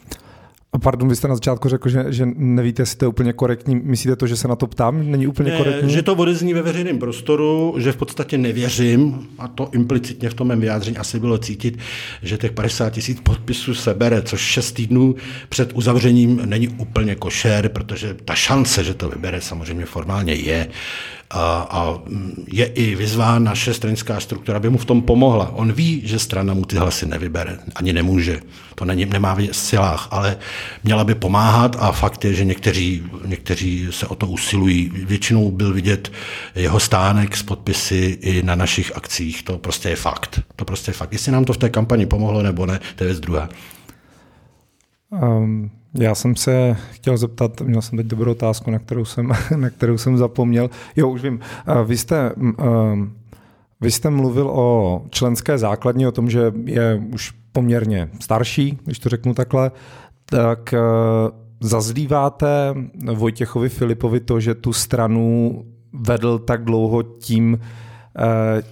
A 0.73 0.79
pardon, 0.79 1.09
vy 1.09 1.15
jste 1.15 1.27
na 1.27 1.35
začátku 1.35 1.69
řekl, 1.69 1.89
že, 1.89 2.05
že 2.09 2.25
nevíte, 2.35 2.81
jestli 2.81 2.97
to 2.97 3.05
je 3.05 3.09
úplně 3.09 3.33
korektní. 3.33 3.75
Myslíte 3.75 4.15
to, 4.15 4.27
že 4.27 4.35
se 4.35 4.47
na 4.47 4.55
to 4.55 4.67
ptám? 4.67 5.11
Není 5.11 5.27
úplně 5.27 5.51
ne, 5.51 5.57
korektní? 5.57 5.93
Že 5.93 6.01
to 6.01 6.15
odezní 6.15 6.53
ve 6.53 6.61
veřejném 6.61 6.99
prostoru, 6.99 7.75
že 7.77 7.91
v 7.91 7.95
podstatě 7.95 8.37
nevěřím, 8.37 9.27
a 9.39 9.47
to 9.47 9.69
implicitně 9.73 10.29
v 10.29 10.33
tom 10.33 10.47
mém 10.47 10.59
vyjádření 10.59 10.97
asi 10.97 11.19
bylo 11.19 11.37
cítit, 11.37 11.77
že 12.21 12.37
těch 12.37 12.51
50 12.51 12.89
tisíc 12.89 13.19
podpisů 13.19 13.73
se 13.73 13.93
bere, 13.93 14.21
což 14.21 14.41
6 14.41 14.71
týdnů 14.71 15.15
před 15.49 15.73
uzavřením 15.73 16.41
není 16.45 16.67
úplně 16.67 17.15
košer, 17.15 17.69
protože 17.69 18.13
ta 18.13 18.35
šance, 18.35 18.83
že 18.83 18.93
to 18.93 19.09
vybere, 19.09 19.41
samozřejmě 19.41 19.85
formálně 19.85 20.33
je 20.33 20.67
a, 21.33 21.67
a 21.69 21.99
je 22.47 22.65
i 22.65 22.95
vyzván 22.95 23.43
naše 23.43 23.73
stranická 23.73 24.19
struktura, 24.19 24.57
aby 24.57 24.69
mu 24.69 24.77
v 24.77 24.85
tom 24.85 25.01
pomohla. 25.01 25.49
On 25.53 25.71
ví, 25.71 26.01
že 26.05 26.19
strana 26.19 26.53
mu 26.53 26.65
ty 26.65 26.75
hlasy 26.75 27.05
nevybere, 27.05 27.57
ani 27.75 27.93
nemůže. 27.93 28.39
To 28.75 28.85
není, 28.85 29.05
nemá 29.05 29.33
v 29.33 29.47
silách, 29.51 30.07
ale 30.11 30.37
měla 30.83 31.03
by 31.03 31.15
pomáhat 31.15 31.75
a 31.79 31.91
fakt 31.91 32.25
je, 32.25 32.33
že 32.33 32.45
někteří, 32.45 33.03
někteří 33.25 33.87
se 33.89 34.07
o 34.07 34.15
to 34.15 34.27
usilují. 34.27 34.91
Většinou 34.93 35.51
byl 35.51 35.73
vidět 35.73 36.11
jeho 36.55 36.79
stánek 36.79 37.37
s 37.37 37.43
podpisy 37.43 38.17
i 38.21 38.43
na 38.43 38.55
našich 38.55 38.95
akcích. 38.95 39.43
To 39.43 39.57
prostě 39.57 39.89
je 39.89 39.95
fakt. 39.95 40.41
To 40.55 40.65
prostě 40.65 40.89
je 40.89 40.93
fakt. 40.93 41.13
Jestli 41.13 41.31
nám 41.31 41.45
to 41.45 41.53
v 41.53 41.57
té 41.57 41.69
kampani 41.69 42.05
pomohlo 42.05 42.43
nebo 42.43 42.65
ne, 42.65 42.79
to 42.95 43.03
je 43.03 43.07
věc 43.07 43.19
druhá. 43.19 43.49
Um, 45.21 45.71
já 45.99 46.15
jsem 46.15 46.35
se 46.35 46.77
chtěl 46.91 47.17
zeptat, 47.17 47.61
měl 47.61 47.81
jsem 47.81 47.97
teď 47.97 48.07
dobrou 48.07 48.31
otázku, 48.31 48.71
na 48.71 48.79
kterou 48.79 49.05
jsem, 49.05 49.31
na 49.55 49.69
kterou 49.69 49.97
jsem 49.97 50.17
zapomněl. 50.17 50.69
Jo, 50.95 51.09
už 51.09 51.21
vím. 51.21 51.39
Vy 51.85 51.97
jste, 51.97 52.31
vy 53.81 53.91
jste 53.91 54.09
mluvil 54.09 54.49
o 54.49 55.01
členské 55.09 55.57
základně, 55.57 56.07
o 56.07 56.11
tom, 56.11 56.29
že 56.29 56.51
je 56.65 57.03
už 57.13 57.33
poměrně 57.51 58.09
starší, 58.19 58.79
když 58.85 58.99
to 58.99 59.09
řeknu 59.09 59.33
takhle, 59.33 59.71
tak 60.25 60.73
zazlíváte 61.59 62.73
Vojtěchovi 63.13 63.69
Filipovi 63.69 64.19
to, 64.19 64.39
že 64.39 64.55
tu 64.55 64.73
stranu 64.73 65.63
vedl 65.93 66.39
tak 66.39 66.63
dlouho 66.63 67.03
tím, 67.03 67.59
Eh, 67.59 67.59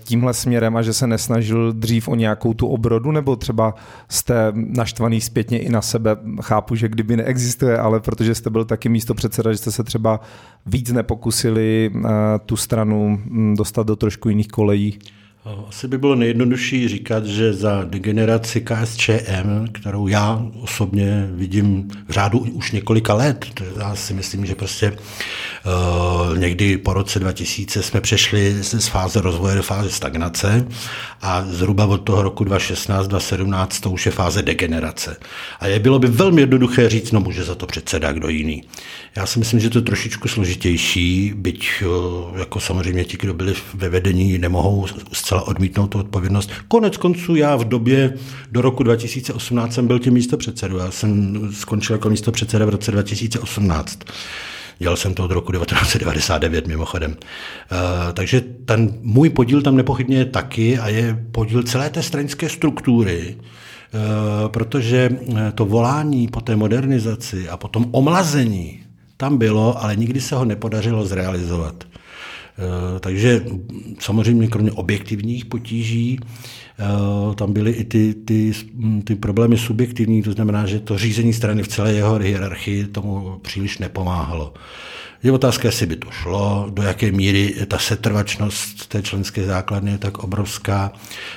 tímhle 0.03 0.33
směrem 0.33 0.77
a 0.77 0.81
že 0.81 0.93
se 0.93 1.07
nesnažil 1.07 1.73
dřív 1.73 2.07
o 2.07 2.15
nějakou 2.15 2.53
tu 2.53 2.67
obrodu, 2.67 3.11
nebo 3.11 3.35
třeba 3.35 3.75
jste 4.09 4.35
naštvaný 4.55 5.21
zpětně 5.21 5.59
i 5.59 5.69
na 5.69 5.81
sebe. 5.81 6.17
Chápu, 6.41 6.75
že 6.75 6.89
kdyby 6.89 7.17
neexistuje, 7.17 7.77
ale 7.77 7.99
protože 7.99 8.35
jste 8.35 8.49
byl 8.49 8.65
taky 8.65 8.89
místo 8.89 9.13
předseda, 9.13 9.51
že 9.51 9.57
jste 9.57 9.71
se 9.71 9.83
třeba 9.83 10.19
víc 10.65 10.91
nepokusili 10.91 11.91
eh, 11.95 12.09
tu 12.45 12.55
stranu 12.55 13.21
hm, 13.25 13.55
dostat 13.57 13.87
do 13.87 13.95
trošku 13.95 14.29
jiných 14.29 14.47
kolejí. 14.47 14.99
Asi 15.45 15.87
by 15.87 15.97
bylo 15.97 16.15
nejjednodušší 16.15 16.87
říkat, 16.87 17.25
že 17.25 17.53
za 17.53 17.83
degeneraci 17.83 18.61
KSČM, 18.61 19.67
kterou 19.71 20.07
já 20.07 20.45
osobně 20.61 21.29
vidím 21.31 21.89
v 22.07 22.11
řádu 22.11 22.39
už 22.39 22.71
několika 22.71 23.13
let, 23.13 23.45
já 23.79 23.95
si 23.95 24.13
myslím, 24.13 24.45
že 24.45 24.55
prostě 24.55 24.91
uh, 24.91 26.37
někdy 26.37 26.77
po 26.77 26.93
roce 26.93 27.19
2000 27.19 27.83
jsme 27.83 28.01
přešli 28.01 28.63
z 28.63 28.87
fáze 28.87 29.21
rozvoje 29.21 29.55
do 29.55 29.63
fáze 29.63 29.89
stagnace 29.89 30.67
a 31.21 31.45
zhruba 31.45 31.85
od 31.85 31.97
toho 31.97 32.21
roku 32.21 32.43
2016-2017 32.43 33.67
to 33.83 33.91
už 33.91 34.05
je 34.05 34.11
fáze 34.11 34.41
degenerace. 34.41 35.17
A 35.59 35.67
je 35.67 35.79
bylo 35.79 35.99
by 35.99 36.07
velmi 36.07 36.41
jednoduché 36.41 36.89
říct, 36.89 37.11
no 37.11 37.19
může 37.19 37.43
za 37.43 37.55
to 37.55 37.67
předseda 37.67 38.11
kdo 38.11 38.29
jiný. 38.29 38.63
Já 39.15 39.25
si 39.25 39.39
myslím, 39.39 39.59
že 39.59 39.69
to 39.69 39.77
je 39.77 39.81
trošičku 39.81 40.27
složitější, 40.27 41.33
byť 41.35 41.83
uh, 41.85 42.39
jako 42.39 42.59
samozřejmě 42.59 43.05
ti, 43.05 43.17
kdo 43.17 43.33
byli 43.33 43.53
ve 43.73 43.89
vedení, 43.89 44.37
nemohou 44.37 44.87
zcela 45.31 45.47
odmítnout 45.47 45.87
tu 45.87 45.99
odpovědnost. 45.99 46.51
Konec 46.67 46.97
konců 46.97 47.35
já 47.35 47.55
v 47.55 47.63
době 47.63 48.13
do 48.51 48.61
roku 48.61 48.83
2018 48.83 49.73
jsem 49.73 49.87
byl 49.87 49.99
tím 49.99 50.13
místo 50.13 50.37
předsedu. 50.37 50.77
Já 50.77 50.91
jsem 50.91 51.39
skončil 51.53 51.93
jako 51.93 52.09
místo 52.09 52.31
předseda 52.31 52.65
v 52.65 52.69
roce 52.69 52.91
2018. 52.91 53.99
Dělal 54.79 54.97
jsem 54.97 55.13
to 55.13 55.23
od 55.23 55.31
roku 55.31 55.51
1999 55.51 56.67
mimochodem. 56.67 57.11
Uh, 57.11 57.17
takže 58.13 58.41
ten 58.65 58.93
můj 59.01 59.29
podíl 59.29 59.61
tam 59.61 59.75
nepochybně 59.75 60.17
je 60.17 60.25
taky 60.25 60.79
a 60.79 60.87
je 60.87 61.25
podíl 61.31 61.63
celé 61.63 61.89
té 61.89 62.03
stranické 62.03 62.49
struktury, 62.49 63.35
uh, 63.35 64.51
protože 64.51 65.09
to 65.55 65.65
volání 65.65 66.27
po 66.27 66.41
té 66.41 66.55
modernizaci 66.55 67.49
a 67.49 67.57
po 67.57 67.67
tom 67.67 67.85
omlazení 67.91 68.79
tam 69.17 69.37
bylo, 69.37 69.83
ale 69.83 69.95
nikdy 69.95 70.21
se 70.21 70.35
ho 70.35 70.45
nepodařilo 70.45 71.05
zrealizovat. 71.05 71.83
Eh, 72.57 72.99
takže 72.99 73.45
samozřejmě 73.99 74.47
kromě 74.47 74.71
objektivních 74.71 75.45
potíží 75.45 76.19
eh, 76.79 77.35
tam 77.35 77.53
byly 77.53 77.71
i 77.71 77.83
ty, 77.83 78.13
ty, 78.13 78.51
ty 79.03 79.15
problémy 79.15 79.57
subjektivní, 79.57 80.23
to 80.23 80.31
znamená, 80.31 80.65
že 80.65 80.79
to 80.79 80.97
řízení 80.97 81.33
strany 81.33 81.63
v 81.63 81.67
celé 81.67 81.93
jeho 81.93 82.19
hierarchii 82.19 82.87
tomu 82.87 83.39
příliš 83.41 83.77
nepomáhalo. 83.77 84.53
Je 85.23 85.31
otázka, 85.31 85.67
jestli 85.67 85.85
by 85.85 85.95
to 85.95 86.11
šlo, 86.11 86.67
do 86.69 86.83
jaké 86.83 87.11
míry 87.11 87.55
ta 87.67 87.77
setrvačnost 87.77 88.87
té 88.87 89.01
členské 89.01 89.45
základny 89.45 89.91
je 89.91 89.97
tak 89.97 90.17
obrovská, 90.17 90.91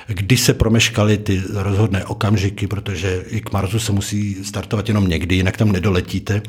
kdy 0.07 0.37
se 0.37 0.53
promeškaly 0.53 1.17
ty 1.17 1.41
rozhodné 1.53 2.05
okamžiky, 2.05 2.67
protože 2.67 3.23
i 3.27 3.41
k 3.41 3.51
Marsu 3.51 3.79
se 3.79 3.91
musí 3.91 4.43
startovat 4.43 4.87
jenom 4.87 5.07
někdy, 5.07 5.35
jinak 5.35 5.57
tam 5.57 5.71
nedoletíte. 5.71 6.41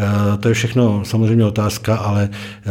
Eh, 0.00 0.36
to 0.36 0.48
je 0.48 0.54
všechno 0.54 1.04
samozřejmě 1.04 1.44
otázka, 1.44 1.96
ale 1.96 2.30
eh, 2.32 2.70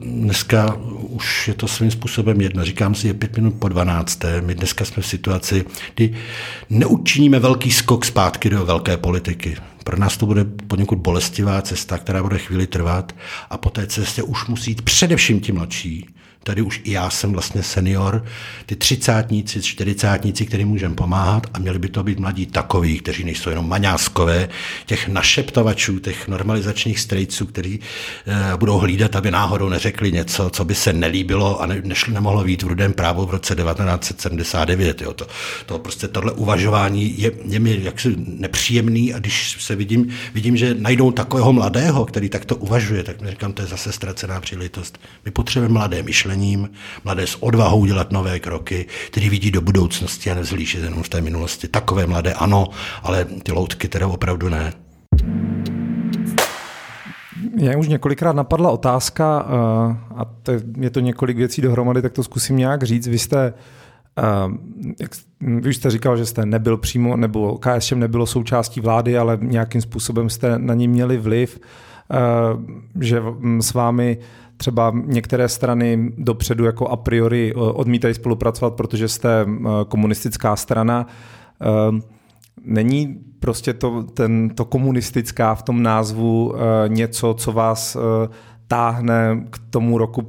dneska 0.00 0.76
už 1.00 1.48
je 1.48 1.54
to 1.54 1.68
svým 1.68 1.90
způsobem 1.90 2.40
jedno. 2.40 2.64
Říkám 2.64 2.94
si, 2.94 3.06
je 3.06 3.14
pět 3.14 3.36
minut 3.36 3.54
po 3.58 3.68
12. 3.68 4.24
My 4.40 4.54
dneska 4.54 4.84
jsme 4.84 5.02
v 5.02 5.06
situaci, 5.06 5.64
kdy 5.94 6.14
neučiníme 6.70 7.38
velký 7.38 7.70
skok 7.70 8.04
zpátky 8.04 8.50
do 8.50 8.66
velké 8.66 8.96
politiky. 8.96 9.56
Pro 9.88 9.98
nás 9.98 10.16
to 10.16 10.26
bude 10.26 10.44
poněkud 10.44 10.98
bolestivá 10.98 11.62
cesta, 11.62 11.98
která 11.98 12.22
bude 12.22 12.38
chvíli 12.38 12.66
trvat 12.66 13.12
a 13.50 13.58
po 13.58 13.70
té 13.70 13.86
cestě 13.86 14.22
už 14.22 14.46
musí 14.46 14.70
jít 14.70 14.82
především 14.82 15.40
ti 15.40 15.52
mladší, 15.52 16.06
tady 16.48 16.62
už 16.62 16.80
i 16.84 16.92
já 16.92 17.10
jsem 17.10 17.32
vlastně 17.32 17.62
senior, 17.62 18.24
ty 18.66 18.76
třicátníci, 18.76 19.62
čtyřicátníci, 19.62 20.46
kterým 20.46 20.68
můžeme 20.68 20.94
pomáhat 20.94 21.46
a 21.54 21.58
měli 21.58 21.78
by 21.78 21.88
to 21.88 22.02
být 22.02 22.18
mladí 22.18 22.46
takoví, 22.46 22.98
kteří 22.98 23.24
nejsou 23.24 23.50
jenom 23.50 23.68
maňáskové, 23.68 24.48
těch 24.86 25.08
našeptovačů, 25.08 25.98
těch 25.98 26.28
normalizačních 26.28 27.00
strejců, 27.00 27.46
kteří 27.46 27.80
eh, 28.26 28.56
budou 28.56 28.78
hlídat, 28.78 29.16
aby 29.16 29.30
náhodou 29.30 29.68
neřekli 29.68 30.12
něco, 30.12 30.50
co 30.50 30.64
by 30.64 30.74
se 30.74 30.92
nelíbilo 30.92 31.60
a 31.60 31.66
ne, 31.66 31.82
nešli, 31.84 32.14
nemohlo 32.14 32.44
být 32.44 32.62
v 32.62 32.66
rudém 32.66 32.92
právu 32.92 33.26
v 33.26 33.30
roce 33.30 33.54
1979. 33.54 35.02
Jo. 35.02 35.12
To, 35.14 35.26
to 35.66 35.78
prostě 35.78 36.08
tohle 36.08 36.32
uvažování 36.32 37.20
je, 37.20 37.32
je 37.44 37.60
mi 37.60 37.78
jaksi 37.82 38.14
nepříjemný 38.16 39.14
a 39.14 39.18
když 39.18 39.56
se 39.60 39.76
vidím, 39.76 40.08
vidím, 40.34 40.56
že 40.56 40.74
najdou 40.78 41.10
takového 41.10 41.52
mladého, 41.52 42.04
který 42.04 42.28
takto 42.28 42.56
uvažuje, 42.56 43.02
tak 43.02 43.20
mi 43.20 43.30
říkám, 43.30 43.52
to 43.52 43.62
je 43.62 43.68
zase 43.68 43.92
ztracená 43.92 44.40
příležitost. 44.40 44.98
My 45.24 45.30
potřebujeme 45.30 45.72
mladé 45.72 46.02
myšlením, 46.38 46.70
mladé 47.04 47.26
s 47.26 47.42
odvahou 47.42 47.86
dělat 47.86 48.12
nové 48.12 48.40
kroky, 48.40 48.86
který 49.10 49.28
vidí 49.28 49.50
do 49.50 49.60
budoucnosti 49.60 50.30
a 50.30 50.34
nevzlíží 50.34 50.78
jenom 50.78 51.02
v 51.02 51.08
té 51.08 51.20
minulosti. 51.20 51.68
Takové 51.68 52.06
mladé 52.06 52.32
ano, 52.32 52.68
ale 53.02 53.24
ty 53.24 53.52
loutky 53.52 53.88
teda 53.88 54.06
opravdu 54.06 54.48
ne. 54.48 54.72
Mě 57.54 57.76
už 57.76 57.88
několikrát 57.88 58.36
napadla 58.36 58.70
otázka, 58.70 59.46
eh, 59.46 59.96
a 60.16 60.24
to 60.42 60.52
je 60.80 60.90
to 60.90 61.00
několik 61.00 61.36
věcí 61.36 61.62
dohromady, 61.62 62.02
tak 62.02 62.12
to 62.12 62.22
zkusím 62.22 62.56
nějak 62.56 62.82
říct. 62.82 63.08
Vy 63.08 63.18
jste 63.18 63.54
jak, 65.00 65.10
vy 65.40 65.68
už 65.68 65.76
jste 65.76 65.90
říkal, 65.90 66.16
že 66.16 66.26
jste 66.26 66.46
nebyl 66.46 66.76
přímo, 66.76 67.16
nebo 67.16 67.58
KSČM 67.58 67.98
nebylo 67.98 68.26
součástí 68.26 68.80
vlády, 68.80 69.18
ale 69.18 69.38
nějakým 69.40 69.80
způsobem 69.80 70.30
jste 70.30 70.58
na 70.58 70.74
ní 70.74 70.88
měli 70.88 71.16
vliv, 71.16 71.60
že 73.00 73.22
s 73.60 73.74
vámi 73.74 74.18
třeba 74.58 74.92
některé 75.04 75.48
strany 75.48 76.12
dopředu 76.18 76.64
jako 76.64 76.88
a 76.88 76.96
priori 76.96 77.54
odmítají 77.54 78.14
spolupracovat, 78.14 78.74
protože 78.74 79.08
jste 79.08 79.46
komunistická 79.88 80.56
strana. 80.56 81.06
Není 82.64 83.20
prostě 83.40 83.72
to, 83.72 84.02
ten, 84.02 84.50
to 84.50 84.64
komunistická 84.64 85.54
v 85.54 85.62
tom 85.62 85.82
názvu 85.82 86.54
něco, 86.88 87.34
co 87.34 87.52
vás 87.52 87.96
táhne 88.66 89.44
k 89.50 89.58
tomu 89.70 89.98
roku, 89.98 90.26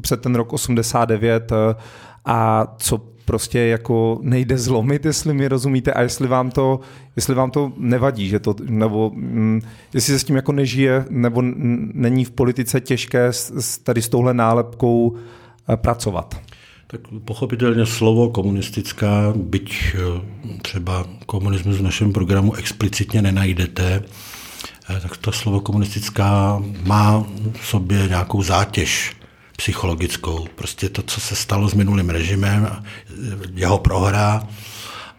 před 0.00 0.20
ten 0.20 0.34
rok 0.34 0.52
89 0.52 1.52
a 2.24 2.66
co 2.78 3.17
prostě 3.28 3.58
jako 3.58 4.18
nejde 4.22 4.58
zlomit, 4.58 5.04
jestli 5.04 5.34
mi 5.34 5.48
rozumíte, 5.48 5.92
a 5.92 6.02
jestli 6.02 6.28
vám 6.28 6.50
to, 6.50 6.80
jestli 7.16 7.34
vám 7.34 7.50
to 7.50 7.72
nevadí, 7.76 8.28
že 8.28 8.38
to, 8.38 8.54
nebo 8.68 9.12
mm, 9.14 9.60
jestli 9.94 10.12
se 10.12 10.18
s 10.18 10.24
tím 10.24 10.36
jako 10.36 10.52
nežije, 10.52 11.04
nebo 11.10 11.42
není 11.94 12.24
v 12.24 12.30
politice 12.30 12.80
těžké 12.80 13.26
s, 13.32 13.78
tady 13.78 14.02
s 14.02 14.08
touhle 14.08 14.34
nálepkou 14.34 15.16
eh, 15.16 15.76
pracovat. 15.76 16.40
Tak 16.86 17.00
pochopitelně 17.24 17.86
slovo 17.86 18.28
komunistická, 18.28 19.32
byť 19.36 19.94
eh, 19.94 20.20
třeba 20.62 21.04
komunismus 21.26 21.76
v 21.76 21.82
našem 21.82 22.12
programu 22.12 22.54
explicitně 22.54 23.22
nenajdete, 23.22 24.02
eh, 24.90 25.00
tak 25.00 25.16
to 25.16 25.32
slovo 25.32 25.60
komunistická 25.60 26.62
má 26.84 27.26
v 27.60 27.66
sobě 27.66 28.08
nějakou 28.08 28.42
zátěž 28.42 29.17
psychologickou. 29.58 30.46
Prostě 30.54 30.88
to, 30.88 31.02
co 31.02 31.20
se 31.20 31.36
stalo 31.36 31.68
s 31.68 31.74
minulým 31.74 32.10
režimem, 32.10 32.84
jeho 33.54 33.78
prohra, 33.78 34.48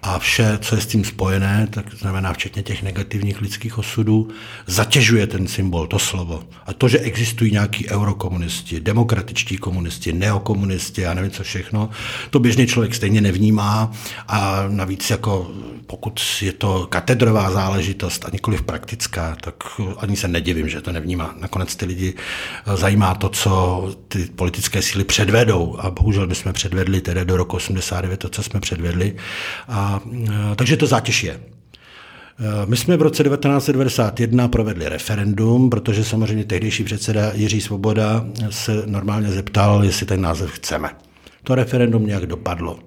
a 0.02 0.20
vše, 0.20 0.58
co 0.62 0.76
je 0.76 0.82
s 0.82 0.86
tím 0.86 1.06
spojené, 1.06 1.68
tak 1.70 1.94
znamená 1.94 2.34
včetně 2.34 2.64
těch 2.64 2.84
negativních 2.84 3.42
lidských 3.42 3.78
osudů, 3.78 4.30
zatěžuje 4.68 5.28
ten 5.28 5.48
symbol, 5.48 5.88
to 5.88 6.00
slovo. 6.00 6.44
A 6.66 6.74
to, 6.74 6.88
že 6.88 7.00
existují 7.00 7.52
nějaký 7.52 7.90
eurokomunisti, 7.90 8.80
demokratičtí 8.80 9.58
komunisti, 9.58 10.14
neokomunisti 10.14 11.06
a 11.06 11.14
nevím 11.14 11.32
co 11.32 11.44
všechno, 11.44 11.90
to 12.30 12.40
běžný 12.40 12.68
člověk 12.68 12.96
stejně 12.96 13.22
nevnímá 13.22 13.92
a 14.28 14.66
navíc 14.68 15.10
jako 15.10 15.52
pokud 15.88 16.22
je 16.42 16.54
to 16.54 16.88
katedrová 16.90 17.52
záležitost 17.52 18.26
a 18.26 18.30
nikoliv 18.34 18.62
praktická, 18.62 19.38
tak 19.42 19.56
ani 19.98 20.18
se 20.18 20.28
nedivím, 20.28 20.70
že 20.70 20.82
to 20.82 20.92
nevnímá. 20.92 21.36
Nakonec 21.40 21.76
ty 21.76 21.86
lidi 21.86 22.14
zajímá 22.76 23.16
to, 23.16 23.30
co 23.30 23.94
ty 24.08 24.26
politické 24.26 24.82
síly 24.82 25.04
předvedou 25.04 25.78
a 25.80 25.92
bohužel 25.92 26.28
my 26.28 26.36
jsme 26.36 26.54
předvedli 26.54 27.02
tedy 27.02 27.26
do 27.26 27.38
roku 27.38 27.56
89 27.56 28.18
to, 28.18 28.30
co 28.30 28.44
jsme 28.44 28.60
předvedli 28.60 29.16
a 29.68 29.89
Takže 30.56 30.78
to 30.78 30.88
zátěž 30.88 31.24
je. 31.24 31.40
Eh, 32.40 32.66
my 32.66 32.78
jsme 32.78 32.98
v 32.98 33.02
roce 33.02 33.24
1991 33.24 34.48
provedli 34.48 34.90
referendum, 34.90 35.70
protože 35.70 36.04
samozřejmě 36.04 36.46
tehdejší 36.46 36.84
předseda 36.84 37.32
Jiří 37.34 37.62
Svoboda 37.62 38.26
se 38.50 38.84
normálně 38.86 39.32
zeptal, 39.32 39.84
jestli 39.84 40.06
ten 40.06 40.22
název 40.22 40.52
chceme. 40.52 40.90
To 41.44 41.56
referendum 41.56 42.06
nějak 42.06 42.26
dopadlo. 42.26 42.80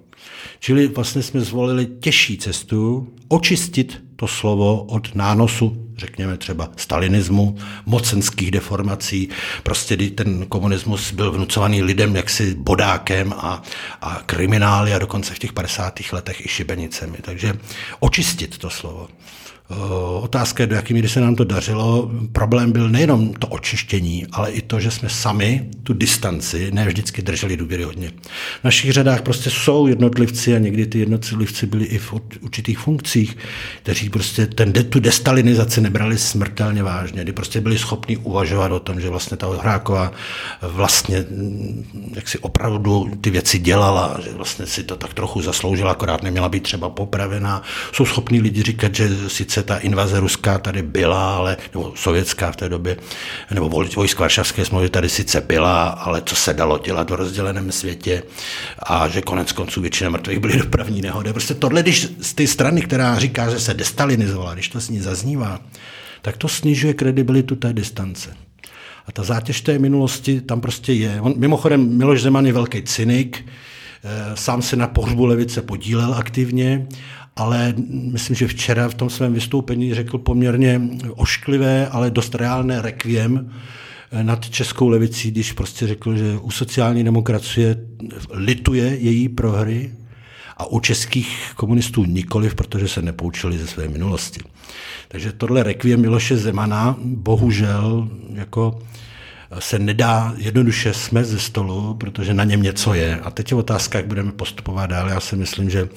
Čili 0.61 0.87
vlastně 0.87 1.23
jsme 1.23 1.41
zvolili 1.41 1.87
těžší 1.87 2.39
cestu 2.39 3.09
očistit 3.29 4.03
to 4.17 4.27
slovo 4.27 4.83
od 4.83 5.15
nánosu, 5.15 5.92
řekněme 6.03 6.37
třeba 6.37 6.71
stalinismu, 6.77 7.59
mocenských 7.87 8.51
deformací. 8.51 9.29
Prostě 9.63 9.97
ten 9.97 10.47
komunismus 10.47 11.13
byl 11.13 11.33
vnucovaný 11.33 11.83
lidem 11.83 12.17
jaksi 12.17 12.55
bodákem 12.55 13.33
a, 13.37 13.63
a 14.01 14.23
kriminály 14.27 14.95
a 14.95 14.99
dokonce 14.99 15.35
v 15.35 15.39
těch 15.39 15.53
50. 15.53 16.01
letech 16.13 16.47
i 16.47 16.49
šibenicemi. 16.49 17.19
Takže 17.23 17.55
očistit 18.01 18.59
to 18.59 18.71
slovo. 18.71 19.09
Eh, 19.73 20.21
otázka 20.21 20.63
je, 20.63 20.67
do 20.67 20.75
jaké 20.75 20.95
míry 20.95 21.09
se 21.09 21.21
nám 21.21 21.35
to 21.35 21.45
dařilo. 21.45 22.11
Problém 22.33 22.73
byl 22.73 22.89
nejenom 22.89 23.33
to 23.33 23.47
očištění, 23.47 24.27
ale 24.33 24.51
i 24.51 24.63
to, 24.63 24.81
že 24.81 24.91
jsme 24.91 25.09
sami 25.09 25.69
tu 25.83 25.93
distanci 25.93 26.71
ne 26.73 26.87
vždycky 26.87 27.23
drželi 27.23 27.57
důvěryhodně. 27.57 28.11
V 28.61 28.65
našich 28.65 28.93
řadách 28.93 29.23
prostě 29.23 29.51
jsou 29.51 29.87
jednotlivci 29.87 30.55
a 30.55 30.59
někdy 30.59 30.87
ty 30.87 30.99
jednotlivci 30.99 31.67
byli 31.67 31.85
i 31.85 31.99
v 31.99 32.15
určitých 32.41 32.79
funkcích, 32.79 33.37
kteří 33.83 34.11
prostě 34.11 34.47
ten, 34.47 34.73
tu 34.73 35.01
destalinizaci 35.01 35.81
nebrali 35.81 36.19
smrtelně 36.19 36.83
vážně, 36.83 37.23
kdy 37.23 37.33
prostě 37.33 37.61
byli 37.61 37.79
schopni 37.79 38.17
uvažovat 38.17 38.73
o 38.73 38.81
tom, 38.81 39.01
že 39.01 39.09
vlastně 39.09 39.37
ta 39.37 39.47
Hráková 39.61 40.13
vlastně 40.63 41.25
mm, 41.31 42.13
jak 42.15 42.29
si 42.29 42.39
opravdu 42.39 43.11
ty 43.21 43.31
věci 43.31 43.59
dělala, 43.59 44.19
že 44.25 44.31
vlastně 44.33 44.67
si 44.67 44.83
to 44.83 44.97
tak 44.97 45.15
trochu 45.15 45.43
zasloužila, 45.43 45.91
akorát 45.91 46.23
neměla 46.23 46.49
být 46.49 46.63
třeba 46.63 46.89
popravená. 46.89 47.63
Jsou 47.93 48.05
schopní 48.05 48.41
lidi 48.41 48.63
říkat, 48.63 48.95
že 48.95 49.29
sice 49.29 49.62
ta 49.63 49.79
invaze 49.79 50.21
ruská 50.21 50.59
tady 50.59 50.83
byla, 50.83 51.37
ale, 51.37 51.57
nebo 51.75 51.93
sovětská 51.97 52.53
v 52.53 52.57
té 52.57 52.69
době, 52.69 52.97
nebo 53.51 53.69
vojsk 53.69 54.19
Varšavské 54.19 54.65
smlouvy 54.65 54.89
tady 54.89 55.09
sice 55.09 55.41
byla, 55.41 55.89
ale 55.89 56.23
co 56.27 56.37
se 56.37 56.55
dalo 56.55 56.79
dělat 56.79 57.11
v 57.11 57.15
rozděleném 57.15 57.73
světě 57.73 58.23
a 58.79 59.09
že 59.09 59.23
konec 59.23 59.53
konců 59.53 59.81
většina 59.81 60.11
mrtvých 60.11 60.39
byly 60.39 60.59
dopravní 60.59 61.01
nehody. 61.03 61.33
Prostě 61.33 61.55
tohle, 61.55 61.83
když 61.83 62.09
z 62.21 62.35
té 62.35 62.47
strany, 62.47 62.83
která 62.83 63.19
říká, 63.19 63.51
že 63.51 63.61
se 63.61 63.75
destalinizovala, 63.75 64.55
když 64.55 64.69
to 64.69 64.81
s 64.81 64.89
ní 64.89 65.01
zaznívá, 65.01 65.61
tak 66.23 66.37
to 66.37 66.49
snižuje 66.49 66.95
kredibilitu 66.95 67.57
té 67.57 67.73
distance. 67.73 68.37
A 69.07 69.13
ta 69.13 69.23
zátěž 69.23 69.61
té 69.61 69.79
minulosti 69.79 70.41
tam 70.41 70.61
prostě 70.61 70.93
je. 70.93 71.21
On, 71.21 71.35
mimochodem, 71.37 71.99
Miloš 71.99 72.23
Zeman 72.23 72.47
je 72.47 72.53
velký 72.53 72.83
cynik, 72.83 73.45
sám 74.35 74.63
se 74.63 74.77
na 74.77 74.87
pohřbu 74.87 75.25
levice 75.25 75.63
podílel 75.63 76.15
aktivně 76.15 76.87
ale 77.37 77.75
myslím, 78.13 78.37
že 78.37 78.49
včera 78.49 78.89
v 78.89 78.95
tom 78.95 79.11
svém 79.11 79.33
vystoupení 79.33 79.95
řekl 79.95 80.19
poměrně 80.19 80.81
ošklivé, 81.15 81.89
ale 81.89 82.11
dost 82.11 82.35
reálné 82.35 82.83
rekviem 82.83 83.53
nad 84.23 84.51
českou 84.51 84.89
levicí, 84.89 85.31
když 85.31 85.53
prostě 85.53 85.87
řekl, 85.87 86.17
že 86.17 86.39
u 86.39 86.51
sociální 86.51 87.05
demokracie 87.05 87.77
lituje 88.31 88.97
její 88.97 89.29
prohry 89.29 89.93
a 90.57 90.67
u 90.67 90.81
českých 90.81 91.53
komunistů 91.57 92.05
nikoliv, 92.05 92.55
protože 92.55 92.89
se 92.89 93.03
nepoučili 93.03 93.59
ze 93.59 93.67
své 93.67 93.89
minulosti. 93.89 94.41
Takže 95.09 95.33
tohle 95.33 95.63
rekviem 95.63 96.01
Miloše 96.01 96.37
Zemana 96.37 96.97
bohužel 97.05 98.09
jako 98.35 98.79
se 99.59 99.79
nedá 99.79 100.35
jednoduše 100.37 100.95
jsme 100.95 101.25
ze 101.25 101.39
stolu, 101.39 101.95
protože 101.95 102.35
na 102.35 102.45
něm 102.45 102.63
něco 102.63 102.95
je. 102.95 103.21
A 103.21 103.31
teď 103.31 103.51
je 103.51 103.57
otázka, 103.57 103.99
jak 103.99 104.07
budeme 104.07 104.33
postupovat 104.33 104.91
dál. 104.91 105.09
Já 105.09 105.21
si 105.21 105.37
myslím, 105.37 105.71
že 105.71 105.89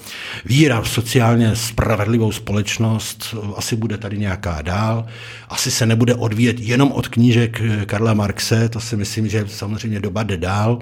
víra 0.44 0.80
v 0.80 0.88
sociálně 0.88 1.56
spravedlivou 1.56 2.32
společnost 2.32 3.34
asi 3.56 3.76
bude 3.76 3.98
tady 3.98 4.18
nějaká 4.18 4.62
dál. 4.62 5.06
Asi 5.48 5.70
se 5.70 5.86
nebude 5.86 6.14
odvíjet 6.14 6.60
jenom 6.60 6.92
od 6.92 7.08
knížek 7.08 7.62
Karla 7.86 8.14
Marxe, 8.14 8.68
to 8.68 8.80
si 8.80 8.96
myslím, 8.96 9.28
že 9.28 9.44
samozřejmě 9.48 10.00
doba 10.00 10.22
jde 10.22 10.36
dál, 10.36 10.78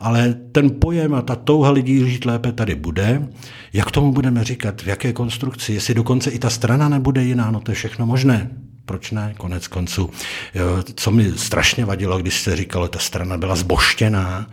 ale 0.00 0.34
ten 0.52 0.70
pojem 0.80 1.14
a 1.14 1.22
ta 1.22 1.36
touha 1.36 1.70
lidí 1.70 2.10
žít 2.10 2.24
lépe 2.24 2.52
tady 2.52 2.74
bude. 2.74 3.28
Jak 3.72 3.90
tomu 3.90 4.12
budeme 4.12 4.44
říkat, 4.44 4.82
v 4.82 4.86
jaké 4.86 5.12
konstrukci, 5.12 5.72
jestli 5.72 5.94
dokonce 5.94 6.30
i 6.30 6.38
ta 6.38 6.50
strana 6.50 6.88
nebude 6.88 7.24
jiná, 7.24 7.50
no 7.50 7.60
to 7.60 7.70
je 7.70 7.74
všechno 7.74 8.06
možné 8.06 8.50
proč 8.92 9.10
ne, 9.10 9.34
konec 9.38 9.68
konců. 9.68 10.10
Co 10.94 11.10
mi 11.10 11.32
strašně 11.36 11.84
vadilo, 11.84 12.18
když 12.18 12.40
se 12.40 12.56
říkalo, 12.56 12.88
ta 12.88 12.98
strana 12.98 13.36
byla 13.38 13.56
zboštěná, 13.56 14.46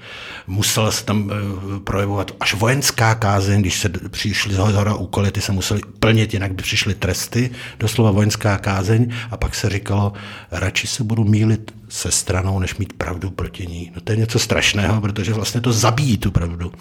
musela 0.47 0.91
se 0.91 1.05
tam 1.05 1.31
eh, 1.31 1.79
projevovat 1.79 2.31
až 2.39 2.53
vojenská 2.53 3.15
kázeň, 3.15 3.61
když 3.61 3.79
se 3.79 3.89
přišly 3.89 4.53
z 4.53 4.57
hora 4.57 4.95
úkoly, 4.95 5.31
ty 5.31 5.41
se 5.41 5.51
museli 5.51 5.81
plnit, 5.99 6.33
jinak 6.33 6.53
by 6.53 6.63
přišly 6.63 6.93
tresty, 6.93 7.51
doslova 7.79 8.11
vojenská 8.11 8.57
kázeň 8.57 9.11
a 9.31 9.37
pak 9.37 9.55
se 9.55 9.69
říkalo, 9.69 10.13
radši 10.51 10.87
se 10.87 11.03
budu 11.03 11.23
mílit 11.23 11.71
se 11.89 12.11
stranou, 12.11 12.59
než 12.59 12.75
mít 12.75 12.93
pravdu 12.93 13.29
proti 13.29 13.67
ní. 13.67 13.91
No 13.95 14.01
to 14.01 14.11
je 14.11 14.17
něco 14.17 14.39
strašného, 14.39 15.01
protože 15.01 15.33
vlastně 15.33 15.61
to 15.61 15.73
zabíjí 15.73 16.17
tu 16.17 16.31
pravdu. 16.31 16.71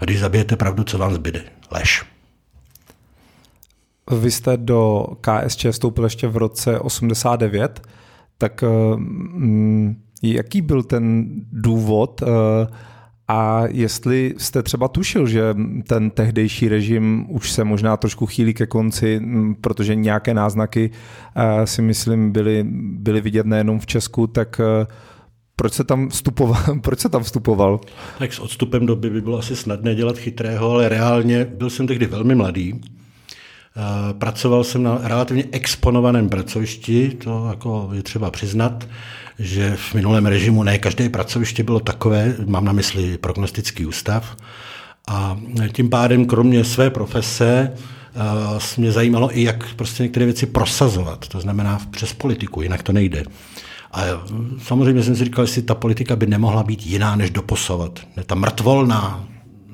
A 0.00 0.04
když 0.04 0.20
zabijete 0.20 0.56
pravdu, 0.56 0.84
co 0.84 0.98
vám 0.98 1.14
zbyde? 1.14 1.42
Lež. 1.70 2.13
Vy 4.10 4.30
jste 4.30 4.56
do 4.56 5.06
KSČ 5.20 5.66
vstoupil 5.70 6.04
ještě 6.04 6.28
v 6.28 6.36
roce 6.36 6.80
89, 6.80 7.82
tak 8.38 8.64
mm, 8.96 9.96
jaký 10.22 10.62
byl 10.62 10.82
ten 10.82 11.26
důvod 11.52 12.22
uh, 12.22 12.28
a 13.28 13.62
jestli 13.66 14.34
jste 14.38 14.62
třeba 14.62 14.88
tušil, 14.88 15.26
že 15.26 15.54
ten 15.88 16.10
tehdejší 16.10 16.68
režim 16.68 17.26
už 17.28 17.50
se 17.50 17.64
možná 17.64 17.96
trošku 17.96 18.26
chýlí 18.26 18.54
ke 18.54 18.66
konci, 18.66 19.20
protože 19.60 19.94
nějaké 19.94 20.34
náznaky 20.34 20.90
uh, 20.90 21.64
si 21.64 21.82
myslím 21.82 22.32
byly, 22.32 22.64
byly 22.98 23.20
vidět 23.20 23.46
nejenom 23.46 23.80
v 23.80 23.86
Česku, 23.86 24.26
tak 24.26 24.60
proč 25.56 25.72
se 25.72 25.84
tam 25.84 26.08
vstupoval? 26.08 26.62
Proč 26.82 26.98
se 26.98 27.08
tam 27.08 27.22
vstupoval? 27.22 27.80
Tak 28.18 28.32
s 28.32 28.38
odstupem 28.38 28.86
doby 28.86 29.10
by 29.10 29.20
bylo 29.20 29.38
asi 29.38 29.56
snadné 29.56 29.94
dělat 29.94 30.18
chytrého, 30.18 30.70
ale 30.70 30.88
reálně 30.88 31.44
byl 31.44 31.70
jsem 31.70 31.86
tehdy 31.86 32.06
velmi 32.06 32.34
mladý 32.34 32.80
Eh, 32.82 33.03
pracoval 34.18 34.64
jsem 34.64 34.82
na 34.82 34.98
relativně 35.02 35.44
exponovaném 35.52 36.28
pracovišti, 36.28 37.10
to 37.24 37.46
jako 37.48 37.90
je 37.92 38.02
třeba 38.02 38.30
přiznat, 38.30 38.88
že 39.38 39.76
v 39.76 39.94
minulém 39.94 40.26
režimu 40.26 40.62
ne 40.62 40.78
každé 40.78 41.08
pracoviště 41.08 41.62
bylo 41.62 41.80
takové, 41.80 42.34
mám 42.46 42.64
na 42.64 42.72
mysli 42.72 43.18
prognostický 43.18 43.86
ústav, 43.86 44.36
a 45.08 45.38
tím 45.72 45.90
pádem 45.90 46.26
kromě 46.26 46.64
své 46.64 46.90
profese 46.90 47.72
uh, 48.52 48.58
mě 48.76 48.92
zajímalo 48.92 49.38
i, 49.38 49.42
jak 49.42 49.74
prostě 49.74 50.02
některé 50.02 50.24
věci 50.24 50.46
prosazovat, 50.46 51.28
to 51.28 51.40
znamená 51.40 51.80
přes 51.90 52.12
politiku, 52.12 52.62
jinak 52.62 52.82
to 52.82 52.92
nejde. 52.92 53.24
A 53.92 54.02
samozřejmě 54.62 55.02
jsem 55.02 55.16
si 55.16 55.24
říkal, 55.24 55.44
jestli 55.44 55.62
ta 55.62 55.74
politika 55.74 56.16
by 56.16 56.26
nemohla 56.26 56.62
být 56.62 56.86
jiná 56.86 57.16
než 57.16 57.30
doposovat. 57.30 58.00
Ta 58.26 58.34
mrtvolná 58.34 59.24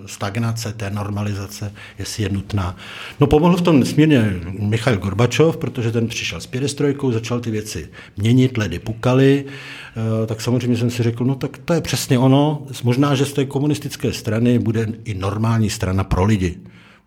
stagnace, 0.07 0.73
té 0.73 0.91
normalizace, 0.91 1.73
jestli 1.99 2.23
je 2.23 2.29
nutná. 2.29 2.77
No 3.21 3.27
pomohl 3.27 3.57
v 3.57 3.63
tom 3.63 3.81
nesmírně 3.81 4.41
Michail 4.59 4.99
Gorbačov, 4.99 5.57
protože 5.57 5.93
ten 5.93 6.09
přišel 6.09 6.41
s 6.41 6.47
pědestrojkou, 6.47 7.13
začal 7.13 7.41
ty 7.41 7.51
věci 7.51 7.89
měnit, 8.17 8.57
ledy 8.57 8.79
pukaly, 8.79 9.45
eh, 9.45 10.27
tak 10.27 10.41
samozřejmě 10.41 10.77
jsem 10.77 10.91
si 10.91 11.03
řekl, 11.03 11.25
no 11.25 11.35
tak 11.35 11.59
to 11.59 11.75
je 11.75 11.81
přesně 11.81 12.19
ono, 12.19 12.67
možná, 12.85 13.15
že 13.15 13.25
z 13.25 13.33
té 13.33 13.45
komunistické 13.45 14.13
strany 14.13 14.59
bude 14.59 14.87
i 15.05 15.15
normální 15.15 15.71
strana 15.71 16.05
pro 16.05 16.25
lidi 16.25 16.57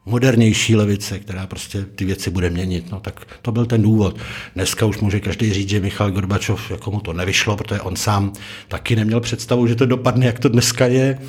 modernější 0.05 0.75
levice, 0.75 1.19
která 1.19 1.47
prostě 1.47 1.85
ty 1.95 2.05
věci 2.05 2.29
bude 2.29 2.49
měnit. 2.49 2.91
No 2.91 2.99
tak 2.99 3.27
to 3.41 3.51
byl 3.51 3.65
ten 3.65 3.81
důvod. 3.81 4.17
Dneska 4.55 4.85
už 4.85 4.99
může 4.99 5.19
každý 5.19 5.53
říct, 5.53 5.69
že 5.69 5.79
Michal 5.79 6.11
Gorbačov, 6.11 6.71
jako 6.71 6.91
mu 6.91 6.99
to 6.99 7.13
nevyšlo, 7.13 7.57
protože 7.57 7.81
on 7.81 7.95
sám 7.95 8.33
taky 8.67 8.95
neměl 8.95 9.19
představu, 9.19 9.67
že 9.67 9.75
to 9.75 9.85
dopadne, 9.85 10.25
jak 10.25 10.39
to 10.39 10.49
dneska 10.49 10.85
je. 10.85 11.19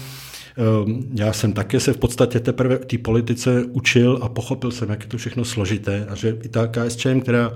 Ehm, 0.56 1.02
já 1.14 1.32
jsem 1.32 1.52
také 1.52 1.80
se 1.80 1.92
v 1.92 1.96
podstatě 1.96 2.40
teprve 2.40 2.78
té 2.78 2.98
politice 2.98 3.64
učil 3.64 4.18
a 4.22 4.28
pochopil 4.28 4.70
jsem, 4.70 4.90
jak 4.90 5.02
je 5.02 5.08
to 5.08 5.18
všechno 5.18 5.44
složité 5.44 6.06
a 6.10 6.14
že 6.14 6.36
i 6.42 6.48
ta 6.48 6.66
KSČM, 6.66 7.20
která 7.20 7.52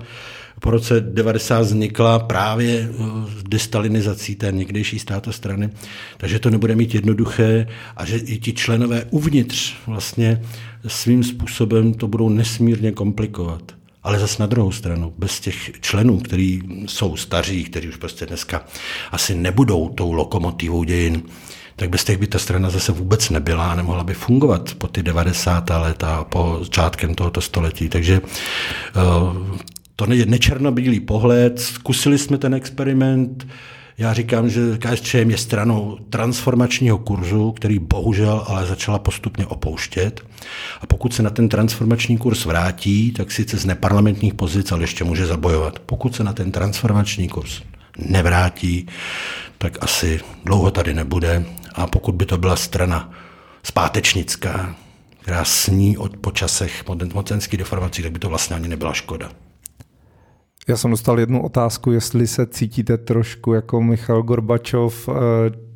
po 0.59 0.71
roce 0.71 1.01
90 1.01 1.61
vznikla 1.61 2.19
právě 2.19 2.89
eh, 2.91 3.03
destalinizací 3.49 4.35
té 4.35 4.51
někdejší 4.51 4.99
státostrany, 4.99 5.69
takže 6.17 6.39
to 6.39 6.49
nebude 6.49 6.75
mít 6.75 6.95
jednoduché 6.95 7.67
a 7.97 8.05
že 8.05 8.17
i 8.17 8.37
ti 8.37 8.53
členové 8.53 9.05
uvnitř 9.09 9.73
vlastně 9.87 10.41
svým 10.87 11.23
způsobem 11.23 11.93
to 11.93 12.07
budou 12.07 12.29
nesmírně 12.29 12.91
komplikovat. 12.91 13.61
Ale 14.03 14.19
zase 14.19 14.43
na 14.43 14.45
druhou 14.45 14.71
stranu, 14.71 15.13
bez 15.17 15.39
těch 15.39 15.71
členů, 15.81 16.19
kteří 16.19 16.63
jsou 16.85 17.15
staří, 17.15 17.63
kteří 17.63 17.89
už 17.89 17.95
prostě 17.95 18.25
dneska 18.25 18.65
asi 19.11 19.35
nebudou 19.35 19.89
tou 19.89 20.11
lokomotivou 20.11 20.83
dějin, 20.83 21.23
tak 21.79 21.89
bez 21.89 22.03
těch 22.03 22.17
by 22.17 22.27
ta 22.27 22.39
strana 22.39 22.69
zase 22.69 22.91
vůbec 22.91 23.29
nebyla 23.29 23.71
a 23.71 23.75
nemohla 23.75 24.03
by 24.03 24.13
fungovat 24.13 24.73
po 24.77 24.87
ty 24.87 25.03
90. 25.03 25.69
léta, 25.69 26.23
po 26.23 26.59
začátkem 26.61 27.15
tohoto 27.15 27.41
století. 27.41 27.89
Takže 27.89 28.21
eh, 28.23 29.01
to 29.95 30.13
je 30.13 30.25
nečernobílý 30.25 30.99
pohled, 30.99 31.59
zkusili 31.59 32.17
jsme 32.17 32.37
ten 32.37 32.53
experiment, 32.53 33.47
já 33.99 34.13
říkám, 34.13 34.49
že 34.49 34.61
KSČM 34.77 35.29
je 35.29 35.37
stranou 35.37 35.97
transformačního 36.09 36.97
kurzu, 36.97 37.51
který 37.51 37.79
bohužel 37.79 38.43
ale 38.47 38.65
začala 38.65 38.99
postupně 38.99 39.45
opouštět. 39.45 40.21
A 40.81 40.85
pokud 40.87 41.13
se 41.13 41.23
na 41.23 41.29
ten 41.29 41.49
transformační 41.49 42.17
kurz 42.17 42.45
vrátí, 42.45 43.11
tak 43.11 43.31
sice 43.31 43.57
z 43.57 43.65
neparlamentních 43.65 44.33
pozic, 44.33 44.71
ale 44.71 44.83
ještě 44.83 45.03
může 45.03 45.25
zabojovat. 45.25 45.79
Pokud 45.79 46.15
se 46.15 46.23
na 46.23 46.33
ten 46.33 46.51
transformační 46.51 47.29
kurz 47.29 47.61
nevrátí, 47.97 48.87
tak 49.57 49.77
asi 49.83 50.19
dlouho 50.45 50.71
tady 50.71 50.93
nebude 50.93 51.45
a 51.79 51.87
pokud 51.87 52.15
by 52.15 52.25
to 52.25 52.37
byla 52.37 52.55
strana 52.55 53.11
zpátečnická, 53.63 54.75
která 55.21 55.45
sní 55.45 55.97
od 55.97 56.17
počasech 56.17 56.83
mocenských 57.13 57.59
deformací, 57.59 58.03
tak 58.03 58.11
by 58.11 58.19
to 58.19 58.29
vlastně 58.29 58.55
ani 58.55 58.67
nebyla 58.67 58.93
škoda. 58.93 59.31
Já 60.67 60.77
jsem 60.77 60.91
dostal 60.91 61.19
jednu 61.19 61.43
otázku, 61.43 61.91
jestli 61.91 62.27
se 62.27 62.45
cítíte 62.45 62.97
trošku 62.97 63.53
jako 63.53 63.81
Michal 63.81 64.23
Gorbačov 64.23 65.09
eh, 65.09 65.69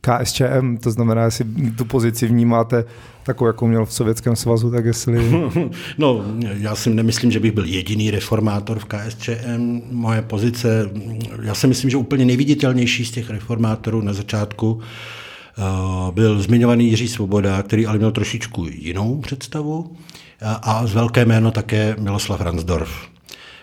KSČM, 0.00 0.76
to 0.82 0.90
znamená, 0.90 1.24
jestli 1.24 1.44
tu 1.78 1.84
pozici 1.84 2.26
vnímáte 2.26 2.84
takovou, 3.22 3.46
jakou 3.46 3.66
měl 3.66 3.86
v 3.86 3.92
Sovětském 3.92 4.36
svazu, 4.36 4.70
tak 4.70 4.84
jestli... 4.84 5.32
No, 5.98 6.24
já 6.38 6.74
si 6.74 6.90
nemyslím, 6.90 7.30
že 7.30 7.40
bych 7.40 7.52
byl 7.52 7.64
jediný 7.64 8.10
reformátor 8.10 8.78
v 8.78 8.84
KSČM. 8.84 9.80
Moje 9.90 10.22
pozice, 10.22 10.90
já 11.42 11.54
si 11.54 11.66
myslím, 11.66 11.90
že 11.90 11.96
úplně 11.96 12.24
nejviditelnější 12.24 13.04
z 13.04 13.10
těch 13.10 13.30
reformátorů 13.30 14.00
na 14.00 14.12
začátku 14.12 14.80
byl 16.10 16.42
zmiňovaný 16.42 16.88
Jiří 16.88 17.08
Svoboda, 17.08 17.62
který 17.62 17.86
ale 17.86 17.98
měl 17.98 18.12
trošičku 18.12 18.66
jinou 18.70 19.20
představu 19.20 19.96
a 20.42 20.86
z 20.86 20.92
velké 20.94 21.24
jméno 21.24 21.50
také 21.50 21.96
Miloslav 21.98 22.40
Ransdorf. 22.40 23.10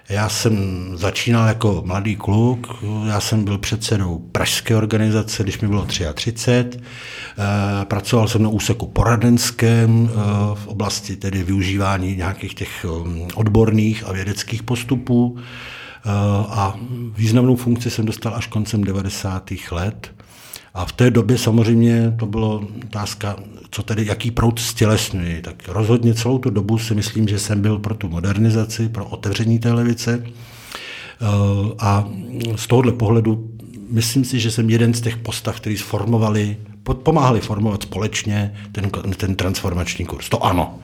Já 0.09 0.29
jsem 0.29 0.57
začínal 0.97 1.47
jako 1.47 1.83
mladý 1.85 2.15
kluk, 2.15 2.83
já 3.07 3.19
jsem 3.19 3.43
byl 3.43 3.57
předsedou 3.57 4.17
pražské 4.31 4.75
organizace, 4.75 5.43
když 5.43 5.59
mi 5.59 5.67
bylo 5.67 5.85
33. 5.85 6.51
Eh, 6.51 7.85
pracoval 7.85 8.27
jsem 8.27 8.43
na 8.43 8.49
úseku 8.49 8.87
poradenském 8.87 10.09
eh, 10.09 10.15
v 10.53 10.67
oblasti 10.67 11.15
tedy 11.15 11.43
využívání 11.43 12.15
nějakých 12.15 12.53
těch 12.53 12.85
odborných 13.35 14.03
a 14.07 14.11
vědeckých 14.11 14.63
postupů 14.63 15.37
a 16.49 16.75
významnou 17.15 17.55
funkci 17.55 17.89
jsem 17.89 18.05
dostal 18.05 18.35
až 18.35 18.47
koncem 18.47 18.83
90. 18.83 19.51
let. 19.71 20.11
A 20.77 20.85
v 20.85 20.91
té 20.91 21.11
době 21.11 21.37
samozřejmě 21.37 22.13
to 22.19 22.25
bylo 22.25 22.67
otázka, 22.85 23.35
co 23.71 23.83
tedy, 23.83 24.05
jaký 24.05 24.31
proud 24.31 24.59
stělesňuji. 24.59 25.41
Tak 25.41 25.67
rozhodně 25.67 26.13
celou 26.13 26.37
tu 26.37 26.49
dobu 26.49 26.77
si 26.77 26.95
myslím, 26.95 27.27
že 27.27 27.39
jsem 27.39 27.61
byl 27.61 27.79
pro 27.79 27.93
tu 27.93 28.09
modernizaci, 28.09 28.89
pro 28.89 29.05
otevření 29.05 29.59
té 29.59 29.73
levice. 29.73 30.23
Eh, 30.25 31.25
a 31.79 32.09
z 32.55 32.67
tohohle 32.67 32.91
pohledu 32.91 33.51
myslím 33.89 34.25
si, 34.25 34.39
že 34.39 34.51
jsem 34.51 34.69
jeden 34.69 34.93
z 34.93 35.01
těch 35.01 35.17
postav, 35.17 35.59
který 35.59 35.77
sformovali, 35.77 36.57
pomáhali 36.93 37.39
formovat 37.39 37.83
společně 37.83 38.55
ten, 38.71 38.89
ten 39.17 39.35
transformační 39.35 40.05
kurz. 40.05 40.29
To 40.29 40.45
ano. 40.45 40.79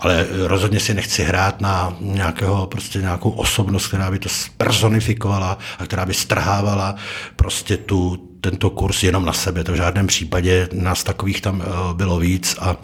Ale 0.00 0.26
rozhodně 0.46 0.80
si 0.80 0.94
nechci 0.94 1.24
hrát 1.24 1.60
na 1.60 1.96
nějakého, 2.00 2.66
prostě 2.66 2.98
nějakou 2.98 3.30
osobnost, 3.30 3.86
která 3.86 4.10
by 4.10 4.18
to 4.18 4.28
personifikovala 4.56 5.58
a 5.78 5.84
která 5.84 6.06
by 6.06 6.14
strhávala 6.14 6.94
prostě 7.36 7.76
tu, 7.76 8.28
tento 8.40 8.70
kurz 8.70 9.02
jenom 9.02 9.24
na 9.24 9.32
sebe. 9.32 9.64
To 9.64 9.72
v 9.72 9.76
žádném 9.76 10.06
případě 10.06 10.68
nás 10.72 11.04
takových 11.04 11.40
tam 11.40 11.62
eh, 11.62 11.94
bylo 11.94 12.18
víc 12.18 12.56
a 12.60 12.76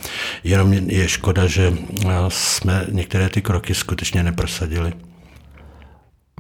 jenom 0.45 0.73
je 0.73 1.09
škoda, 1.09 1.47
že 1.47 1.73
eh, 2.07 2.09
jsme 2.29 2.87
některé 2.93 3.29
ty 3.29 3.43
kroky 3.43 3.75
skutečně 3.75 4.23
neprosadili. 4.23 4.93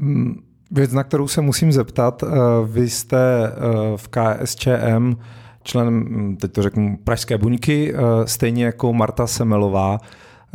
Mm, 0.00 0.42
věc, 0.70 0.92
na 0.92 1.04
kterou 1.04 1.28
se 1.28 1.40
musím 1.40 1.72
zeptat, 1.72 2.22
eh, 2.22 2.26
vy 2.66 2.90
jste 2.90 3.52
v 3.96 4.08
KSČM 4.08 5.14
členem, 5.64 5.94
mm, 5.94 6.36
teď 6.36 6.52
to 6.52 6.62
řeknu, 6.62 6.98
Pražské 7.04 7.38
buňky, 7.38 7.94
stejně 8.24 8.64
jako 8.64 8.92
Marta 8.92 9.26
Semelová, 9.26 9.98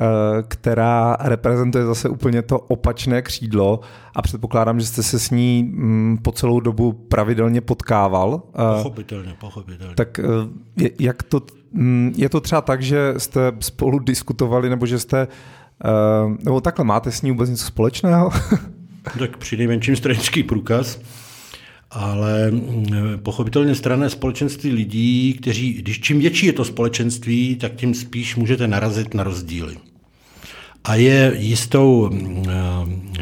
Eh, 0.02 0.44
která 0.48 1.18
reprezentuje 1.20 1.86
zase 1.86 2.10
úplně 2.10 2.42
to 2.42 2.60
opačné 2.60 3.22
křídlo 3.22 3.80
a 4.16 4.22
předpokládám, 4.22 4.80
že 4.80 4.86
jste 4.86 5.04
se 5.04 5.20
s 5.20 5.30
ní 5.32 5.64
mm, 5.64 6.18
po 6.22 6.32
celou 6.32 6.60
dobu 6.60 6.92
pravidelně 6.92 7.62
potkával. 7.62 8.42
Eh, 8.54 8.78
pochopitelně, 8.78 9.36
pochopitelně. 9.40 9.96
Tak 9.96 10.20
eh, 10.20 10.90
jak 11.00 11.24
to, 11.24 11.42
mm, 11.72 12.14
je 12.16 12.30
to 12.30 12.42
třeba 12.42 12.62
tak, 12.62 12.82
že 12.82 13.14
jste 13.18 13.52
spolu 13.60 14.00
diskutovali, 14.00 14.70
nebo 14.70 14.86
že 14.86 15.00
jste, 15.00 15.28
nebo 16.44 16.62
takhle, 16.62 16.86
máte 16.86 17.12
s 17.12 17.22
ní 17.22 17.32
vůbec 17.32 17.50
něco 17.50 17.66
společného? 17.66 18.30
Tak 19.20 19.38
při 19.38 19.58
nejmenším 19.58 19.96
stranický 19.96 20.44
průkaz. 20.44 21.00
Ale 21.92 22.52
mm, 22.52 22.88
pochopitelně 23.24 23.76
strané 23.76 24.10
společenství 24.10 24.72
lidí, 24.72 25.34
kteří, 25.34 25.74
když 25.74 26.00
čím 26.00 26.20
větší 26.20 26.46
je 26.46 26.54
to 26.54 26.66
společenství, 26.66 27.56
tak 27.56 27.76
tím 27.76 27.94
spíš 27.94 28.36
můžete 28.36 28.68
narazit 28.68 29.14
na 29.14 29.24
rozdíly 29.24 29.78
a 30.84 30.96
je 30.96 31.34
jistou 31.38 32.10
eh, 32.14 32.52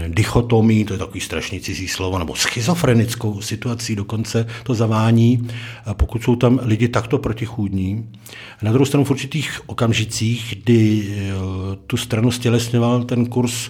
dichotomí, 0.08 0.86
to 0.86 0.94
je 0.94 1.00
takový 1.00 1.20
strašný 1.20 1.60
cizí 1.60 1.88
slovo, 1.88 2.20
nebo 2.20 2.36
schizofrenickou 2.36 3.42
situací 3.42 3.96
dokonce 3.96 4.48
to 4.64 4.74
zavání, 4.74 5.48
pokud 5.94 6.24
jsou 6.24 6.36
tam 6.36 6.60
lidi 6.64 6.88
takto 6.88 7.18
protichůdní. 7.18 8.10
Na 8.62 8.72
druhou 8.72 8.86
stranu 8.86 9.04
v 9.04 9.12
určitých 9.12 9.62
okamžicích, 9.66 10.56
kdy 10.64 11.08
eh, 11.10 11.32
tu 11.88 11.98
stranu 11.98 12.32
stělesňoval 12.32 13.04
ten 13.04 13.26
kurz 13.26 13.70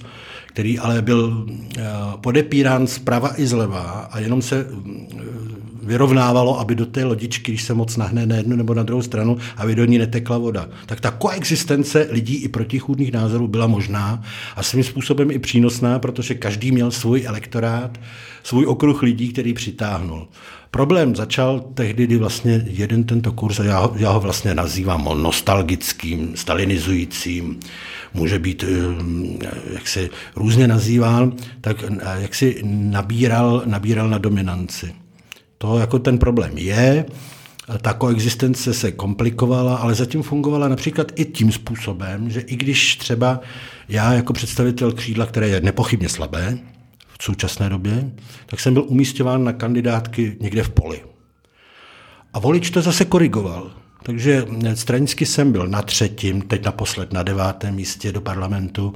který 0.58 0.80
ale 0.80 1.02
byl 1.02 1.46
eh, 1.78 1.84
podepírán 2.22 2.88
zprava 2.88 3.40
i 3.40 3.48
zleva 3.48 3.82
a 4.12 4.20
jenom 4.20 4.42
se 4.42 4.68
vyrovnávalo, 5.84 6.60
aby 6.60 6.76
do 6.76 6.86
té 6.86 7.06
lodičky, 7.06 7.52
když 7.52 7.64
se 7.64 7.74
moc 7.74 7.98
nahne 7.98 8.26
na 8.26 8.36
jednu 8.36 8.56
nebo 8.56 8.74
na 8.74 8.84
druhou 8.84 9.02
stranu, 9.02 9.38
aby 9.58 9.76
do 9.76 9.86
ní 9.86 9.98
netekla 9.98 10.38
voda. 10.38 10.70
Tak 10.86 11.02
ta 11.02 11.12
koexistence 11.12 12.08
lidí 12.10 12.36
i 12.36 12.48
protichůdných 12.48 13.12
názorů 13.12 13.48
byla 13.48 13.68
možná 13.68 14.24
a 14.56 14.64
svým 14.64 14.84
způsobem 14.84 15.32
i 15.32 15.40
přínosná, 15.40 16.00
protože 16.00 16.34
každý 16.34 16.72
měl 16.72 16.92
svůj 16.92 17.26
elektorát, 17.26 18.00
svůj 18.44 18.66
okruh 18.66 19.04
lidí, 19.04 19.30
který 19.30 19.54
přitáhnul. 19.54 20.28
Problém 20.78 21.16
začal 21.16 21.60
tehdy, 21.60 22.04
kdy 22.04 22.18
vlastně 22.18 22.64
jeden 22.66 23.04
tento 23.04 23.32
kurz, 23.32 23.60
a 23.60 23.64
já, 23.64 23.80
ho, 23.80 23.94
já 23.96 24.12
ho 24.12 24.20
vlastně 24.20 24.54
nazývám 24.54 25.10
nostalgickým, 25.22 26.32
stalinizujícím, 26.36 27.60
může 28.14 28.40
být 28.40 28.64
eh, 28.64 29.48
jak 29.74 29.88
se 29.88 30.10
různě 30.36 30.68
nazýván, 30.68 31.34
tak 31.62 31.84
jak 32.20 32.36
si 32.36 32.62
nabíral, 32.66 33.64
nabíral 33.66 34.10
na 34.10 34.18
dominanci. 34.18 34.94
To 35.58 35.80
jako 35.80 36.00
ten 36.00 36.18
problém 36.18 36.58
je, 36.58 37.06
ta 37.82 37.94
koexistence 37.94 38.74
se 38.74 38.92
komplikovala, 38.92 39.76
ale 39.76 39.96
zatím 39.96 40.24
fungovala 40.24 40.68
například 40.68 41.12
i 41.16 41.26
tím 41.26 41.52
způsobem, 41.52 42.30
že 42.30 42.40
i 42.40 42.56
když 42.56 42.96
třeba 42.96 43.40
já 43.90 44.14
jako 44.14 44.34
představitel 44.34 44.92
křídla, 44.92 45.26
které 45.26 45.48
je 45.48 45.62
nepochybně 45.62 46.10
slabé 46.10 46.58
v 47.20 47.24
současné 47.24 47.70
době, 47.70 48.12
tak 48.46 48.60
jsem 48.60 48.74
byl 48.74 48.84
umístěván 48.88 49.44
na 49.44 49.54
kandidátky 49.54 50.38
někde 50.40 50.64
v 50.64 50.70
poli. 50.70 51.02
A 52.34 52.40
volič 52.40 52.70
to 52.70 52.82
zase 52.82 53.06
korigoval. 53.06 53.72
Takže 54.04 54.46
stranicky 54.74 55.26
jsem 55.26 55.52
byl 55.52 55.68
na 55.68 55.82
třetím, 55.82 56.42
teď 56.42 56.66
naposled 56.66 57.14
na 57.14 57.24
devátém 57.24 57.76
místě 57.76 58.12
do 58.12 58.22
parlamentu 58.22 58.94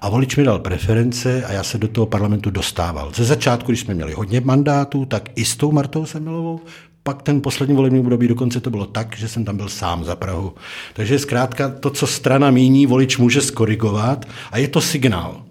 a 0.00 0.08
volič 0.08 0.36
mi 0.36 0.44
dal 0.44 0.58
preference 0.58 1.44
a 1.44 1.52
já 1.52 1.62
se 1.62 1.78
do 1.78 1.88
toho 1.88 2.06
parlamentu 2.06 2.50
dostával. 2.50 3.12
Ze 3.14 3.24
začátku, 3.24 3.72
když 3.72 3.80
jsme 3.80 3.94
měli 3.94 4.12
hodně 4.12 4.40
mandátů, 4.40 5.04
tak 5.04 5.28
i 5.34 5.44
s 5.44 5.56
tou 5.56 5.72
Martou 5.72 6.06
Semilovou, 6.06 6.60
pak 7.02 7.22
ten 7.22 7.40
poslední 7.40 7.74
volební 7.74 8.00
období 8.00 8.28
dokonce 8.28 8.60
to 8.60 8.70
bylo 8.70 8.86
tak, 8.86 9.16
že 9.16 9.28
jsem 9.28 9.44
tam 9.44 9.56
byl 9.56 9.68
sám 9.68 10.04
za 10.04 10.16
Prahu. 10.16 10.54
Takže 10.94 11.18
zkrátka 11.18 11.68
to, 11.68 11.90
co 11.90 12.06
strana 12.06 12.50
míní, 12.50 12.86
volič 12.86 13.18
může 13.18 13.40
skorigovat 13.40 14.28
a 14.50 14.58
je 14.58 14.68
to 14.68 14.80
signál. 14.80 15.42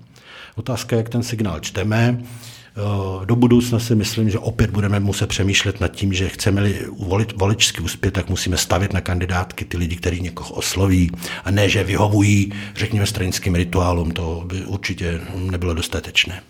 Otázka, 0.55 0.95
jak 0.95 1.09
ten 1.09 1.23
signál 1.23 1.59
čteme. 1.59 2.17
Eh, 2.21 3.25
do 3.25 3.35
budoucna 3.35 3.79
si 3.79 3.95
myslím, 3.95 4.29
že 4.29 4.39
opět 4.39 4.69
budeme 4.69 4.99
muset 4.99 5.27
přemýšlet 5.27 5.81
nad 5.81 5.87
tím, 5.87 6.13
že 6.13 6.29
chceme-li 6.29 6.79
volit 6.99 7.39
voličský 7.39 7.81
úspěch, 7.81 8.13
tak 8.13 8.29
musíme 8.29 8.57
stavit 8.57 8.93
na 8.93 9.01
kandidátky 9.01 9.65
ty 9.65 9.77
lidi, 9.77 9.95
kteří 9.95 10.21
někoho 10.21 10.49
osloví 10.49 11.11
a 11.45 11.51
ne, 11.51 11.69
že 11.69 11.83
vyhovují, 11.83 12.53
řekněme, 12.75 13.05
stranickým 13.05 13.55
rituálům. 13.55 14.11
To 14.11 14.43
by 14.47 14.65
určitě 14.65 15.21
nebylo 15.35 15.73
dostatečné. 15.73 16.41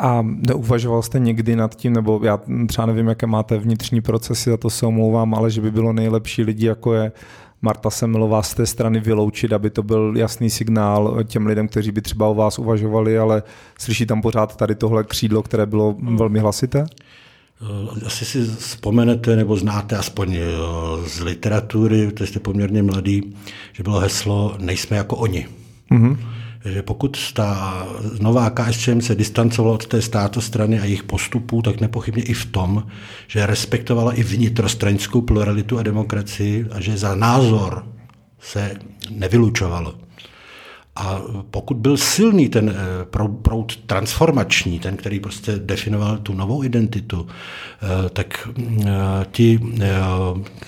A 0.00 0.22
neuvažoval 0.22 1.02
jste 1.02 1.18
někdy 1.18 1.56
nad 1.56 1.74
tím, 1.74 1.92
nebo 1.92 2.20
já 2.24 2.38
třeba 2.68 2.86
nevím, 2.86 3.08
jaké 3.08 3.26
máte 3.26 3.58
vnitřní 3.58 4.00
procesy, 4.00 4.50
za 4.50 4.56
to 4.56 4.70
se 4.70 4.86
omlouvám, 4.86 5.34
ale 5.34 5.50
že 5.50 5.60
by 5.60 5.70
bylo 5.70 5.92
nejlepší 5.92 6.42
lidi, 6.42 6.66
jako 6.66 6.94
je 6.94 7.12
Marta 7.62 7.90
Semilová 7.90 8.42
z 8.42 8.54
té 8.54 8.66
strany 8.66 9.00
vyloučit, 9.00 9.52
aby 9.52 9.70
to 9.70 9.82
byl 9.82 10.14
jasný 10.16 10.50
signál 10.50 11.24
těm 11.24 11.46
lidem, 11.46 11.68
kteří 11.68 11.92
by 11.92 12.02
třeba 12.02 12.28
o 12.28 12.34
vás 12.34 12.58
uvažovali, 12.58 13.18
ale 13.18 13.42
slyší 13.78 14.06
tam 14.06 14.22
pořád 14.22 14.56
tady 14.56 14.74
tohle 14.74 15.04
křídlo, 15.04 15.42
které 15.42 15.66
bylo 15.66 15.96
velmi 16.16 16.38
hlasité? 16.38 16.86
Eh, 17.62 18.06
asi 18.06 18.24
si 18.24 18.44
vzpomenete 18.44 19.36
nebo 19.36 19.56
znáte 19.56 19.96
aspoň 19.96 20.34
eh, 20.34 20.42
z 21.08 21.20
literatury, 21.20 22.12
to 22.12 22.26
jste 22.26 22.40
poměrně 22.40 22.82
mladý, 22.82 23.36
že 23.72 23.82
bylo 23.82 23.98
heslo 23.98 24.56
Nejsme 24.58 24.96
jako 24.96 25.16
oni. 25.16 25.48
Mm-hmm 25.90 26.41
že 26.64 26.82
pokud 26.82 27.32
ta 27.32 27.86
nová 28.20 28.50
KSČM 28.50 29.00
se 29.00 29.14
distancovala 29.14 29.74
od 29.74 29.86
té 29.86 30.02
státostrany 30.02 30.80
a 30.80 30.84
jejich 30.84 31.02
postupů, 31.02 31.62
tak 31.62 31.80
nepochybně 31.80 32.22
i 32.22 32.34
v 32.34 32.46
tom, 32.46 32.86
že 33.26 33.46
respektovala 33.46 34.12
i 34.12 34.22
vnitrostranickou 34.22 35.20
pluralitu 35.20 35.78
a 35.78 35.82
demokracii 35.82 36.66
a 36.70 36.80
že 36.80 36.96
za 36.96 37.14
názor 37.14 37.86
se 38.40 38.74
nevylučovalo. 39.10 39.94
A 40.96 41.20
pokud 41.50 41.76
byl 41.76 41.96
silný 41.96 42.48
ten 42.48 42.68
eh, 42.70 43.04
proud 43.42 43.76
transformační, 43.76 44.78
ten, 44.78 44.96
který 44.96 45.20
prostě 45.20 45.52
definoval 45.56 46.18
tu 46.18 46.34
novou 46.34 46.64
identitu, 46.64 47.26
eh, 47.26 48.10
tak 48.10 48.48
eh, 48.58 48.90
ti, 49.30 49.60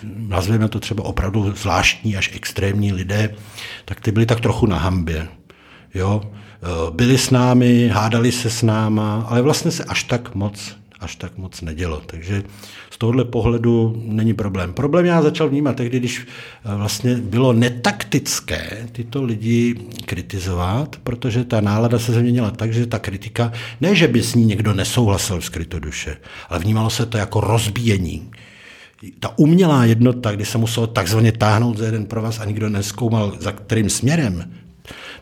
nazveme 0.04 0.68
to 0.68 0.80
třeba 0.80 1.04
opravdu 1.04 1.52
zvláštní 1.56 2.16
až 2.16 2.30
extrémní 2.34 2.92
lidé, 2.92 3.34
tak 3.84 4.00
ty 4.00 4.12
byli 4.12 4.26
tak 4.26 4.40
trochu 4.40 4.66
na 4.66 4.78
hambě. 4.78 5.28
Jo? 5.94 6.22
Eh, 6.24 6.66
byli 6.90 7.18
s 7.18 7.30
námi, 7.30 7.88
hádali 7.88 8.32
se 8.32 8.50
s 8.50 8.62
náma, 8.62 9.26
ale 9.28 9.42
vlastně 9.42 9.70
se 9.70 9.84
až 9.84 10.04
tak 10.04 10.34
moc 10.34 10.76
až 11.04 11.16
tak 11.16 11.38
moc 11.38 11.60
nedělo. 11.60 12.02
Takže 12.06 12.42
z 12.90 12.98
tohohle 12.98 13.24
pohledu 13.24 14.02
není 14.06 14.34
problém. 14.34 14.72
Problém 14.72 15.06
já 15.06 15.22
začal 15.22 15.48
vnímat 15.48 15.76
tehdy, 15.76 15.98
když 15.98 16.26
eh, 16.26 16.76
vlastně 16.76 17.14
bylo 17.14 17.52
netaktické 17.52 18.88
tyto 18.92 19.22
lidi 19.22 19.74
kritizovat, 20.04 20.96
protože 21.02 21.44
ta 21.44 21.60
nálada 21.60 21.98
se 21.98 22.12
změnila 22.12 22.50
tak, 22.50 22.72
že 22.72 22.86
ta 22.86 22.98
kritika, 22.98 23.52
ne, 23.80 23.94
že 23.94 24.08
by 24.08 24.22
s 24.22 24.34
ní 24.34 24.44
někdo 24.44 24.74
nesouhlasil 24.74 25.40
v 25.40 25.44
skrytoduše, 25.44 26.16
ale 26.48 26.58
vnímalo 26.58 26.90
se 26.90 27.06
to 27.06 27.18
jako 27.18 27.40
rozbíjení. 27.40 28.30
Ta 29.20 29.38
umělá 29.38 29.84
jednota, 29.84 30.32
kdy 30.32 30.44
se 30.44 30.58
muselo 30.58 30.86
takzvaně 30.86 31.32
táhnout 31.32 31.78
za 31.78 31.84
jeden 31.84 32.06
provaz 32.06 32.40
a 32.40 32.44
nikdo 32.44 32.68
neskoumal, 32.68 33.36
za 33.40 33.52
kterým 33.52 33.90
směrem, 33.90 34.44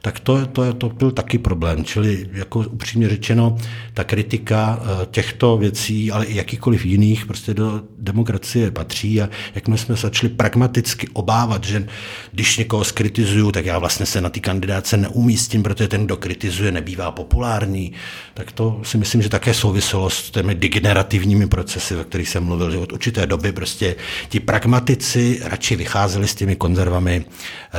tak 0.03 0.21
to, 0.21 0.47
to, 0.47 0.73
to 0.73 0.89
byl 0.89 1.11
taky 1.11 1.39
problém. 1.39 1.85
Čili 1.85 2.29
jako 2.33 2.59
upřímně 2.59 3.09
řečeno, 3.09 3.59
ta 3.95 4.05
kritika 4.05 4.81
eh, 4.83 5.07
těchto 5.11 5.57
věcí, 5.57 6.13
ale 6.13 6.27
i 6.27 6.37
jakýkoliv 6.37 6.85
jiných, 6.85 7.27
prostě 7.27 7.55
do 7.55 7.83
demokracie 7.99 8.71
patří 8.71 9.23
a 9.23 9.29
jak 9.55 9.69
my 9.69 9.79
jsme 9.79 9.97
začali 9.97 10.33
pragmaticky 10.33 11.09
obávat, 11.13 11.65
že 11.65 11.87
když 12.33 12.59
někoho 12.59 12.85
skritizuju, 12.85 13.53
tak 13.53 13.67
já 13.67 13.79
vlastně 13.79 14.07
se 14.07 14.21
na 14.21 14.29
té 14.29 14.41
kandidáce 14.41 14.97
neumístím, 14.97 15.63
protože 15.63 15.89
ten, 15.89 16.05
kdo 16.05 16.17
kritizuje, 16.17 16.73
nebývá 16.73 17.11
populární, 17.11 17.93
tak 18.35 18.53
to 18.53 18.81
si 18.83 18.99
myslím, 18.99 19.23
že 19.23 19.29
také 19.29 19.55
souviselo 19.55 20.11
s 20.11 20.31
těmi 20.31 20.55
degenerativními 20.55 21.47
procesy, 21.47 21.97
o 21.97 22.05
kterých 22.05 22.29
jsem 22.29 22.45
mluvil, 22.45 22.71
že 22.71 22.79
od 22.79 22.93
určité 22.93 23.27
doby 23.27 23.53
prostě 23.53 23.97
ti 24.29 24.41
pragmatici 24.41 25.41
radši 25.45 25.77
vycházeli 25.77 26.29
s 26.29 26.35
těmi 26.35 26.57
konzervami 26.57 27.25
eh, 27.25 27.79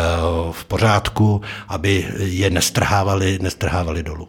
v 0.52 0.66
pořádku, 0.66 1.42
aby 1.74 2.08
je 2.18 2.50
nestrhávali, 2.50 3.40
nestrhávali 3.42 4.04
dolů. 4.04 4.28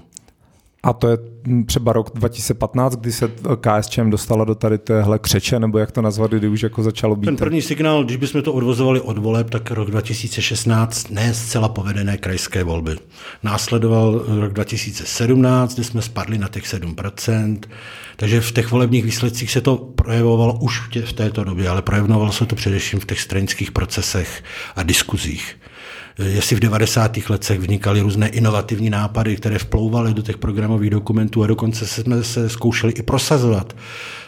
A 0.83 0.93
to 0.93 1.09
je 1.09 1.19
třeba 1.67 1.93
rok 1.93 2.11
2015, 2.15 2.97
kdy 2.97 3.13
se 3.13 3.31
KSČM 3.61 4.11
dostala 4.11 4.45
do 4.45 4.55
tady 4.55 4.79
téhle 4.79 5.19
křeče, 5.19 5.59
nebo 5.59 5.79
jak 5.79 5.93
to 5.93 6.03
nazvat, 6.03 6.31
kdy 6.31 6.49
už 6.49 6.63
jako 6.63 6.83
začalo 6.83 7.17
být? 7.17 7.27
Ten 7.27 7.37
první 7.37 7.63
signál, 7.63 8.05
když 8.05 8.17
bychom 8.17 8.43
to 8.43 8.53
odvozovali 8.53 9.01
od 9.01 9.19
voleb, 9.19 9.51
tak 9.51 9.71
rok 9.71 9.91
2016 9.91 11.11
ne 11.11 11.35
zcela 11.35 11.69
povedené 11.69 12.17
krajské 12.17 12.65
volby. 12.65 12.97
Následoval 13.43 14.25
rok 14.41 14.53
2017, 14.53 15.75
kdy 15.75 15.85
jsme 15.85 16.03
spadli 16.03 16.39
na 16.39 16.49
těch 16.49 16.65
7%, 16.65 17.59
takže 18.17 18.41
v 18.41 18.53
těch 18.53 18.71
volebních 18.71 19.05
výsledcích 19.05 19.51
se 19.51 19.61
to 19.61 19.77
projevovalo 19.77 20.59
už 20.59 20.81
v 21.05 21.13
této 21.13 21.45
době, 21.45 21.69
ale 21.69 21.83
projevovalo 21.83 22.33
se 22.33 22.47
to 22.47 22.57
především 22.57 23.01
v 23.01 23.07
těch 23.07 23.21
stranických 23.21 23.73
procesech 23.73 24.45
a 24.77 24.83
diskuzích 24.83 25.57
jestli 26.19 26.57
v 26.57 26.61
90. 26.61 27.17
letech 27.29 27.59
vznikaly 27.61 28.01
různé 28.01 28.29
inovativní 28.29 28.91
nápady, 28.91 29.37
které 29.37 29.59
vplouvaly 29.59 30.15
do 30.15 30.23
těch 30.23 30.39
programových 30.39 30.91
dokumentů 30.91 31.43
a 31.43 31.47
dokonce 31.47 31.87
jsme 31.87 32.25
se 32.25 32.49
zkoušeli 32.49 32.93
i 32.93 33.03
prosazovat 33.03 33.75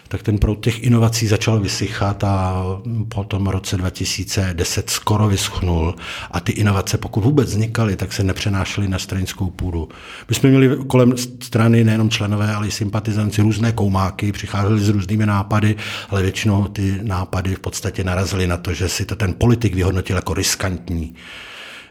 tak 0.09 0.23
ten 0.23 0.39
proud 0.39 0.65
těch 0.65 0.83
inovací 0.83 1.27
začal 1.27 1.61
vysychat 1.61 2.25
a 2.25 2.65
po 3.09 3.25
tom 3.25 3.47
roce 3.47 3.77
2010 3.77 4.91
skoro 4.91 5.29
vyschnul 5.29 5.95
a 6.31 6.41
ty 6.41 6.53
inovace, 6.53 6.99
pokud 6.99 7.21
vůbec 7.21 7.49
vznikaly, 7.49 7.97
tak 7.97 8.13
se 8.13 8.25
nepřenášely 8.25 8.89
na 8.89 8.99
stranickou 8.99 9.51
půdu. 9.51 9.89
My 10.29 10.35
jsme 10.35 10.51
měli 10.51 10.77
kolem 10.87 11.15
strany 11.43 11.85
nejenom 11.85 12.11
členové, 12.11 12.55
ale 12.55 12.69
i 12.69 12.71
sympatizanci 12.71 13.43
různé 13.43 13.73
koumáky, 13.73 14.33
přicházeli 14.33 14.81
s 14.81 14.89
různými 14.89 15.27
nápady, 15.27 15.77
ale 16.11 16.23
většinou 16.23 16.69
ty 16.69 16.99
nápady 17.03 17.55
v 17.55 17.61
podstatě 17.61 18.05
narazily 18.05 18.47
na 18.47 18.57
to, 18.57 18.75
že 18.75 18.89
si 18.89 19.05
to 19.05 19.17
ten 19.17 19.35
politik 19.35 19.75
vyhodnotil 19.75 20.17
jako 20.17 20.35
riskantní 20.35 21.15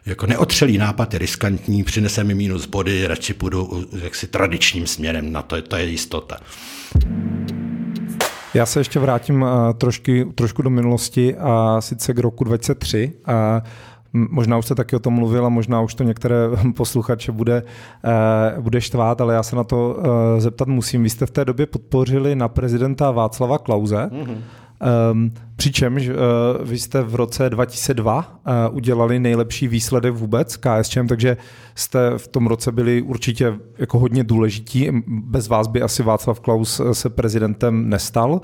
jako 0.05 0.27
neotřelý 0.27 0.77
nápad 0.77 1.13
je 1.13 1.19
riskantní, 1.19 1.83
přinese 1.83 2.23
mi 2.23 2.35
minus 2.35 2.65
body, 2.65 3.07
radši 3.07 3.33
půjdu 3.33 3.85
jaksi 4.03 4.27
tradičním 4.27 4.87
směrem, 4.87 5.31
na 5.31 5.41
to, 5.41 5.61
to 5.61 5.75
je 5.75 5.85
jistota. 5.85 6.37
Já 8.53 8.65
se 8.65 8.79
ještě 8.79 8.99
vrátím 8.99 9.41
uh, 9.41 9.49
trošky, 9.77 10.25
trošku 10.35 10.61
do 10.61 10.69
minulosti 10.69 11.35
a 11.35 11.81
sice 11.81 12.13
k 12.13 12.19
roku 12.19 12.43
2003. 12.43 13.13
A 13.25 13.63
Možná 14.17 14.57
už 14.57 14.65
jste 14.65 14.75
taky 14.75 14.95
o 14.95 14.99
tom 14.99 15.13
mluvil 15.13 15.45
a 15.45 15.49
možná 15.49 15.81
už 15.81 15.95
to 15.95 16.03
některé 16.03 16.35
posluchače 16.75 17.31
bude, 17.31 17.63
uh, 18.55 18.63
bude 18.63 18.81
štvát, 18.81 19.21
ale 19.21 19.33
já 19.33 19.43
se 19.43 19.55
na 19.55 19.63
to 19.63 19.97
uh, 19.97 20.05
zeptat 20.37 20.67
musím. 20.67 21.03
Vy 21.03 21.09
jste 21.09 21.25
v 21.25 21.31
té 21.31 21.45
době 21.45 21.65
podpořili 21.65 22.35
na 22.35 22.47
prezidenta 22.47 23.11
Václava 23.11 23.57
Klauze. 23.57 24.09
Mm-hmm. 24.11 24.37
Um, 25.11 25.31
přičemž 25.55 26.07
uh, 26.07 26.15
vy 26.63 26.79
jste 26.79 27.01
v 27.01 27.15
roce 27.15 27.49
2002 27.49 28.41
uh, 28.69 28.75
udělali 28.75 29.19
nejlepší 29.19 29.67
výsledek 29.67 30.13
vůbec 30.13 30.57
KSČM, 30.57 31.07
takže 31.07 31.37
jste 31.75 32.17
v 32.17 32.27
tom 32.27 32.47
roce 32.47 32.71
byli 32.71 33.01
určitě 33.01 33.53
jako 33.77 33.99
hodně 33.99 34.23
důležití. 34.23 34.89
Bez 35.07 35.47
vás 35.47 35.67
by 35.67 35.81
asi 35.81 36.03
Václav 36.03 36.39
Klaus 36.39 36.81
se 36.91 37.09
prezidentem 37.09 37.89
nestal. 37.89 38.41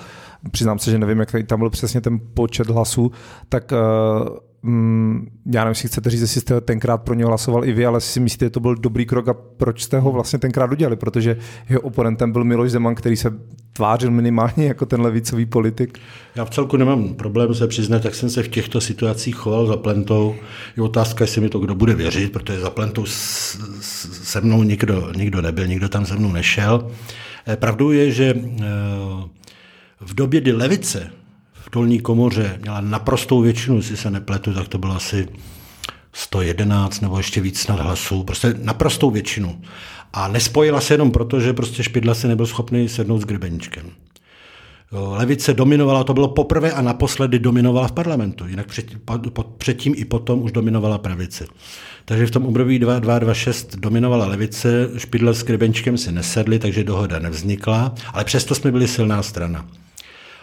Přiznám 0.51 0.79
se, 0.79 0.91
že 0.91 0.97
nevím, 0.97 1.19
jak 1.19 1.29
tam 1.45 1.59
byl 1.59 1.69
přesně 1.69 2.01
ten 2.01 2.19
počet 2.33 2.69
hlasů. 2.69 3.11
Tak 3.49 3.71
uh, 3.71 4.37
Mm, 4.63 5.27
já 5.53 5.63
nevím, 5.63 5.71
jestli 5.71 5.89
chcete 5.89 6.09
říct, 6.09 6.21
jestli 6.21 6.41
jste 6.41 6.61
tenkrát 6.61 6.97
pro 6.97 7.13
něho 7.13 7.27
hlasoval 7.27 7.65
i 7.65 7.71
vy, 7.71 7.85
ale 7.85 8.01
si 8.01 8.19
myslíte, 8.19 8.45
že 8.45 8.49
to 8.49 8.59
byl 8.59 8.75
dobrý 8.75 9.05
krok 9.05 9.27
a 9.27 9.33
proč 9.33 9.83
jste 9.83 9.99
ho 9.99 10.11
vlastně 10.11 10.39
tenkrát 10.39 10.71
udělali? 10.71 10.95
Protože 10.95 11.37
jeho 11.69 11.81
oponentem 11.81 12.31
byl 12.31 12.43
Miloš 12.43 12.71
Zeman, 12.71 12.95
který 12.95 13.17
se 13.17 13.33
tvářil 13.73 14.11
minimálně 14.11 14.65
jako 14.67 14.85
ten 14.85 15.01
levicový 15.01 15.45
politik. 15.45 15.99
Já 16.35 16.45
v 16.45 16.49
celku 16.49 16.77
nemám 16.77 17.13
problém 17.13 17.55
se 17.55 17.67
přiznat, 17.67 18.03
tak 18.03 18.15
jsem 18.15 18.29
se 18.29 18.43
v 18.43 18.47
těchto 18.47 18.81
situacích 18.81 19.35
choval 19.35 19.65
za 19.65 19.77
plentou. 19.77 20.35
Je 20.77 20.83
otázka, 20.83 21.23
jestli 21.23 21.41
mi 21.41 21.49
to 21.49 21.59
kdo 21.59 21.75
bude 21.75 21.93
věřit, 21.93 22.31
protože 22.31 22.59
za 22.59 22.69
plentou 22.69 23.05
se 23.05 24.41
mnou 24.41 24.63
nikdo, 24.63 25.11
nikdo 25.15 25.41
nebyl, 25.41 25.67
nikdo 25.67 25.89
tam 25.89 26.05
se 26.05 26.15
mnou 26.15 26.31
nešel. 26.31 26.91
Eh, 27.47 27.55
pravdou 27.55 27.91
je, 27.91 28.11
že 28.11 28.35
eh, 28.35 28.63
v 29.99 30.13
době, 30.13 30.41
kdy 30.41 30.51
levice 30.51 31.20
dolní 31.71 31.99
komoře 31.99 32.59
měla 32.61 32.81
naprostou 32.81 33.41
většinu, 33.41 33.75
jestli 33.77 33.97
se 33.97 34.11
nepletu, 34.11 34.53
tak 34.53 34.67
to 34.67 34.77
bylo 34.77 34.95
asi 34.95 35.27
111 36.13 37.01
nebo 37.01 37.17
ještě 37.17 37.41
víc 37.41 37.67
nad 37.67 37.79
hlasů, 37.79 38.23
prostě 38.23 38.53
naprostou 38.61 39.11
většinu. 39.11 39.61
A 40.13 40.27
nespojila 40.27 40.81
se 40.81 40.93
jenom 40.93 41.11
proto, 41.11 41.39
že 41.39 41.53
prostě 41.53 41.83
Špidla 41.83 42.13
se 42.13 42.27
nebyl 42.27 42.45
schopný 42.45 42.89
sednout 42.89 43.21
s 43.21 43.25
Grebeníčkem. 43.25 43.91
Levice 44.91 45.53
dominovala, 45.53 46.03
to 46.03 46.13
bylo 46.13 46.27
poprvé 46.27 46.71
a 46.71 46.81
naposledy 46.81 47.39
dominovala 47.39 47.87
v 47.87 47.91
parlamentu, 47.91 48.47
jinak 48.47 48.67
před, 48.67 48.85
předtím 49.57 49.93
i 49.97 50.05
potom 50.05 50.41
už 50.41 50.51
dominovala 50.51 50.97
pravice. 50.97 51.45
Takže 52.05 52.25
v 52.25 52.31
tom 52.31 52.45
období 52.45 52.79
226 52.79 53.75
dominovala 53.75 54.25
levice, 54.25 54.89
Špidla 54.97 55.33
s 55.33 55.43
Grebenčkem 55.43 55.97
si 55.97 56.11
nesedli, 56.11 56.59
takže 56.59 56.83
dohoda 56.83 57.19
nevznikla, 57.19 57.95
ale 58.13 58.23
přesto 58.23 58.55
jsme 58.55 58.71
byli 58.71 58.87
silná 58.87 59.23
strana. 59.23 59.65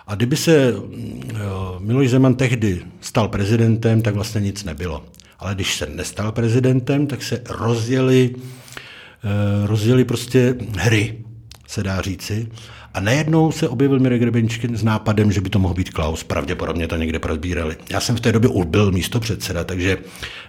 A 0.09 0.14
kdyby 0.14 0.36
se 0.36 0.72
mm, 0.72 1.32
Miloš 1.78 2.11
Zeman 2.11 2.34
tehdy 2.34 2.82
stal 3.00 3.28
prezidentem, 3.28 4.02
tak 4.02 4.14
vlastně 4.14 4.40
nic 4.40 4.64
nebylo. 4.64 5.04
Ale 5.38 5.54
když 5.54 5.76
se 5.76 5.86
nestal 5.86 6.32
prezidentem, 6.32 7.06
tak 7.06 7.22
se 7.22 7.42
rozjeli, 7.48 8.34
eh, 8.34 9.66
rozjeli 9.66 10.04
prostě 10.04 10.54
hry, 10.76 11.18
se 11.66 11.82
dá 11.82 12.00
říci. 12.00 12.48
A 12.94 13.00
najednou 13.00 13.52
se 13.52 13.68
objevil 13.68 13.98
Mirek 13.98 14.20
Grebenčkin 14.20 14.76
s 14.76 14.82
nápadem, 14.82 15.32
že 15.32 15.40
by 15.40 15.50
to 15.50 15.59
mohl 15.59 15.74
být 15.74 15.90
Klaus. 15.90 16.24
Pravděpodobně 16.24 16.88
to 16.88 16.96
někde 16.96 17.18
prozbírali. 17.18 17.76
Já 17.90 18.00
jsem 18.00 18.16
v 18.16 18.20
té 18.20 18.32
době 18.32 18.50
už 18.50 18.66
byl 18.66 18.92
místo 18.92 19.20
předseda, 19.20 19.64
takže 19.64 19.98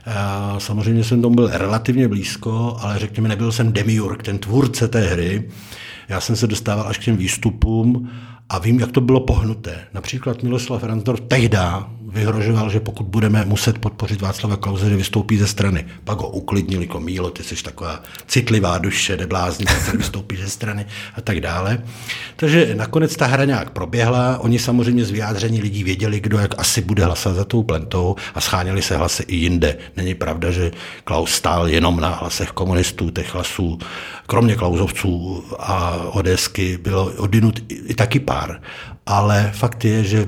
eh, 0.07 0.13
samozřejmě 0.57 1.03
jsem 1.03 1.21
tomu 1.21 1.35
byl 1.35 1.49
relativně 1.53 2.07
blízko, 2.07 2.77
ale 2.79 2.99
řekněme, 2.99 3.29
nebyl 3.29 3.51
jsem 3.51 3.73
demiurg, 3.73 4.23
ten 4.23 4.37
tvůrce 4.37 4.87
té 4.87 5.01
hry. 5.01 5.49
Já 6.09 6.21
jsem 6.21 6.35
se 6.35 6.47
dostával 6.47 6.87
až 6.87 6.97
k 6.97 7.03
těm 7.03 7.17
výstupům 7.17 8.09
a 8.49 8.59
vím, 8.59 8.79
jak 8.79 8.91
to 8.91 9.01
bylo 9.01 9.19
pohnuté. 9.19 9.87
Například 9.93 10.43
Miloslav 10.43 10.83
Ransdorf 10.83 11.21
tehdy 11.21 11.57
vyhrožoval, 12.13 12.69
že 12.69 12.79
pokud 12.79 13.07
budeme 13.07 13.45
muset 13.45 13.77
podpořit 13.77 14.21
Václava 14.21 14.57
Klauze, 14.57 14.89
že 14.89 14.95
vystoupí 14.95 15.37
ze 15.37 15.47
strany. 15.47 15.85
Pak 16.03 16.19
ho 16.19 16.29
uklidnili, 16.29 16.85
jako 16.85 16.99
Mílo, 16.99 17.29
ty 17.29 17.43
jsi 17.43 17.63
taková 17.63 18.03
citlivá 18.27 18.77
duše, 18.77 19.17
neblázni, 19.17 19.65
vystoupí 19.97 20.35
ze 20.37 20.49
strany 20.49 20.85
a 21.15 21.21
tak 21.21 21.39
dále. 21.39 21.83
Takže 22.35 22.75
nakonec 22.75 23.15
ta 23.15 23.25
hra 23.25 23.45
nějak 23.45 23.69
proběhla. 23.69 24.37
Oni 24.37 24.59
samozřejmě 24.59 25.05
z 25.05 25.11
vyjádření 25.11 25.61
lidí 25.61 25.83
věděli, 25.83 26.19
kdo 26.19 26.37
jak 26.37 26.59
asi 26.59 26.81
bude 26.81 27.05
hlasovat 27.05 27.35
za 27.35 27.45
tou 27.45 27.63
plentou 27.63 28.15
a 28.35 28.41
scháněli 28.41 28.81
se 28.81 28.97
hlasy 28.97 29.23
i 29.27 29.35
jinde. 29.35 29.77
Není 29.97 30.15
pravda, 30.15 30.51
že 30.51 30.71
Klaus 31.03 31.31
stál 31.31 31.67
jenom 31.67 31.99
na 31.99 32.09
hlasech 32.09 32.49
komunistů, 32.49 33.09
těch 33.09 33.33
hlasů, 33.33 33.79
kromě 34.27 34.55
Klausovců 34.55 35.43
a 35.59 35.95
Odesky 36.11 36.77
bylo 36.77 37.05
odinut 37.05 37.59
i 37.69 37.93
taky 37.93 38.19
pár. 38.19 38.61
Ale 39.05 39.51
fakt 39.55 39.85
je, 39.85 40.03
že 40.03 40.25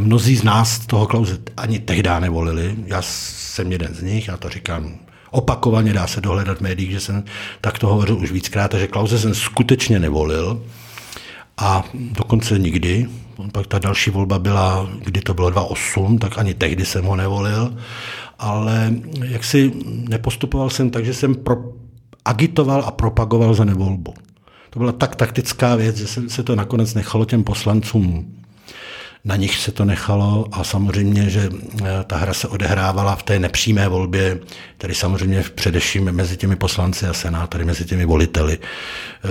Mnozí 0.00 0.36
z 0.36 0.42
nás 0.42 0.86
toho 0.86 1.06
Klauze 1.06 1.38
ani 1.56 1.78
tehdy 1.78 2.10
nevolili. 2.20 2.76
Já 2.86 3.02
jsem 3.02 3.72
jeden 3.72 3.94
z 3.94 4.02
nich, 4.02 4.28
já 4.28 4.36
to 4.36 4.48
říkám 4.48 4.94
opakovaně, 5.30 5.92
dá 5.92 6.06
se 6.06 6.20
dohledat 6.20 6.58
v 6.58 6.60
médiích, 6.60 6.90
že 6.90 7.00
jsem 7.00 7.24
takto 7.60 7.86
hovořil 7.86 8.18
už 8.18 8.32
víckrát, 8.32 8.70
takže 8.70 8.86
Klauze 8.86 9.18
jsem 9.18 9.34
skutečně 9.34 9.98
nevolil 9.98 10.62
a 11.56 11.84
dokonce 11.94 12.58
nikdy. 12.58 13.08
Pak 13.52 13.66
ta 13.66 13.78
další 13.78 14.10
volba 14.10 14.38
byla, 14.38 14.88
kdy 15.04 15.20
to 15.20 15.34
bylo 15.34 15.50
2.8, 15.50 16.18
tak 16.18 16.38
ani 16.38 16.54
tehdy 16.54 16.86
jsem 16.86 17.04
ho 17.04 17.16
nevolil, 17.16 17.74
ale 18.38 18.94
jak 19.24 19.44
si 19.44 19.72
nepostupoval 20.08 20.70
jsem 20.70 20.90
tak, 20.90 21.04
že 21.04 21.14
jsem 21.14 21.34
pro, 21.34 21.56
agitoval 22.24 22.82
a 22.86 22.90
propagoval 22.90 23.54
za 23.54 23.64
nevolbu. 23.64 24.14
To 24.70 24.78
byla 24.78 24.92
tak 24.92 25.16
taktická 25.16 25.74
věc, 25.74 25.96
že 25.96 26.06
se 26.28 26.42
to 26.42 26.56
nakonec 26.56 26.94
nechalo 26.94 27.24
těm 27.24 27.44
poslancům 27.44 28.34
na 29.24 29.36
nich 29.36 29.56
se 29.56 29.72
to 29.72 29.84
nechalo 29.84 30.46
a 30.52 30.64
samozřejmě, 30.64 31.30
že 31.30 31.50
eh, 31.84 32.04
ta 32.06 32.16
hra 32.16 32.34
se 32.34 32.48
odehrávala 32.48 33.16
v 33.16 33.22
té 33.22 33.38
nepřímé 33.38 33.88
volbě, 33.88 34.40
tedy 34.78 34.94
samozřejmě 34.94 35.44
především 35.54 36.12
mezi 36.12 36.36
těmi 36.36 36.56
poslanci 36.56 37.06
a 37.06 37.12
senátory, 37.12 37.64
mezi 37.64 37.84
těmi 37.84 38.04
voliteli. 38.04 38.58
Eh, 38.58 39.28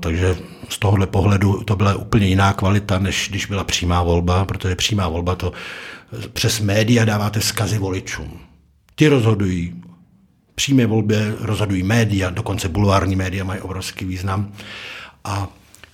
takže 0.00 0.36
z 0.68 0.78
tohohle 0.78 1.06
pohledu 1.06 1.62
to 1.62 1.76
byla 1.76 1.94
úplně 1.94 2.26
jiná 2.26 2.52
kvalita, 2.52 2.98
než 2.98 3.28
když 3.30 3.46
byla 3.46 3.64
přímá 3.64 4.02
volba, 4.02 4.44
protože 4.44 4.76
přímá 4.76 5.08
volba 5.08 5.34
to 5.34 5.52
přes 6.32 6.60
média 6.60 7.04
dáváte 7.04 7.40
vzkazy 7.40 7.78
voličům. 7.78 8.40
Ty 8.94 9.08
rozhodují 9.08 9.82
přímé 10.56 10.86
volbě 10.86 11.34
rozhodují 11.40 11.82
média, 11.82 12.30
dokonce 12.30 12.68
bulvární 12.68 13.16
média 13.16 13.44
mají 13.44 13.60
obrovský 13.60 14.04
význam. 14.04 14.52
A 15.24 15.48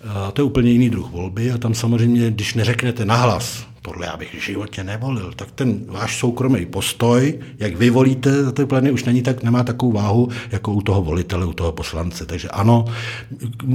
a 0.09 0.31
to 0.31 0.41
je 0.43 0.45
úplně 0.45 0.71
jiný 0.71 0.91
druh 0.91 1.11
volby 1.11 1.53
a 1.53 1.59
tam 1.59 1.75
samozřejmě, 1.75 2.31
když 2.31 2.55
neřeknete 2.55 3.05
nahlas, 3.05 3.67
tohle 3.83 4.07
já 4.07 4.17
bych 4.17 4.35
v 4.35 4.45
životě 4.45 4.85
nevolil, 4.85 5.33
tak 5.37 5.51
ten 5.51 5.85
váš 5.89 6.19
soukromý 6.19 6.67
postoj, 6.67 7.39
jak 7.59 7.77
vy 7.77 7.91
volíte 7.91 8.45
za 8.45 8.53
ty 8.53 8.67
pleny, 8.67 8.91
už 8.91 9.05
není 9.05 9.23
tak, 9.23 9.43
nemá 9.43 9.65
takovou 9.65 9.93
váhu, 9.93 10.29
jako 10.51 10.73
u 10.73 10.83
toho 10.83 11.03
volitele, 11.03 11.47
u 11.47 11.53
toho 11.53 11.73
poslance. 11.73 12.27
Takže 12.27 12.49
ano, 12.49 12.85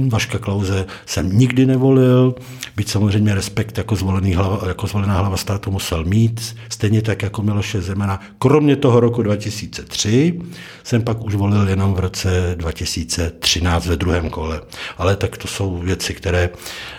Vaška 0.08 0.38
Klauze 0.38 0.86
jsem 1.06 1.38
nikdy 1.38 1.66
nevolil, 1.66 2.34
byť 2.76 2.88
samozřejmě 2.88 3.34
respekt 3.34 3.78
jako, 3.78 3.96
zvolený 3.96 4.34
hlava, 4.34 4.68
jako 4.68 4.86
zvolená 4.86 5.18
hlava 5.18 5.36
státu 5.36 5.70
musel 5.70 6.04
mít, 6.04 6.56
stejně 6.68 7.02
tak 7.02 7.22
jako 7.22 7.42
Miloše 7.42 7.80
Zemana. 7.80 8.20
Kromě 8.38 8.76
toho 8.76 9.00
roku 9.00 9.22
2003 9.22 10.40
jsem 10.84 11.02
pak 11.02 11.24
už 11.24 11.34
volil 11.34 11.68
jenom 11.68 11.94
v 11.94 11.98
roce 11.98 12.54
2013 12.54 13.86
ve 13.86 13.96
druhém 13.96 14.30
kole. 14.30 14.60
Ale 14.98 15.16
tak 15.16 15.36
to 15.36 15.48
jsou 15.48 15.78
věci, 15.78 16.14
které, 16.14 16.50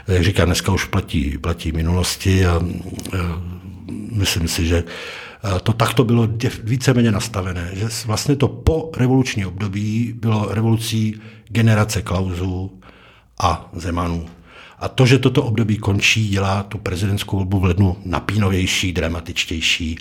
jak 0.10 0.24
říkám, 0.24 0.46
dneska 0.46 0.72
už 0.72 0.86
platí, 0.86 1.38
platí 1.38 1.72
minulosti 1.72 2.46
a 2.46 2.62
myslím 4.12 4.48
si, 4.48 4.66
že 4.66 4.84
to 5.64 5.74
takto 5.74 6.04
bylo 6.04 6.28
víceméně 6.64 7.12
nastavené, 7.12 7.72
že 7.74 7.88
vlastně 8.06 8.36
to 8.36 8.48
po 8.48 8.92
revoluční 8.98 9.46
období 9.46 10.14
bylo 10.16 10.48
revolucí 10.52 11.22
generace 11.48 12.02
Klausů 12.02 12.80
a 13.42 13.70
Zemanů. 13.74 14.30
A 14.80 14.88
to, 14.88 15.06
že 15.06 15.20
toto 15.20 15.44
období 15.44 15.78
končí, 15.78 16.28
dělá 16.28 16.64
tu 16.64 16.78
prezidentskou 16.78 17.38
volbu 17.38 17.60
v 17.60 17.64
lednu 17.64 17.98
napínovější, 18.06 18.92
dramatičtější 18.92 19.98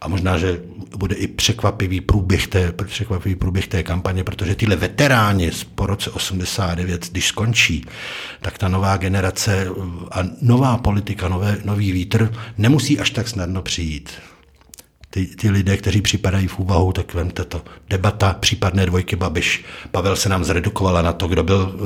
a 0.00 0.08
možná, 0.08 0.38
že 0.38 0.60
bude 0.96 1.14
i 1.14 1.26
překvapivý 1.26 2.00
průběh 2.00 2.46
té, 2.46 2.72
překvapivý 2.72 3.34
průběh 3.34 3.68
té 3.68 3.82
kampaně, 3.82 4.24
protože 4.24 4.54
tyhle 4.54 4.76
veteráni 4.76 5.50
po 5.74 5.86
roce 5.86 6.10
89, 6.10 7.08
když 7.10 7.26
skončí, 7.26 7.84
tak 8.40 8.58
ta 8.58 8.68
nová 8.68 8.96
generace 8.96 9.66
a 10.10 10.18
nová 10.42 10.78
politika, 10.78 11.28
nové, 11.28 11.56
nový 11.64 11.92
vítr 11.92 12.32
nemusí 12.58 12.98
až 13.00 13.10
tak 13.10 13.28
snadno 13.28 13.62
přijít. 13.62 14.10
Ty, 15.12 15.26
ty 15.26 15.50
lidé, 15.50 15.76
kteří 15.76 16.02
připadají 16.02 16.46
v 16.46 16.58
úvahu, 16.58 16.92
tak 16.92 17.14
vemte 17.14 17.44
to. 17.44 17.62
Debata 17.88 18.36
případné 18.40 18.86
dvojky 18.86 19.16
Babiš. 19.16 19.64
Pavel 19.90 20.16
se 20.16 20.28
nám 20.28 20.44
zredukovala 20.44 21.02
na 21.02 21.12
to, 21.12 21.28
kdo 21.28 21.42
byl 21.42 21.76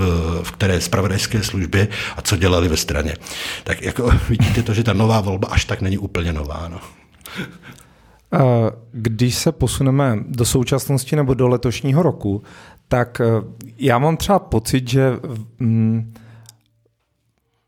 v 0.42 0.52
které 0.52 0.80
spravodajské 0.80 1.42
službě 1.42 1.88
a 2.16 2.22
co 2.22 2.36
dělali 2.36 2.68
ve 2.68 2.76
straně. 2.76 3.16
Tak 3.64 3.82
jako 3.82 4.10
vidíte 4.28 4.62
to, 4.62 4.74
že 4.74 4.84
ta 4.84 4.92
nová 4.92 5.20
volba 5.20 5.48
až 5.48 5.64
tak 5.64 5.80
není 5.80 5.98
úplně 5.98 6.32
nová. 6.32 6.68
No. 6.68 6.80
Když 8.92 9.34
se 9.34 9.52
posuneme 9.52 10.18
do 10.28 10.44
současnosti 10.44 11.16
nebo 11.16 11.34
do 11.34 11.48
letošního 11.48 12.02
roku, 12.02 12.42
tak 12.88 13.20
já 13.78 13.98
mám 13.98 14.16
třeba 14.16 14.38
pocit, 14.38 14.88
že 14.88 15.12
mm, 15.58 16.12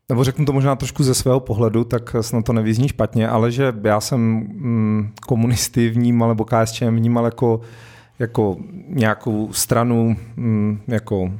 nebo 0.09 0.23
řeknu 0.23 0.45
to 0.45 0.53
možná 0.53 0.75
trošku 0.75 1.03
ze 1.03 1.13
svého 1.13 1.39
pohledu, 1.39 1.83
tak 1.83 2.15
snad 2.21 2.45
to 2.45 2.53
nevyzní 2.53 2.87
špatně, 2.87 3.29
ale 3.29 3.51
že 3.51 3.73
já 3.83 4.01
jsem 4.01 4.19
mm, 4.19 5.09
komunisty 5.27 5.89
vnímal, 5.89 6.29
nebo 6.29 6.45
KSČM 6.45 6.95
vnímal 6.95 7.25
jako, 7.25 7.61
jako 8.19 8.57
nějakou 8.87 9.53
stranu, 9.53 10.17
mm, 10.35 10.79
jako 10.87 11.31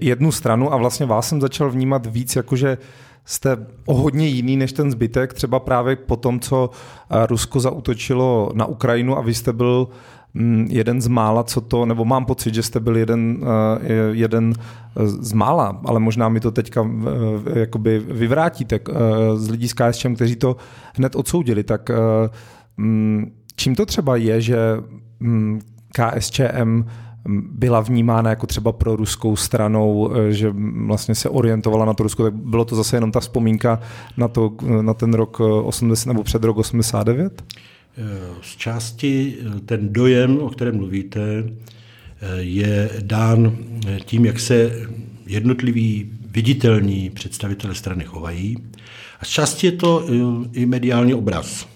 jednu 0.00 0.32
stranu 0.32 0.72
a 0.72 0.76
vlastně 0.76 1.06
vás 1.06 1.28
jsem 1.28 1.40
začal 1.40 1.70
vnímat 1.70 2.06
víc 2.06 2.36
jako, 2.36 2.56
že 2.56 2.78
jste 3.26 3.66
o 3.86 3.94
hodně 3.94 4.26
jiný 4.26 4.56
než 4.56 4.72
ten 4.72 4.90
zbytek, 4.90 5.34
třeba 5.34 5.60
právě 5.60 5.96
po 5.96 6.16
tom, 6.16 6.40
co 6.40 6.70
Rusko 7.26 7.60
zautočilo 7.60 8.50
na 8.54 8.66
Ukrajinu 8.66 9.18
a 9.18 9.22
vy 9.22 9.34
jste 9.34 9.52
byl 9.52 9.88
Mm, 10.36 10.66
jeden 10.70 11.00
z 11.00 11.08
mála, 11.08 11.44
co 11.44 11.60
to, 11.60 11.86
nebo 11.86 12.04
mám 12.04 12.24
pocit, 12.24 12.54
že 12.54 12.62
jste 12.62 12.80
byl 12.80 12.96
jeden, 12.96 13.38
eh, 13.42 13.88
jeden 14.10 14.52
z 15.04 15.32
mála, 15.32 15.80
ale 15.84 16.00
možná 16.00 16.28
mi 16.28 16.40
to 16.40 16.50
teďka 16.50 16.88
eh, 17.54 17.58
jakoby 17.58 17.98
vyvrátíte 17.98 18.76
eh, 18.76 18.92
z 19.36 19.50
lidí 19.50 19.68
z 19.68 19.72
KSČM, 19.72 20.14
kteří 20.14 20.36
to 20.36 20.56
hned 20.96 21.16
odsoudili, 21.16 21.64
tak 21.64 21.90
mm, 22.76 23.32
čím 23.56 23.74
to 23.74 23.86
třeba 23.86 24.16
je, 24.16 24.40
že 24.40 24.58
mm, 25.20 25.60
KSČM 25.92 26.84
byla 27.28 27.80
vnímána 27.80 28.30
jako 28.30 28.46
třeba 28.46 28.72
pro 28.72 28.96
ruskou 28.96 29.36
stranou, 29.36 30.10
že 30.30 30.52
vlastně 30.86 31.14
se 31.14 31.28
orientovala 31.28 31.84
na 31.84 31.94
to 31.94 32.02
Rusko, 32.02 32.22
tak 32.22 32.34
bylo 32.34 32.64
to 32.64 32.76
zase 32.76 32.96
jenom 32.96 33.12
ta 33.12 33.20
vzpomínka 33.20 33.80
na, 34.16 34.28
to, 34.28 34.52
na 34.82 34.94
ten 34.94 35.14
rok 35.14 35.40
80, 35.40 36.06
nebo 36.08 36.22
před 36.22 36.44
rok 36.44 36.56
89? 36.56 37.42
Z 38.42 38.56
části 38.56 39.36
eh, 39.40 39.60
ten 39.60 39.92
dojem, 39.92 40.38
o 40.38 40.50
kterém 40.50 40.76
mluvíte, 40.76 41.20
eh, 41.20 42.36
je 42.38 42.90
dán 43.00 43.56
eh, 43.86 43.98
tím, 44.04 44.24
jak 44.24 44.40
se 44.40 44.88
jednotliví 45.26 46.10
viditelní 46.30 47.10
představitelé 47.10 47.74
strany 47.74 48.04
chovají. 48.04 48.56
A 49.20 49.24
z 49.24 49.28
části 49.28 49.66
je 49.66 49.72
to 49.72 50.06
i 50.52 50.66
mediální 50.66 51.14
obraz. 51.14 51.68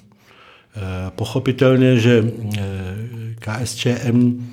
Pochopitelně, 1.17 1.99
že 1.99 2.33
KSČM 3.39 4.47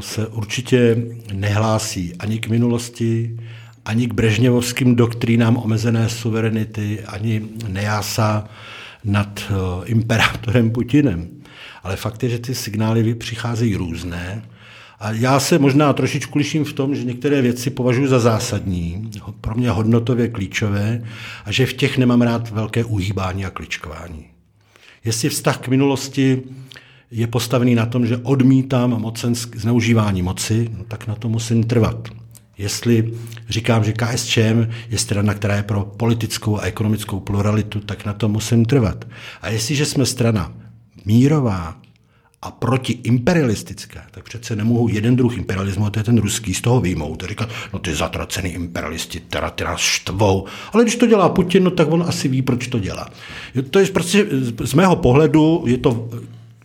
se 0.00 0.26
určitě 0.26 0.96
nehlásí 1.32 2.14
ani 2.18 2.38
k 2.38 2.48
minulosti, 2.48 3.36
ani 3.84 4.06
k 4.06 4.14
brežněvovským 4.14 4.96
doktrínám 4.96 5.56
omezené 5.56 6.08
suverenity, 6.08 7.00
ani 7.06 7.42
nejásá 7.68 8.48
nad 9.04 9.44
eh, 9.50 9.54
imperátorem 9.84 10.70
Putinem. 10.70 11.28
Ale 11.82 11.96
fakt 11.96 12.22
je, 12.22 12.28
že 12.28 12.38
ty 12.38 12.54
signály 12.54 13.14
přicházejí 13.14 13.76
různé. 13.76 14.42
A 15.00 15.10
já 15.10 15.40
se 15.40 15.58
možná 15.58 15.92
trošičku 15.92 16.38
liším 16.38 16.64
v 16.64 16.72
tom, 16.72 16.94
že 16.94 17.04
některé 17.04 17.42
věci 17.42 17.70
považuji 17.70 18.08
za 18.08 18.18
zásadní, 18.18 19.10
pro 19.40 19.54
mě 19.54 19.70
hodnotově 19.70 20.28
klíčové, 20.28 21.02
a 21.44 21.52
že 21.52 21.66
v 21.66 21.72
těch 21.72 21.98
nemám 21.98 22.22
rád 22.22 22.50
velké 22.50 22.84
uhýbání 22.84 23.44
a 23.44 23.50
kličkování. 23.50 24.24
Jestli 25.04 25.28
vztah 25.28 25.58
k 25.58 25.68
minulosti 25.68 26.42
je 27.10 27.26
postavený 27.26 27.74
na 27.74 27.86
tom, 27.86 28.06
že 28.06 28.16
odmítám 28.16 28.90
mocensk, 28.90 29.56
zneužívání 29.56 30.22
moci, 30.22 30.70
no 30.78 30.84
tak 30.84 31.06
na 31.06 31.14
to 31.14 31.28
musím 31.28 31.64
trvat. 31.64 32.08
Jestli 32.58 33.12
říkám, 33.48 33.84
že 33.84 33.92
KSČM 33.92 34.66
je 34.90 34.98
strana, 34.98 35.34
která 35.34 35.56
je 35.56 35.62
pro 35.62 35.84
politickou 35.84 36.58
a 36.58 36.62
ekonomickou 36.62 37.20
pluralitu, 37.20 37.80
tak 37.80 38.04
na 38.04 38.12
to 38.12 38.28
musím 38.28 38.64
trvat. 38.64 39.04
A 39.42 39.48
jestliže 39.48 39.86
jsme 39.86 40.06
strana 40.06 40.52
mírová 41.04 41.76
a 42.42 42.50
protiimperialistická, 42.50 44.02
tak 44.10 44.24
přece 44.24 44.56
nemohu 44.56 44.88
jeden 44.88 45.16
druh 45.16 45.36
imperialismu, 45.36 45.86
a 45.86 45.90
to 45.90 46.00
je 46.00 46.04
ten 46.04 46.18
ruský, 46.18 46.54
z 46.54 46.60
toho 46.60 46.80
výjmout. 46.80 47.22
A 47.22 47.26
říkat, 47.26 47.48
no 47.72 47.78
ty 47.78 47.94
zatracený 47.94 48.50
imperialisti, 48.50 49.20
teda 49.20 49.50
ty 49.50 49.64
nás 49.64 49.80
štvou. 49.80 50.46
Ale 50.72 50.84
když 50.84 50.96
to 50.96 51.06
dělá 51.06 51.28
Putin, 51.28 51.64
no 51.64 51.70
tak 51.70 51.92
on 51.92 52.04
asi 52.08 52.28
ví, 52.28 52.42
proč 52.42 52.66
to 52.66 52.78
dělá. 52.78 53.08
To 53.70 53.78
je 53.78 53.86
prostě 53.86 54.26
z 54.64 54.74
mého 54.74 54.96
pohledu, 54.96 55.64
je 55.66 55.78
to 55.78 56.08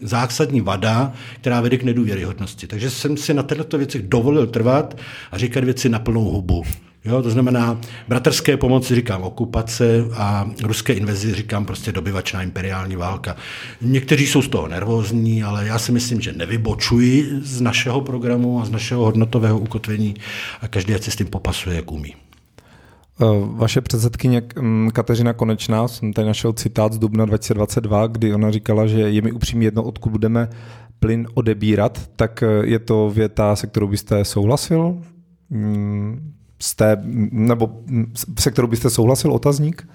zásadní 0.01 0.61
vada, 0.61 1.13
která 1.35 1.61
vede 1.61 1.77
k 1.77 1.83
nedůvěryhodnosti. 1.83 2.67
Takže 2.67 2.89
jsem 2.89 3.17
si 3.17 3.33
na 3.33 3.43
této 3.43 3.77
věcech 3.77 4.01
dovolil 4.01 4.47
trvat 4.47 4.97
a 5.31 5.37
říkat 5.37 5.63
věci 5.63 5.89
na 5.89 5.99
plnou 5.99 6.23
hubu. 6.23 6.63
Jo, 7.05 7.21
to 7.21 7.29
znamená, 7.29 7.81
bratrské 8.07 8.57
pomoci 8.57 8.95
říkám 8.95 9.23
okupace 9.23 10.05
a 10.13 10.49
ruské 10.63 10.93
invazi 10.93 11.35
říkám 11.35 11.65
prostě 11.65 11.91
dobyvačná 11.91 12.43
imperiální 12.43 12.95
válka. 12.95 13.35
Někteří 13.81 14.27
jsou 14.27 14.41
z 14.41 14.47
toho 14.47 14.67
nervózní, 14.67 15.43
ale 15.43 15.67
já 15.67 15.79
si 15.79 15.91
myslím, 15.91 16.21
že 16.21 16.33
nevybočuji 16.33 17.29
z 17.41 17.61
našeho 17.61 18.01
programu 18.01 18.61
a 18.61 18.65
z 18.65 18.69
našeho 18.69 19.03
hodnotového 19.05 19.59
ukotvení 19.59 20.15
a 20.61 20.67
každý 20.67 20.93
se 20.93 21.11
s 21.11 21.15
tím 21.15 21.27
popasuje, 21.27 21.75
jak 21.75 21.91
umí. 21.91 22.15
Eh, 23.21 23.25
vaše 23.45 23.81
předsedkyně 23.81 24.41
mm, 24.59 24.91
Kateřina 24.91 25.33
Konečná, 25.33 25.87
jsem 25.87 26.13
tady 26.13 26.27
našel 26.27 26.53
citát 26.53 26.93
z 26.93 26.97
dubna 26.97 27.25
2022, 27.25 28.07
kdy 28.07 28.33
ona 28.33 28.51
říkala, 28.51 28.87
že 28.87 28.99
je 28.99 29.21
mi 29.21 29.31
upřímně 29.31 29.67
jedno, 29.67 29.83
odkud 29.83 30.09
budeme 30.09 30.49
plyn 30.99 31.27
odebírat, 31.33 32.07
tak 32.15 32.43
eh, 32.43 32.47
je 32.63 32.79
to 32.79 33.09
věta, 33.09 33.55
se 33.55 33.67
kterou 33.67 33.87
byste 33.87 34.25
souhlasil? 34.25 35.01
Mm, 35.49 36.33
jste, 36.59 36.97
nebo 37.31 37.81
mm, 37.85 38.13
se 38.39 38.51
kterou 38.51 38.67
byste 38.67 38.89
souhlasil, 38.89 39.33
otazník? 39.33 39.87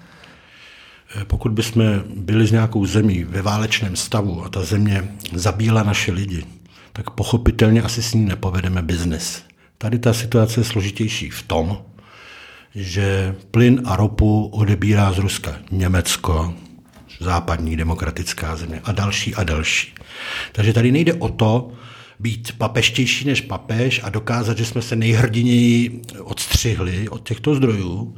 Eh, 1.21 1.25
pokud 1.25 1.51
bychom 1.51 1.83
byli 2.15 2.47
s 2.47 2.51
nějakou 2.51 2.85
zemí 2.85 3.23
ve 3.23 3.41
válečném 3.41 3.95
stavu 3.95 4.45
a 4.45 4.49
ta 4.49 4.63
země 4.63 5.11
zabíla 5.33 5.83
naše 5.83 6.11
lidi, 6.11 6.43
tak 6.93 7.09
pochopitelně 7.09 7.81
asi 7.81 8.03
s 8.03 8.13
ní 8.13 8.25
nepovedeme 8.25 8.81
biznis. 8.81 9.43
Tady 9.77 9.99
ta 9.99 10.13
situace 10.13 10.59
je 10.59 10.63
složitější 10.63 11.29
v 11.29 11.43
tom, 11.43 11.77
že 12.77 13.35
plyn 13.51 13.81
a 13.85 13.95
ropu 13.95 14.45
odebírá 14.45 15.13
z 15.13 15.17
Ruska 15.17 15.55
Německo, 15.71 16.53
západní 17.19 17.77
demokratická 17.77 18.55
země 18.55 18.81
a 18.83 18.91
další 18.91 19.35
a 19.35 19.43
další. 19.43 19.93
Takže 20.51 20.73
tady 20.73 20.91
nejde 20.91 21.13
o 21.13 21.29
to, 21.29 21.71
být 22.19 22.51
papeštější 22.57 23.27
než 23.27 23.41
papež 23.41 24.01
a 24.03 24.09
dokázat, 24.09 24.57
že 24.57 24.65
jsme 24.65 24.81
se 24.81 24.95
nejhrdiněji 24.95 26.01
odstřihli 26.19 27.09
od 27.09 27.27
těchto 27.27 27.55
zdrojů, 27.55 28.15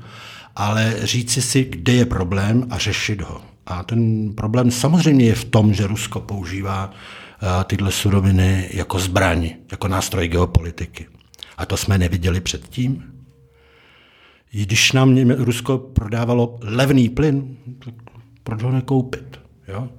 ale 0.56 0.96
říci 1.04 1.42
si, 1.42 1.64
kde 1.64 1.94
je 1.94 2.06
problém 2.06 2.68
a 2.70 2.78
řešit 2.78 3.22
ho. 3.22 3.42
A 3.66 3.84
ten 3.84 4.34
problém 4.34 4.72
samozřejmě 4.72 5.26
je 5.26 5.36
v 5.36 5.46
tom, 5.46 5.74
že 5.74 5.88
Rusko 5.88 6.20
používá 6.20 6.92
eh, 6.92 7.64
tyhle 7.64 7.92
suroviny 7.92 8.70
jako 8.74 9.00
zbraň, 9.00 9.50
jako 9.72 9.88
nástroj 9.88 10.28
geopolitiky. 10.28 11.08
A 11.58 11.66
to 11.66 11.78
jsme 11.78 11.98
neviděli 11.98 12.42
předtím. 12.42 13.19
Když 14.52 14.92
nám 14.92 15.30
Rusko 15.30 15.78
prodávalo 15.78 16.60
levný 16.62 17.10
plyn, 17.10 17.58
tak 17.86 17.94
proč 18.44 18.64
ho 18.64 18.72
nekoupit? 18.72 19.40
Jo? 19.68 19.90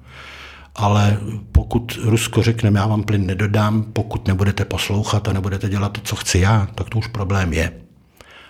Ale 0.74 1.18
pokud 1.52 1.98
Rusko 2.02 2.42
řekne, 2.42 2.72
já 2.74 2.86
vám 2.86 3.02
plyn 3.02 3.26
nedodám, 3.26 3.82
pokud 3.82 4.28
nebudete 4.28 4.64
poslouchat 4.64 5.28
a 5.28 5.32
nebudete 5.32 5.68
dělat 5.68 5.88
to, 5.92 6.00
co 6.00 6.16
chci 6.16 6.38
já, 6.38 6.68
tak 6.74 6.90
to 6.90 6.98
už 6.98 7.06
problém 7.06 7.52
je. 7.52 7.72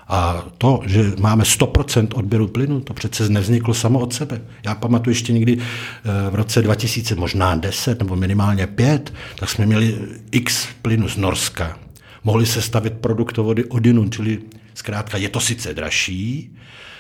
A 0.09 0.44
to, 0.59 0.80
že 0.86 1.12
máme 1.20 1.44
100% 1.44 2.09
odběru 2.14 2.48
plynu, 2.48 2.80
to 2.80 2.94
přece 2.94 3.28
nevzniklo 3.28 3.74
samo 3.74 3.98
od 4.01 4.12
sebe. 4.12 4.40
Já 4.64 4.74
pamatuju 4.74 5.11
ještě 5.12 5.32
někdy 5.32 5.59
eh, 5.59 6.30
v 6.30 6.34
roce 6.34 6.62
2000, 6.62 7.14
možná 7.14 7.57
10 7.57 7.98
nebo 7.98 8.16
minimálně 8.16 8.66
5, 8.66 9.12
tak 9.38 9.51
jsme 9.51 9.66
měli 9.66 9.98
x 10.30 10.68
plynu 10.82 11.09
z 11.09 11.16
Norska. 11.16 11.78
Mohli 12.24 12.46
se 12.46 12.62
stavit 12.62 12.92
produktovody 12.92 13.64
Odinu, 13.64 14.09
čili 14.09 14.38
Zkrátka 14.81 15.18
je 15.18 15.28
to 15.28 15.41
sice 15.41 15.74
dražší, 15.74 16.57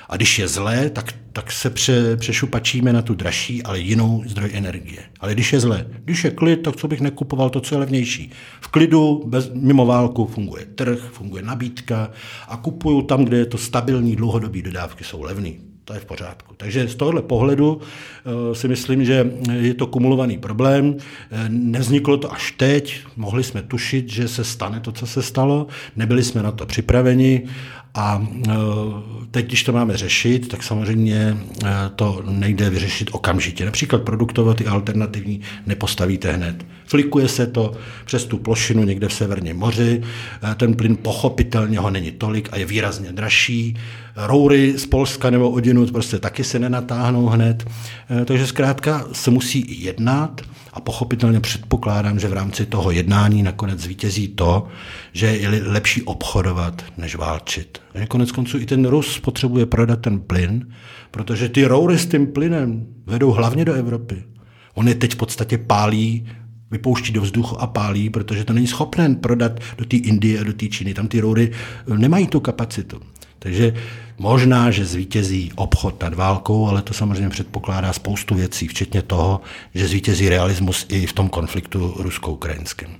a 0.08 0.16
když 0.16 0.38
je 0.38 0.48
zlé, 0.48 0.90
tak, 0.90 1.14
tak 1.32 1.52
se 1.52 1.70
pře, 1.70 2.16
přešupačíme 2.16 2.92
na 2.92 3.02
tu 3.02 3.14
dražší, 3.14 3.62
ale 3.62 3.80
jinou 3.80 4.22
zdroj 4.26 4.50
energie. 4.52 5.02
Ale 5.20 5.34
když 5.34 5.52
je 5.52 5.60
zlé, 5.60 5.86
když 6.04 6.24
je 6.24 6.30
klid, 6.30 6.56
tak 6.56 6.76
co 6.76 6.88
bych 6.88 7.00
nekupoval 7.00 7.50
to, 7.50 7.60
co 7.60 7.74
je 7.74 7.78
levnější. 7.78 8.30
V 8.60 8.68
klidu, 8.68 9.22
bez, 9.26 9.50
mimo 9.54 9.86
válku, 9.86 10.26
funguje 10.26 10.66
trh, 10.66 10.98
funguje 11.12 11.42
nabídka 11.42 12.10
a 12.48 12.56
kupuju 12.56 13.02
tam, 13.02 13.24
kde 13.24 13.36
je 13.36 13.46
to 13.46 13.58
stabilní, 13.58 14.16
dlouhodobý 14.16 14.62
dodávky 14.62 15.04
jsou 15.04 15.22
levný 15.22 15.69
to 15.90 15.94
je 15.94 16.00
v 16.00 16.04
pořádku. 16.04 16.54
Takže 16.56 16.88
z 16.88 16.94
tohohle 16.94 17.22
pohledu 17.22 17.80
eh, 17.80 18.54
si 18.54 18.68
myslím, 18.68 19.04
že 19.04 19.30
je 19.52 19.74
to 19.74 19.86
kumulovaný 19.86 20.38
problém. 20.38 20.94
Eh, 20.96 21.48
nevzniklo 21.48 22.16
to 22.16 22.32
až 22.32 22.52
teď, 22.52 23.00
mohli 23.16 23.42
jsme 23.42 23.62
tušit, 23.62 24.08
že 24.08 24.28
se 24.28 24.44
stane 24.44 24.80
to, 24.80 24.92
co 24.92 25.06
se 25.06 25.22
stalo, 25.22 25.66
nebyli 25.96 26.22
jsme 26.22 26.42
na 26.42 26.52
to 26.52 26.66
připraveni 26.66 27.42
A 27.94 28.22
teď, 29.30 29.46
když 29.46 29.64
to 29.64 29.72
máme 29.72 29.96
řešit, 29.96 30.48
tak 30.48 30.62
samozřejmě 30.62 31.36
to 31.96 32.22
nejde 32.30 32.70
vyřešit 32.70 33.10
okamžitě. 33.12 33.64
Například 33.64 34.02
produktové 34.02 34.54
ty 34.54 34.66
alternativní 34.66 35.40
nepostavíte 35.66 36.32
hned. 36.32 36.66
Flikuje 36.86 37.28
se 37.28 37.46
to 37.46 37.72
přes 38.04 38.24
tu 38.24 38.38
plošinu 38.38 38.84
někde 38.84 39.08
v 39.08 39.12
Severním 39.12 39.56
moři, 39.56 40.02
ten 40.56 40.74
plyn 40.74 40.96
pochopitelně 40.96 41.78
ho 41.78 41.90
není 41.90 42.10
tolik 42.10 42.48
a 42.52 42.56
je 42.56 42.66
výrazně 42.66 43.12
dražší. 43.12 43.76
Roury 44.26 44.78
z 44.78 44.86
Polska 44.86 45.30
nebo 45.30 45.50
odinut 45.50 45.92
prostě 45.92 46.18
taky 46.18 46.44
se 46.44 46.58
nenatáhnou 46.58 47.26
hned. 47.26 47.70
Takže 48.24 48.46
zkrátka 48.46 49.06
se 49.12 49.30
musí 49.30 49.84
jednat 49.84 50.40
a 50.72 50.80
pochopitelně 50.80 51.40
předpokládám, 51.40 52.18
že 52.18 52.28
v 52.28 52.32
rámci 52.32 52.66
toho 52.66 52.90
jednání 52.90 53.42
nakonec 53.42 53.80
zvítězí 53.80 54.28
to, 54.28 54.66
že 55.12 55.26
je 55.26 55.48
lepší 55.66 56.02
obchodovat, 56.02 56.84
než 56.98 57.16
válčit. 57.16 57.78
A 58.02 58.06
konec 58.06 58.32
konců 58.32 58.58
i 58.58 58.66
ten 58.66 58.86
Rus 58.86 59.18
potřebuje 59.18 59.66
prodat 59.66 60.00
ten 60.00 60.20
plyn, 60.20 60.72
protože 61.10 61.48
ty 61.48 61.64
roury 61.64 61.98
s 61.98 62.06
tím 62.06 62.26
plynem 62.26 62.86
vedou 63.06 63.30
hlavně 63.30 63.64
do 63.64 63.74
Evropy. 63.74 64.24
On 64.74 64.88
je 64.88 64.94
teď 64.94 65.12
v 65.14 65.16
podstatě 65.16 65.58
pálí, 65.58 66.26
vypouští 66.70 67.12
do 67.12 67.20
vzduchu 67.20 67.60
a 67.60 67.66
pálí, 67.66 68.10
protože 68.10 68.44
to 68.44 68.52
není 68.52 68.66
schopné 68.66 69.14
prodat 69.14 69.60
do 69.78 69.84
té 69.84 69.96
Indie 69.96 70.40
a 70.40 70.44
do 70.44 70.52
té 70.52 70.66
Číny. 70.66 70.94
Tam 70.94 71.08
ty 71.08 71.20
roury 71.20 71.52
nemají 71.96 72.26
tu 72.26 72.40
kapacitu. 72.40 73.00
Takže 73.42 73.74
možná, 74.18 74.70
že 74.70 74.84
zvítězí 74.84 75.52
obchod 75.56 76.02
nad 76.02 76.14
válkou, 76.14 76.66
ale 76.66 76.82
to 76.82 76.94
samozřejmě 76.94 77.28
předpokládá 77.28 77.92
spoustu 77.92 78.34
věcí, 78.34 78.68
včetně 78.68 79.02
toho, 79.02 79.40
že 79.74 79.88
zvítězí 79.88 80.28
realismus 80.28 80.86
i 80.88 81.06
v 81.06 81.12
tom 81.12 81.28
konfliktu 81.28 81.94
rusko-ukrajinském. 81.98 82.90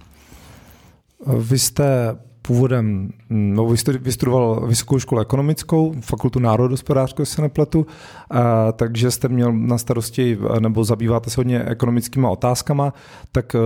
Vy 1.38 1.58
jste 1.58 2.16
původem, 2.42 3.10
no, 3.30 3.66
vystudoval 4.00 4.66
vysokou 4.66 4.98
školu 4.98 5.20
ekonomickou, 5.20 5.94
fakultu 6.00 6.38
národospodářského 6.38 7.26
se 7.26 7.42
nepletu, 7.42 7.86
a, 8.30 8.72
takže 8.72 9.10
jste 9.10 9.28
měl 9.28 9.52
na 9.52 9.78
starosti, 9.78 10.38
nebo 10.60 10.84
zabýváte 10.84 11.30
se 11.30 11.36
hodně 11.36 11.64
ekonomickými 11.64 12.26
otázkama, 12.26 12.94
tak 13.32 13.56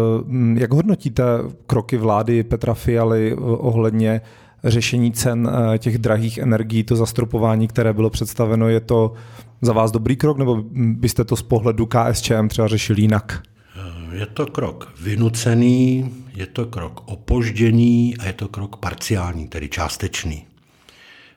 jak 0.54 0.72
hodnotíte 0.72 1.22
kroky 1.66 1.96
vlády 1.96 2.42
Petra 2.42 2.74
Fialy 2.74 3.34
ohledně 3.36 4.20
řešení 4.64 5.12
cen 5.12 5.50
eh, 5.74 5.78
těch 5.78 5.98
drahých 5.98 6.38
energií, 6.38 6.84
to 6.84 6.96
zastropování, 6.96 7.68
které 7.68 7.92
bylo 7.92 8.10
představeno, 8.10 8.68
je 8.68 8.80
to 8.80 9.12
za 9.60 9.72
vás 9.72 9.90
dobrý 9.90 10.16
krok, 10.16 10.38
nebo 10.38 10.64
byste 10.74 11.24
to 11.24 11.36
z 11.36 11.42
pohledu 11.42 11.86
KSČM 11.86 12.48
třeba 12.48 12.68
řešili 12.68 13.02
jinak? 13.02 13.42
Eh, 13.76 14.16
je 14.16 14.26
to 14.26 14.46
krok 14.46 14.92
vynucený, 15.02 16.10
je 16.34 16.46
to 16.46 16.66
krok 16.66 17.02
opožděný 17.06 18.16
a 18.18 18.26
je 18.26 18.32
to 18.32 18.48
krok 18.48 18.76
parciální, 18.76 19.48
tedy 19.48 19.68
částečný. 19.68 20.44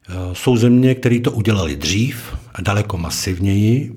Eh, 0.09 0.13
jsou 0.33 0.57
země, 0.57 0.95
které 0.95 1.19
to 1.19 1.31
udělali 1.31 1.75
dřív 1.75 2.37
a 2.53 2.61
daleko 2.61 2.97
masivněji 2.97 3.95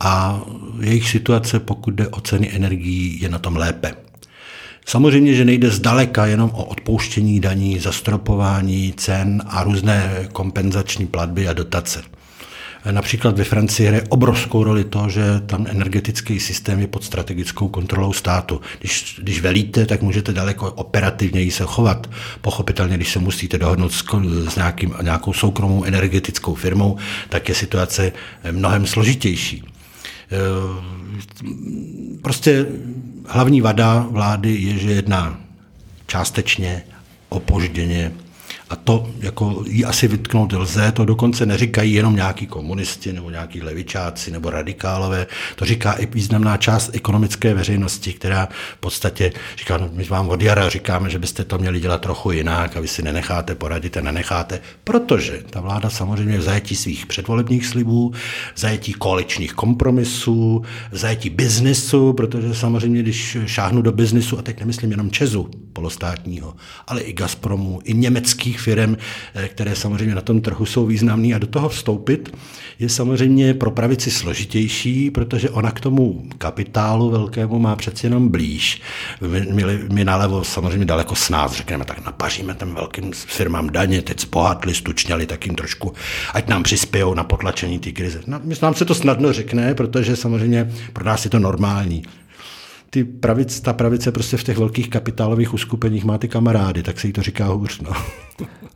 a 0.00 0.42
jejich 0.80 1.08
situace, 1.08 1.60
pokud 1.60 1.94
jde 1.94 2.08
o 2.08 2.20
ceny 2.20 2.50
energií, 2.54 3.20
je 3.22 3.28
na 3.28 3.38
tom 3.38 3.56
lépe. 3.56 3.94
Samozřejmě, 4.86 5.34
že 5.34 5.44
nejde 5.44 5.70
zdaleka 5.70 6.26
jenom 6.26 6.50
o 6.50 6.64
odpouštění 6.64 7.40
daní, 7.40 7.78
zastropování 7.78 8.94
cen 8.96 9.42
a 9.46 9.64
různé 9.64 10.28
kompenzační 10.32 11.06
platby 11.06 11.48
a 11.48 11.52
dotace. 11.52 12.02
Například 12.90 13.38
ve 13.38 13.44
Francii 13.44 13.88
hraje 13.88 14.02
obrovskou 14.08 14.64
roli 14.64 14.84
to, 14.84 15.08
že 15.08 15.22
tam 15.46 15.66
energetický 15.68 16.40
systém 16.40 16.80
je 16.80 16.86
pod 16.86 17.04
strategickou 17.04 17.68
kontrolou 17.68 18.12
státu. 18.12 18.60
Když, 18.80 19.20
když 19.22 19.40
velíte, 19.40 19.86
tak 19.86 20.02
můžete 20.02 20.32
daleko 20.32 20.72
operativněji 20.72 21.50
se 21.50 21.64
chovat. 21.64 22.10
Pochopitelně, 22.40 22.96
když 22.96 23.12
se 23.12 23.18
musíte 23.18 23.58
dohodnout 23.58 23.92
s, 23.92 24.04
s 24.48 24.56
nějakým, 24.56 24.94
nějakou 25.02 25.32
soukromou 25.32 25.84
energetickou 25.84 26.54
firmou, 26.54 26.96
tak 27.28 27.48
je 27.48 27.54
situace 27.54 28.12
mnohem 28.50 28.86
složitější. 28.86 29.64
Prostě 32.22 32.66
hlavní 33.32 33.60
vada 33.60 34.06
vlády 34.10 34.54
je, 34.54 34.78
že 34.78 34.90
jedná 34.90 35.40
částečně, 36.06 36.82
opožděně, 37.28 38.12
a 38.72 38.76
to 38.76 39.10
jako 39.20 39.64
jí 39.66 39.84
asi 39.84 40.08
vytknout 40.08 40.52
lze, 40.52 40.92
to 40.92 41.04
dokonce 41.04 41.46
neříkají 41.46 41.92
jenom 41.92 42.16
nějaký 42.16 42.46
komunisti 42.46 43.12
nebo 43.12 43.30
nějaký 43.30 43.62
levičáci 43.62 44.30
nebo 44.30 44.50
radikálové, 44.50 45.26
to 45.56 45.64
říká 45.64 45.92
i 45.92 46.06
významná 46.06 46.56
část 46.56 46.90
ekonomické 46.92 47.54
veřejnosti, 47.54 48.12
která 48.12 48.48
v 48.74 48.80
podstatě 48.80 49.32
říká, 49.58 49.76
no, 49.76 49.88
my 49.92 50.04
vám 50.04 50.28
od 50.28 50.42
jara 50.42 50.68
říkáme, 50.68 51.10
že 51.10 51.18
byste 51.18 51.44
to 51.44 51.58
měli 51.58 51.80
dělat 51.80 52.00
trochu 52.00 52.30
jinak 52.30 52.76
a 52.76 52.80
vy 52.80 52.88
si 52.88 53.02
nenecháte 53.02 53.54
poradit 53.54 53.96
a 53.96 54.00
nenecháte, 54.00 54.60
protože 54.84 55.42
ta 55.50 55.60
vláda 55.60 55.90
samozřejmě 55.90 56.38
v 56.38 56.42
zajetí 56.42 56.76
svých 56.76 57.06
předvolebních 57.06 57.66
slibů, 57.66 58.12
v 58.54 58.60
zajetí 58.60 58.92
koaličních 58.92 59.52
kompromisů, 59.52 60.64
v 60.92 60.96
zajetí 60.96 61.30
biznesu, 61.30 62.12
protože 62.12 62.54
samozřejmě, 62.54 63.02
když 63.02 63.36
šáhnu 63.46 63.82
do 63.82 63.92
biznesu, 63.92 64.38
a 64.38 64.42
teď 64.42 64.60
nemyslím 64.60 64.90
jenom 64.90 65.10
Česu 65.10 65.50
polostátního, 65.72 66.54
ale 66.86 67.00
i 67.00 67.12
Gazpromu, 67.12 67.80
i 67.84 67.94
německých 67.94 68.61
firm, 68.62 68.96
eh, 69.34 69.48
které 69.48 69.76
samozřejmě 69.76 70.14
na 70.14 70.20
tom 70.20 70.40
trhu 70.40 70.66
jsou 70.66 70.86
významné 70.86 71.34
a 71.34 71.38
do 71.38 71.46
toho 71.46 71.68
vstoupit 71.68 72.36
je 72.78 72.88
samozřejmě 72.88 73.54
pro 73.54 73.70
pravici 73.70 74.10
složitější, 74.10 75.10
protože 75.10 75.50
ona 75.50 75.70
k 75.70 75.80
tomu 75.80 76.22
kapitálu 76.38 77.10
velkému 77.10 77.58
má 77.58 77.76
přeci 77.76 78.06
jenom 78.06 78.28
blíž. 78.28 78.82
My, 79.20 79.40
my, 79.52 79.64
my 79.92 80.04
nalevo 80.04 80.44
samozřejmě 80.44 80.84
daleko 80.84 81.14
s 81.14 81.30
nás 81.30 81.52
řekneme, 81.52 81.84
tak 81.84 82.04
napaříme 82.04 82.54
těm 82.54 82.74
velkým 82.74 83.12
firmám 83.12 83.70
daně, 83.70 84.02
teď 84.02 84.20
zbohatli, 84.20 84.74
stučněli, 84.74 85.26
tak 85.26 85.46
jim 85.46 85.54
trošku, 85.54 85.92
ať 86.34 86.48
nám 86.48 86.62
přispějou 86.62 87.14
na 87.14 87.24
potlačení 87.24 87.78
té 87.78 87.92
krize. 87.92 88.20
No, 88.26 88.40
nám 88.62 88.74
se 88.74 88.84
to 88.84 88.94
snadno 88.94 89.32
řekne, 89.32 89.74
protože 89.74 90.16
samozřejmě 90.16 90.70
pro 90.92 91.04
nás 91.04 91.24
je 91.24 91.30
to 91.30 91.38
normální 91.38 92.02
ty 92.94 93.04
pravic, 93.04 93.60
ta 93.60 93.72
pravice 93.72 94.12
prostě 94.12 94.36
v 94.36 94.44
těch 94.44 94.58
velkých 94.58 94.90
kapitálových 94.90 95.54
uskupeních 95.54 96.04
má 96.04 96.18
ty 96.18 96.28
kamarády, 96.28 96.82
tak 96.82 97.00
se 97.00 97.06
jí 97.06 97.12
to 97.12 97.22
říká 97.22 97.46
hůř. 97.46 97.80
No. 97.80 97.90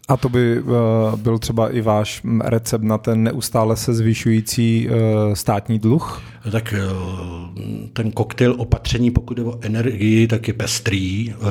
A 0.08 0.16
to 0.16 0.28
by 0.28 0.60
uh, 0.60 0.72
byl 1.16 1.38
třeba 1.38 1.68
i 1.68 1.80
váš 1.80 2.22
recept 2.40 2.82
na 2.82 2.98
ten 2.98 3.22
neustále 3.22 3.76
se 3.76 3.94
zvyšující 3.94 4.88
uh, 4.88 4.94
státní 5.34 5.78
dluh? 5.78 6.22
Tak 6.52 6.74
uh, 6.78 7.88
ten 7.92 8.10
koktejl 8.10 8.54
opatření, 8.58 9.10
pokud 9.10 9.38
je 9.38 9.44
o 9.44 9.58
energii, 9.60 10.26
tak 10.26 10.48
je 10.48 10.54
pestrý. 10.54 11.34
Uh, 11.34 11.46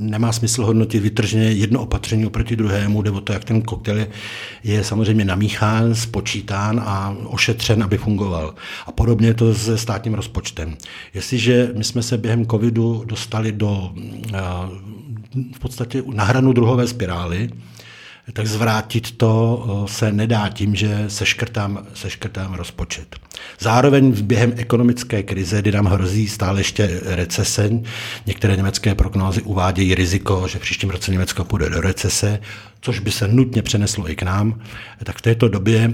nemá 0.00 0.32
smysl 0.32 0.64
hodnotit 0.64 1.02
vytržně 1.02 1.42
jedno 1.42 1.82
opatření 1.82 2.26
oproti 2.26 2.56
druhému, 2.56 3.02
nebo 3.02 3.20
to, 3.20 3.32
jak 3.32 3.44
ten 3.44 3.62
koktejl 3.62 3.98
je, 3.98 4.08
je 4.64 4.84
samozřejmě 4.84 5.24
namíchán, 5.24 5.94
spočítán 5.94 6.80
a 6.84 7.16
ošetřen, 7.24 7.82
aby 7.82 7.98
fungoval. 7.98 8.54
A 8.86 8.92
podobně 8.92 9.28
je 9.28 9.34
to 9.34 9.54
se 9.54 9.78
státním 9.78 10.14
rozpočtem. 10.14 10.76
Jestliže 11.14 11.72
my 11.80 11.84
jsme 11.84 12.02
se 12.02 12.18
během 12.18 12.46
covidu 12.46 13.04
dostali 13.06 13.52
do 13.52 13.70
uh, 13.70 14.38
v 15.54 15.58
podstatě 15.58 16.02
na 16.14 16.24
hranu 16.24 16.52
druhové 16.52 16.86
spirály, 16.86 17.50
tak 18.32 18.46
zvrátit 18.46 19.16
to 19.16 19.84
se 19.88 20.12
nedá 20.12 20.48
tím, 20.48 20.74
že 20.74 21.04
seškrtám, 21.08 21.86
seškrtám 21.94 22.54
rozpočet. 22.54 23.16
Zároveň 23.58 24.12
v 24.12 24.22
během 24.22 24.52
ekonomické 24.56 25.22
krize, 25.22 25.62
kdy 25.62 25.72
nám 25.72 25.86
hrozí 25.86 26.28
stále 26.28 26.60
ještě 26.60 27.00
recese, 27.04 27.70
některé 28.26 28.56
německé 28.56 28.94
prognózy 28.94 29.42
uvádějí 29.42 29.94
riziko, 29.94 30.48
že 30.48 30.58
v 30.58 30.62
příštím 30.62 30.90
roce 30.90 31.12
Německo 31.12 31.44
půjde 31.44 31.70
do 31.70 31.80
recese, 31.80 32.40
což 32.80 32.98
by 32.98 33.10
se 33.10 33.28
nutně 33.28 33.62
přeneslo 33.62 34.10
i 34.10 34.16
k 34.16 34.22
nám, 34.22 34.60
tak 35.04 35.18
v 35.18 35.22
této 35.22 35.48
době 35.48 35.92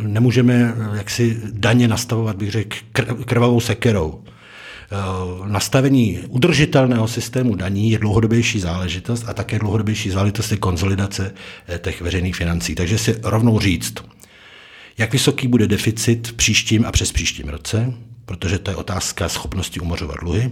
nemůžeme 0.00 0.74
jaksi 0.94 1.40
daně 1.52 1.88
nastavovat, 1.88 2.36
bych 2.36 2.50
řekl, 2.50 2.76
krvavou 3.24 3.60
sekerou 3.60 4.22
Eh, 4.26 4.35
nastavení 5.44 6.18
udržitelného 6.28 7.08
systému 7.08 7.54
daní 7.54 7.90
je 7.90 7.98
dlouhodobější 7.98 8.60
záležitost 8.60 9.24
a 9.28 9.34
také 9.34 9.58
dlouhodobější 9.58 10.10
záležitost 10.10 10.50
je 10.50 10.56
konzolidace 10.56 11.34
eh, 11.68 11.78
těch 11.78 12.00
veřejných 12.00 12.36
financí. 12.36 12.74
Takže 12.74 12.98
si 12.98 13.16
rovnou 13.22 13.60
říct, 13.60 13.94
jak 14.98 15.12
vysoký 15.12 15.48
bude 15.48 15.66
deficit 15.66 16.28
v 16.28 16.32
příštím 16.32 16.86
a 16.86 16.92
přes 16.92 17.12
příštím 17.12 17.48
roce, 17.48 17.92
protože 18.24 18.58
to 18.58 18.70
je 18.70 18.76
otázka 18.76 19.28
schopnosti 19.28 19.80
umořovat 19.80 20.16
dluhy, 20.20 20.50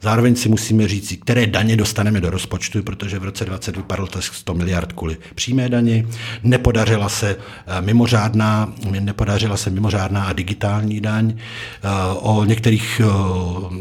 Zároveň 0.00 0.36
si 0.36 0.48
musíme 0.48 0.88
říct, 0.88 1.12
které 1.22 1.46
daně 1.46 1.76
dostaneme 1.76 2.20
do 2.20 2.30
rozpočtu, 2.30 2.82
protože 2.82 3.18
v 3.18 3.24
roce 3.24 3.44
20 3.44 3.76
vypadlo 3.76 4.06
to 4.06 4.22
100 4.22 4.54
miliard 4.54 4.92
kvůli 4.92 5.16
přímé 5.34 5.68
daně. 5.68 6.06
Nepodařila 6.42 7.08
se 7.08 7.36
eh, 7.66 7.80
mimořádná, 7.80 8.72
nepodařila 9.00 9.56
se 9.56 9.70
mimořádná 9.70 10.24
a 10.24 10.32
digitální 10.32 11.00
daň. 11.00 11.34
Eh, 11.36 11.88
o 12.14 12.44
některých 12.44 13.00
eh, 13.04 13.08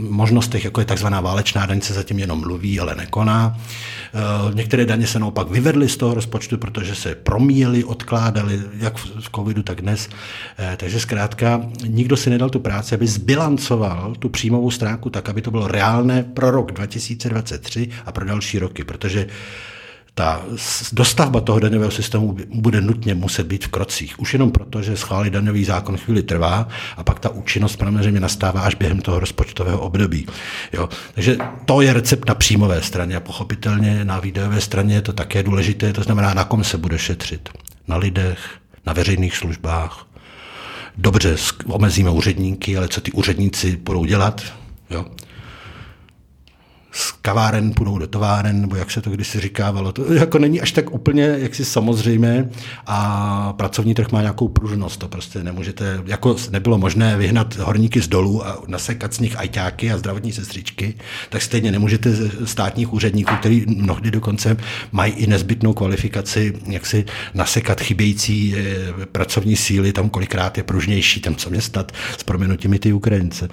možnostech, 0.09 0.65
jako 0.65 0.81
je 0.81 0.85
takzvaná 0.85 1.21
válečná 1.21 1.65
daň, 1.65 1.81
se 1.81 1.93
zatím 1.93 2.19
jenom 2.19 2.39
mluví, 2.39 2.79
ale 2.79 2.95
nekoná. 2.95 3.57
Některé 4.53 4.85
daně 4.85 5.07
se 5.07 5.19
naopak 5.19 5.49
vyvedly 5.49 5.89
z 5.89 5.97
toho 5.97 6.13
rozpočtu, 6.13 6.57
protože 6.57 6.95
se 6.95 7.15
promíjely, 7.15 7.83
odkládaly, 7.83 8.61
jak 8.77 8.97
v 8.97 9.29
covidu, 9.35 9.63
tak 9.63 9.81
dnes. 9.81 10.09
Takže 10.77 10.99
zkrátka 10.99 11.61
nikdo 11.87 12.17
si 12.17 12.29
nedal 12.29 12.49
tu 12.49 12.59
práci, 12.59 12.95
aby 12.95 13.07
zbilancoval 13.07 14.15
tu 14.19 14.29
příjmovou 14.29 14.71
stránku 14.71 15.09
tak, 15.09 15.29
aby 15.29 15.41
to 15.41 15.51
bylo 15.51 15.67
reálné 15.67 16.04
pro 16.33 16.51
rok 16.51 16.71
2023 16.71 17.89
a 18.05 18.11
pro 18.11 18.25
další 18.25 18.59
roky, 18.59 18.83
protože 18.83 19.27
ta 20.15 20.45
dostavba 20.91 21.41
toho 21.41 21.59
daňového 21.59 21.91
systému 21.91 22.37
bude 22.53 22.81
nutně 22.81 23.15
muset 23.15 23.47
být 23.47 23.65
v 23.65 23.67
krocích. 23.67 24.19
Už 24.19 24.33
jenom 24.33 24.51
proto, 24.51 24.81
že 24.81 24.97
schválit 24.97 25.29
daňový 25.29 25.65
zákon 25.65 25.97
chvíli 25.97 26.23
trvá 26.23 26.67
a 26.97 27.03
pak 27.03 27.19
ta 27.19 27.29
účinnost 27.29 27.79
samozřejmě 27.79 28.19
nastává 28.19 28.61
až 28.61 28.75
během 28.75 29.01
toho 29.01 29.19
rozpočtového 29.19 29.79
období. 29.79 30.27
Jo. 30.73 30.89
Takže 31.13 31.37
to 31.65 31.81
je 31.81 31.93
recept 31.93 32.27
na 32.29 32.35
příjmové 32.35 32.81
straně 32.81 33.15
a 33.15 33.19
pochopitelně 33.19 34.05
na 34.05 34.19
výdajové 34.19 34.61
straně 34.61 34.95
je 34.95 35.01
to 35.01 35.13
také 35.13 35.43
důležité, 35.43 35.93
to 35.93 36.03
znamená, 36.03 36.33
na 36.33 36.43
kom 36.43 36.63
se 36.63 36.77
bude 36.77 36.99
šetřit. 36.99 37.49
Na 37.87 37.97
lidech, 37.97 38.39
na 38.85 38.93
veřejných 38.93 39.37
službách. 39.37 40.07
Dobře, 40.97 41.35
omezíme 41.65 42.09
úředníky, 42.09 42.77
ale 42.77 42.87
co 42.87 43.01
ty 43.01 43.11
úředníci 43.11 43.77
budou 43.77 44.05
dělat? 44.05 44.41
Jo? 44.89 45.05
Z 46.95 47.11
kaváren 47.11 47.73
půjdou 47.73 47.97
do 47.97 48.07
továren, 48.07 48.61
nebo 48.61 48.75
jak 48.75 48.91
se 48.91 49.01
to 49.01 49.09
kdysi 49.09 49.39
říkávalo. 49.39 49.91
To 49.91 50.13
jako 50.13 50.39
není 50.39 50.61
až 50.61 50.71
tak 50.71 50.93
úplně 50.93 51.35
jaksi 51.37 51.65
samozřejmé 51.65 52.49
a 52.87 53.53
pracovní 53.53 53.93
trh 53.93 54.11
má 54.11 54.21
nějakou 54.21 54.47
pružnost. 54.47 54.99
To 54.99 55.07
prostě 55.07 55.43
nemůžete, 55.43 56.01
jako 56.05 56.35
nebylo 56.51 56.77
možné 56.77 57.17
vyhnat 57.17 57.55
horníky 57.55 58.01
z 58.01 58.07
dolů 58.07 58.47
a 58.47 58.63
nasekat 58.67 59.13
z 59.13 59.19
nich 59.19 59.39
ajťáky 59.39 59.91
a 59.91 59.97
zdravotní 59.97 60.33
sestřičky, 60.33 60.93
tak 61.29 61.41
stejně 61.41 61.71
nemůžete 61.71 62.09
státních 62.45 62.93
úředníků, 62.93 63.35
který 63.35 63.65
mnohdy 63.67 64.11
dokonce 64.11 64.57
mají 64.91 65.13
i 65.13 65.27
nezbytnou 65.27 65.73
kvalifikaci, 65.73 66.53
jak 66.65 66.85
si 66.85 67.05
nasekat 67.33 67.81
chybějící 67.81 68.55
eh, 68.57 69.05
pracovní 69.05 69.55
síly, 69.55 69.93
tam 69.93 70.09
kolikrát 70.09 70.57
je 70.57 70.63
pružnější, 70.63 71.21
tam 71.21 71.35
co 71.35 71.49
mě 71.49 71.61
snad 71.61 71.91
s 72.17 72.23
proměnutími 72.23 72.79
ty 72.79 72.93
Ukrajince. 72.93 73.47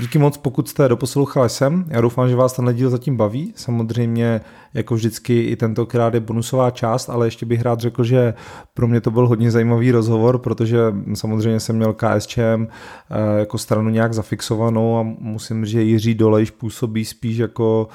Díky 0.00 0.18
moc, 0.18 0.36
pokud 0.36 0.68
jste 0.68 0.88
doposlouchali 0.88 1.48
sem. 1.48 1.84
Já 1.88 2.00
doufám, 2.00 2.28
že 2.28 2.36
vás 2.36 2.52
ten 2.52 2.74
díl 2.74 2.90
zatím 2.90 3.16
baví. 3.16 3.52
Samozřejmě, 3.56 4.40
jako 4.74 4.94
vždycky, 4.94 5.42
i 5.42 5.56
tentokrát 5.56 6.14
je 6.14 6.20
bonusová 6.20 6.70
část, 6.70 7.10
ale 7.10 7.26
ještě 7.26 7.46
bych 7.46 7.62
rád 7.62 7.80
řekl, 7.80 8.04
že 8.04 8.34
pro 8.74 8.88
mě 8.88 9.00
to 9.00 9.10
byl 9.10 9.28
hodně 9.28 9.50
zajímavý 9.50 9.90
rozhovor, 9.90 10.38
protože 10.38 10.78
samozřejmě 11.14 11.60
jsem 11.60 11.76
měl 11.76 11.92
KSČM 11.92 12.40
eh, 12.40 13.38
jako 13.38 13.58
stranu 13.58 13.90
nějak 13.90 14.14
zafixovanou 14.14 14.98
a 14.98 15.02
musím 15.18 15.64
říct, 15.64 15.72
že 15.72 15.82
Jiří 15.82 16.14
Dolejš 16.14 16.50
působí 16.50 17.04
spíš 17.04 17.36
jako 17.36 17.88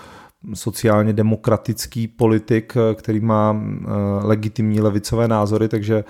sociálně 0.53 1.13
demokratický 1.13 2.07
politik, 2.07 2.73
eh, 2.77 2.95
který 2.95 3.19
má 3.19 3.55
eh, 3.55 3.87
legitimní 4.21 4.81
levicové 4.81 5.27
názory, 5.27 5.67
takže 5.67 6.03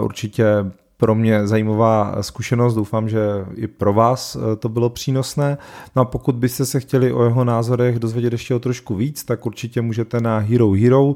určitě 0.00 0.44
pro 0.98 1.14
mě 1.14 1.46
zajímavá 1.46 2.16
zkušenost, 2.20 2.74
doufám, 2.74 3.08
že 3.08 3.20
i 3.54 3.66
pro 3.66 3.92
vás 3.92 4.36
eh, 4.36 4.56
to 4.56 4.68
bylo 4.68 4.90
přínosné. 4.90 5.58
No 5.96 6.02
a 6.02 6.04
pokud 6.04 6.34
byste 6.34 6.66
se 6.66 6.80
chtěli 6.80 7.12
o 7.12 7.24
jeho 7.24 7.44
názorech 7.44 7.98
dozvědět 7.98 8.32
ještě 8.32 8.54
o 8.54 8.58
trošku 8.58 8.94
víc, 8.94 9.24
tak 9.24 9.46
určitě 9.46 9.82
můžete 9.82 10.20
na 10.20 10.38
Hero 10.38 10.72
Hero, 10.72 11.14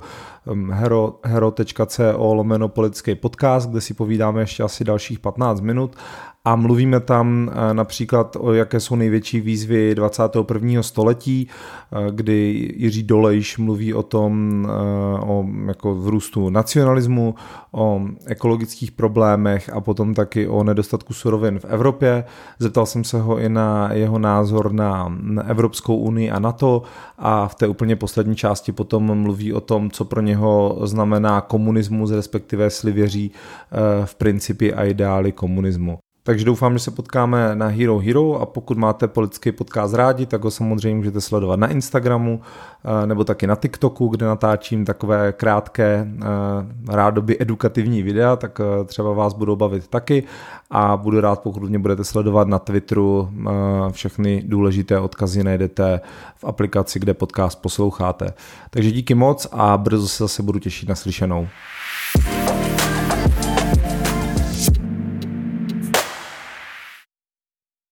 hero, 0.71 1.21
hero.co 1.25 2.35
lomeno 2.35 2.69
politický 2.69 3.15
podcast, 3.15 3.71
kde 3.71 3.81
si 3.81 3.95
povídáme 3.95 4.41
ještě 4.41 4.63
asi 4.63 4.85
dalších 4.85 5.19
15 5.19 5.61
minut 5.61 5.97
a 6.45 6.57
mluvíme 6.57 7.01
tam 7.01 7.51
eh, 7.53 7.75
například 7.75 8.37
o 8.41 8.53
jaké 8.53 8.81
jsou 8.81 8.97
největší 8.97 9.41
výzvy 9.41 9.95
21. 9.95 10.83
století, 10.83 11.49
eh, 11.49 12.11
kdy 12.11 12.71
Jiří 12.77 13.03
Dolejš 13.03 13.59
mluví 13.59 13.95
o 13.95 14.03
tom, 14.03 14.67
eh, 14.71 15.21
o 15.21 15.47
jako 15.67 15.95
vrůstu 15.95 16.51
nacionalismu, 16.51 17.35
o 17.73 18.03
ekologických 18.27 18.93
problémech 18.93 19.71
a 19.73 19.81
potom 19.81 20.15
taky 20.15 20.49
o 20.49 20.65
nedostatku 20.65 21.15
surovin 21.15 21.59
v 21.59 21.65
Evropě. 21.65 22.25
Zeptal 22.59 22.87
jsem 22.87 23.05
se 23.05 23.21
ho 23.21 23.39
i 23.39 23.49
na 23.49 23.93
jeho 23.93 24.19
názor 24.19 24.73
na 24.73 25.17
Evropskou 25.47 25.97
unii 25.97 26.31
a 26.31 26.39
NATO 26.39 26.83
a 27.19 27.49
v 27.49 27.55
té 27.55 27.67
úplně 27.69 27.97
poslední 27.97 28.37
části 28.37 28.73
potom 28.73 29.23
mluví 29.23 29.53
o 29.53 29.61
tom, 29.61 29.91
co 29.91 30.05
pro 30.05 30.21
něho 30.33 30.81
znamená 30.85 31.41
komunismus, 31.41 32.11
respektive 32.11 32.71
slivěří 32.71 33.31
v 34.05 34.15
principy 34.15 34.75
a 34.75 34.85
ideály 34.85 35.33
komunismu. 35.33 35.99
Takže 36.25 36.45
doufám, 36.45 36.73
že 36.73 36.79
se 36.79 36.91
potkáme 36.91 37.55
na 37.55 37.67
Hero 37.67 37.99
Hero 37.99 38.41
a 38.41 38.47
pokud 38.47 38.79
máte 38.79 39.09
politický 39.09 39.53
podcast 39.53 39.95
rádi, 39.95 40.27
tak 40.27 40.45
ho 40.45 40.51
samozřejmě 40.51 40.97
můžete 40.97 41.21
sledovat 41.21 41.61
na 41.61 41.69
Instagramu 41.69 42.41
eh, 42.85 43.07
nebo 43.07 43.25
taky 43.25 43.47
na 43.47 43.57
TikToku, 43.57 44.09
kde 44.09 44.27
natáčím 44.27 44.85
takové 44.85 45.33
krátké, 45.33 46.07
eh, 46.07 46.25
rádoby 46.89 47.37
edukativní 47.41 48.03
videa, 48.03 48.37
tak 48.37 48.61
eh, 48.61 48.85
třeba 48.85 49.13
vás 49.13 49.35
budou 49.35 49.57
bavit 49.57 49.89
taky 49.89 50.25
a 50.71 50.97
budu 50.97 51.21
rád, 51.21 51.41
pokud 51.41 51.63
mě 51.63 51.79
budete 51.79 52.05
sledovat 52.05 52.49
na 52.49 52.59
Twitteru. 52.59 53.29
Všechny 53.91 54.43
důležité 54.47 54.99
odkazy 54.99 55.45
najdete 55.45 56.01
v 56.37 56.45
aplikaci, 56.45 56.99
kde 56.99 57.15
podcast 57.15 57.63
posloucháte. 57.63 58.33
Takže 58.71 58.91
díky 58.91 59.15
moc 59.15 59.47
a 59.53 59.79
brzo 59.79 60.09
se 60.09 60.25
zase 60.25 60.43
budu 60.43 60.59
těšit 60.59 60.89
na 60.89 60.95
slyšenou. 60.95 61.49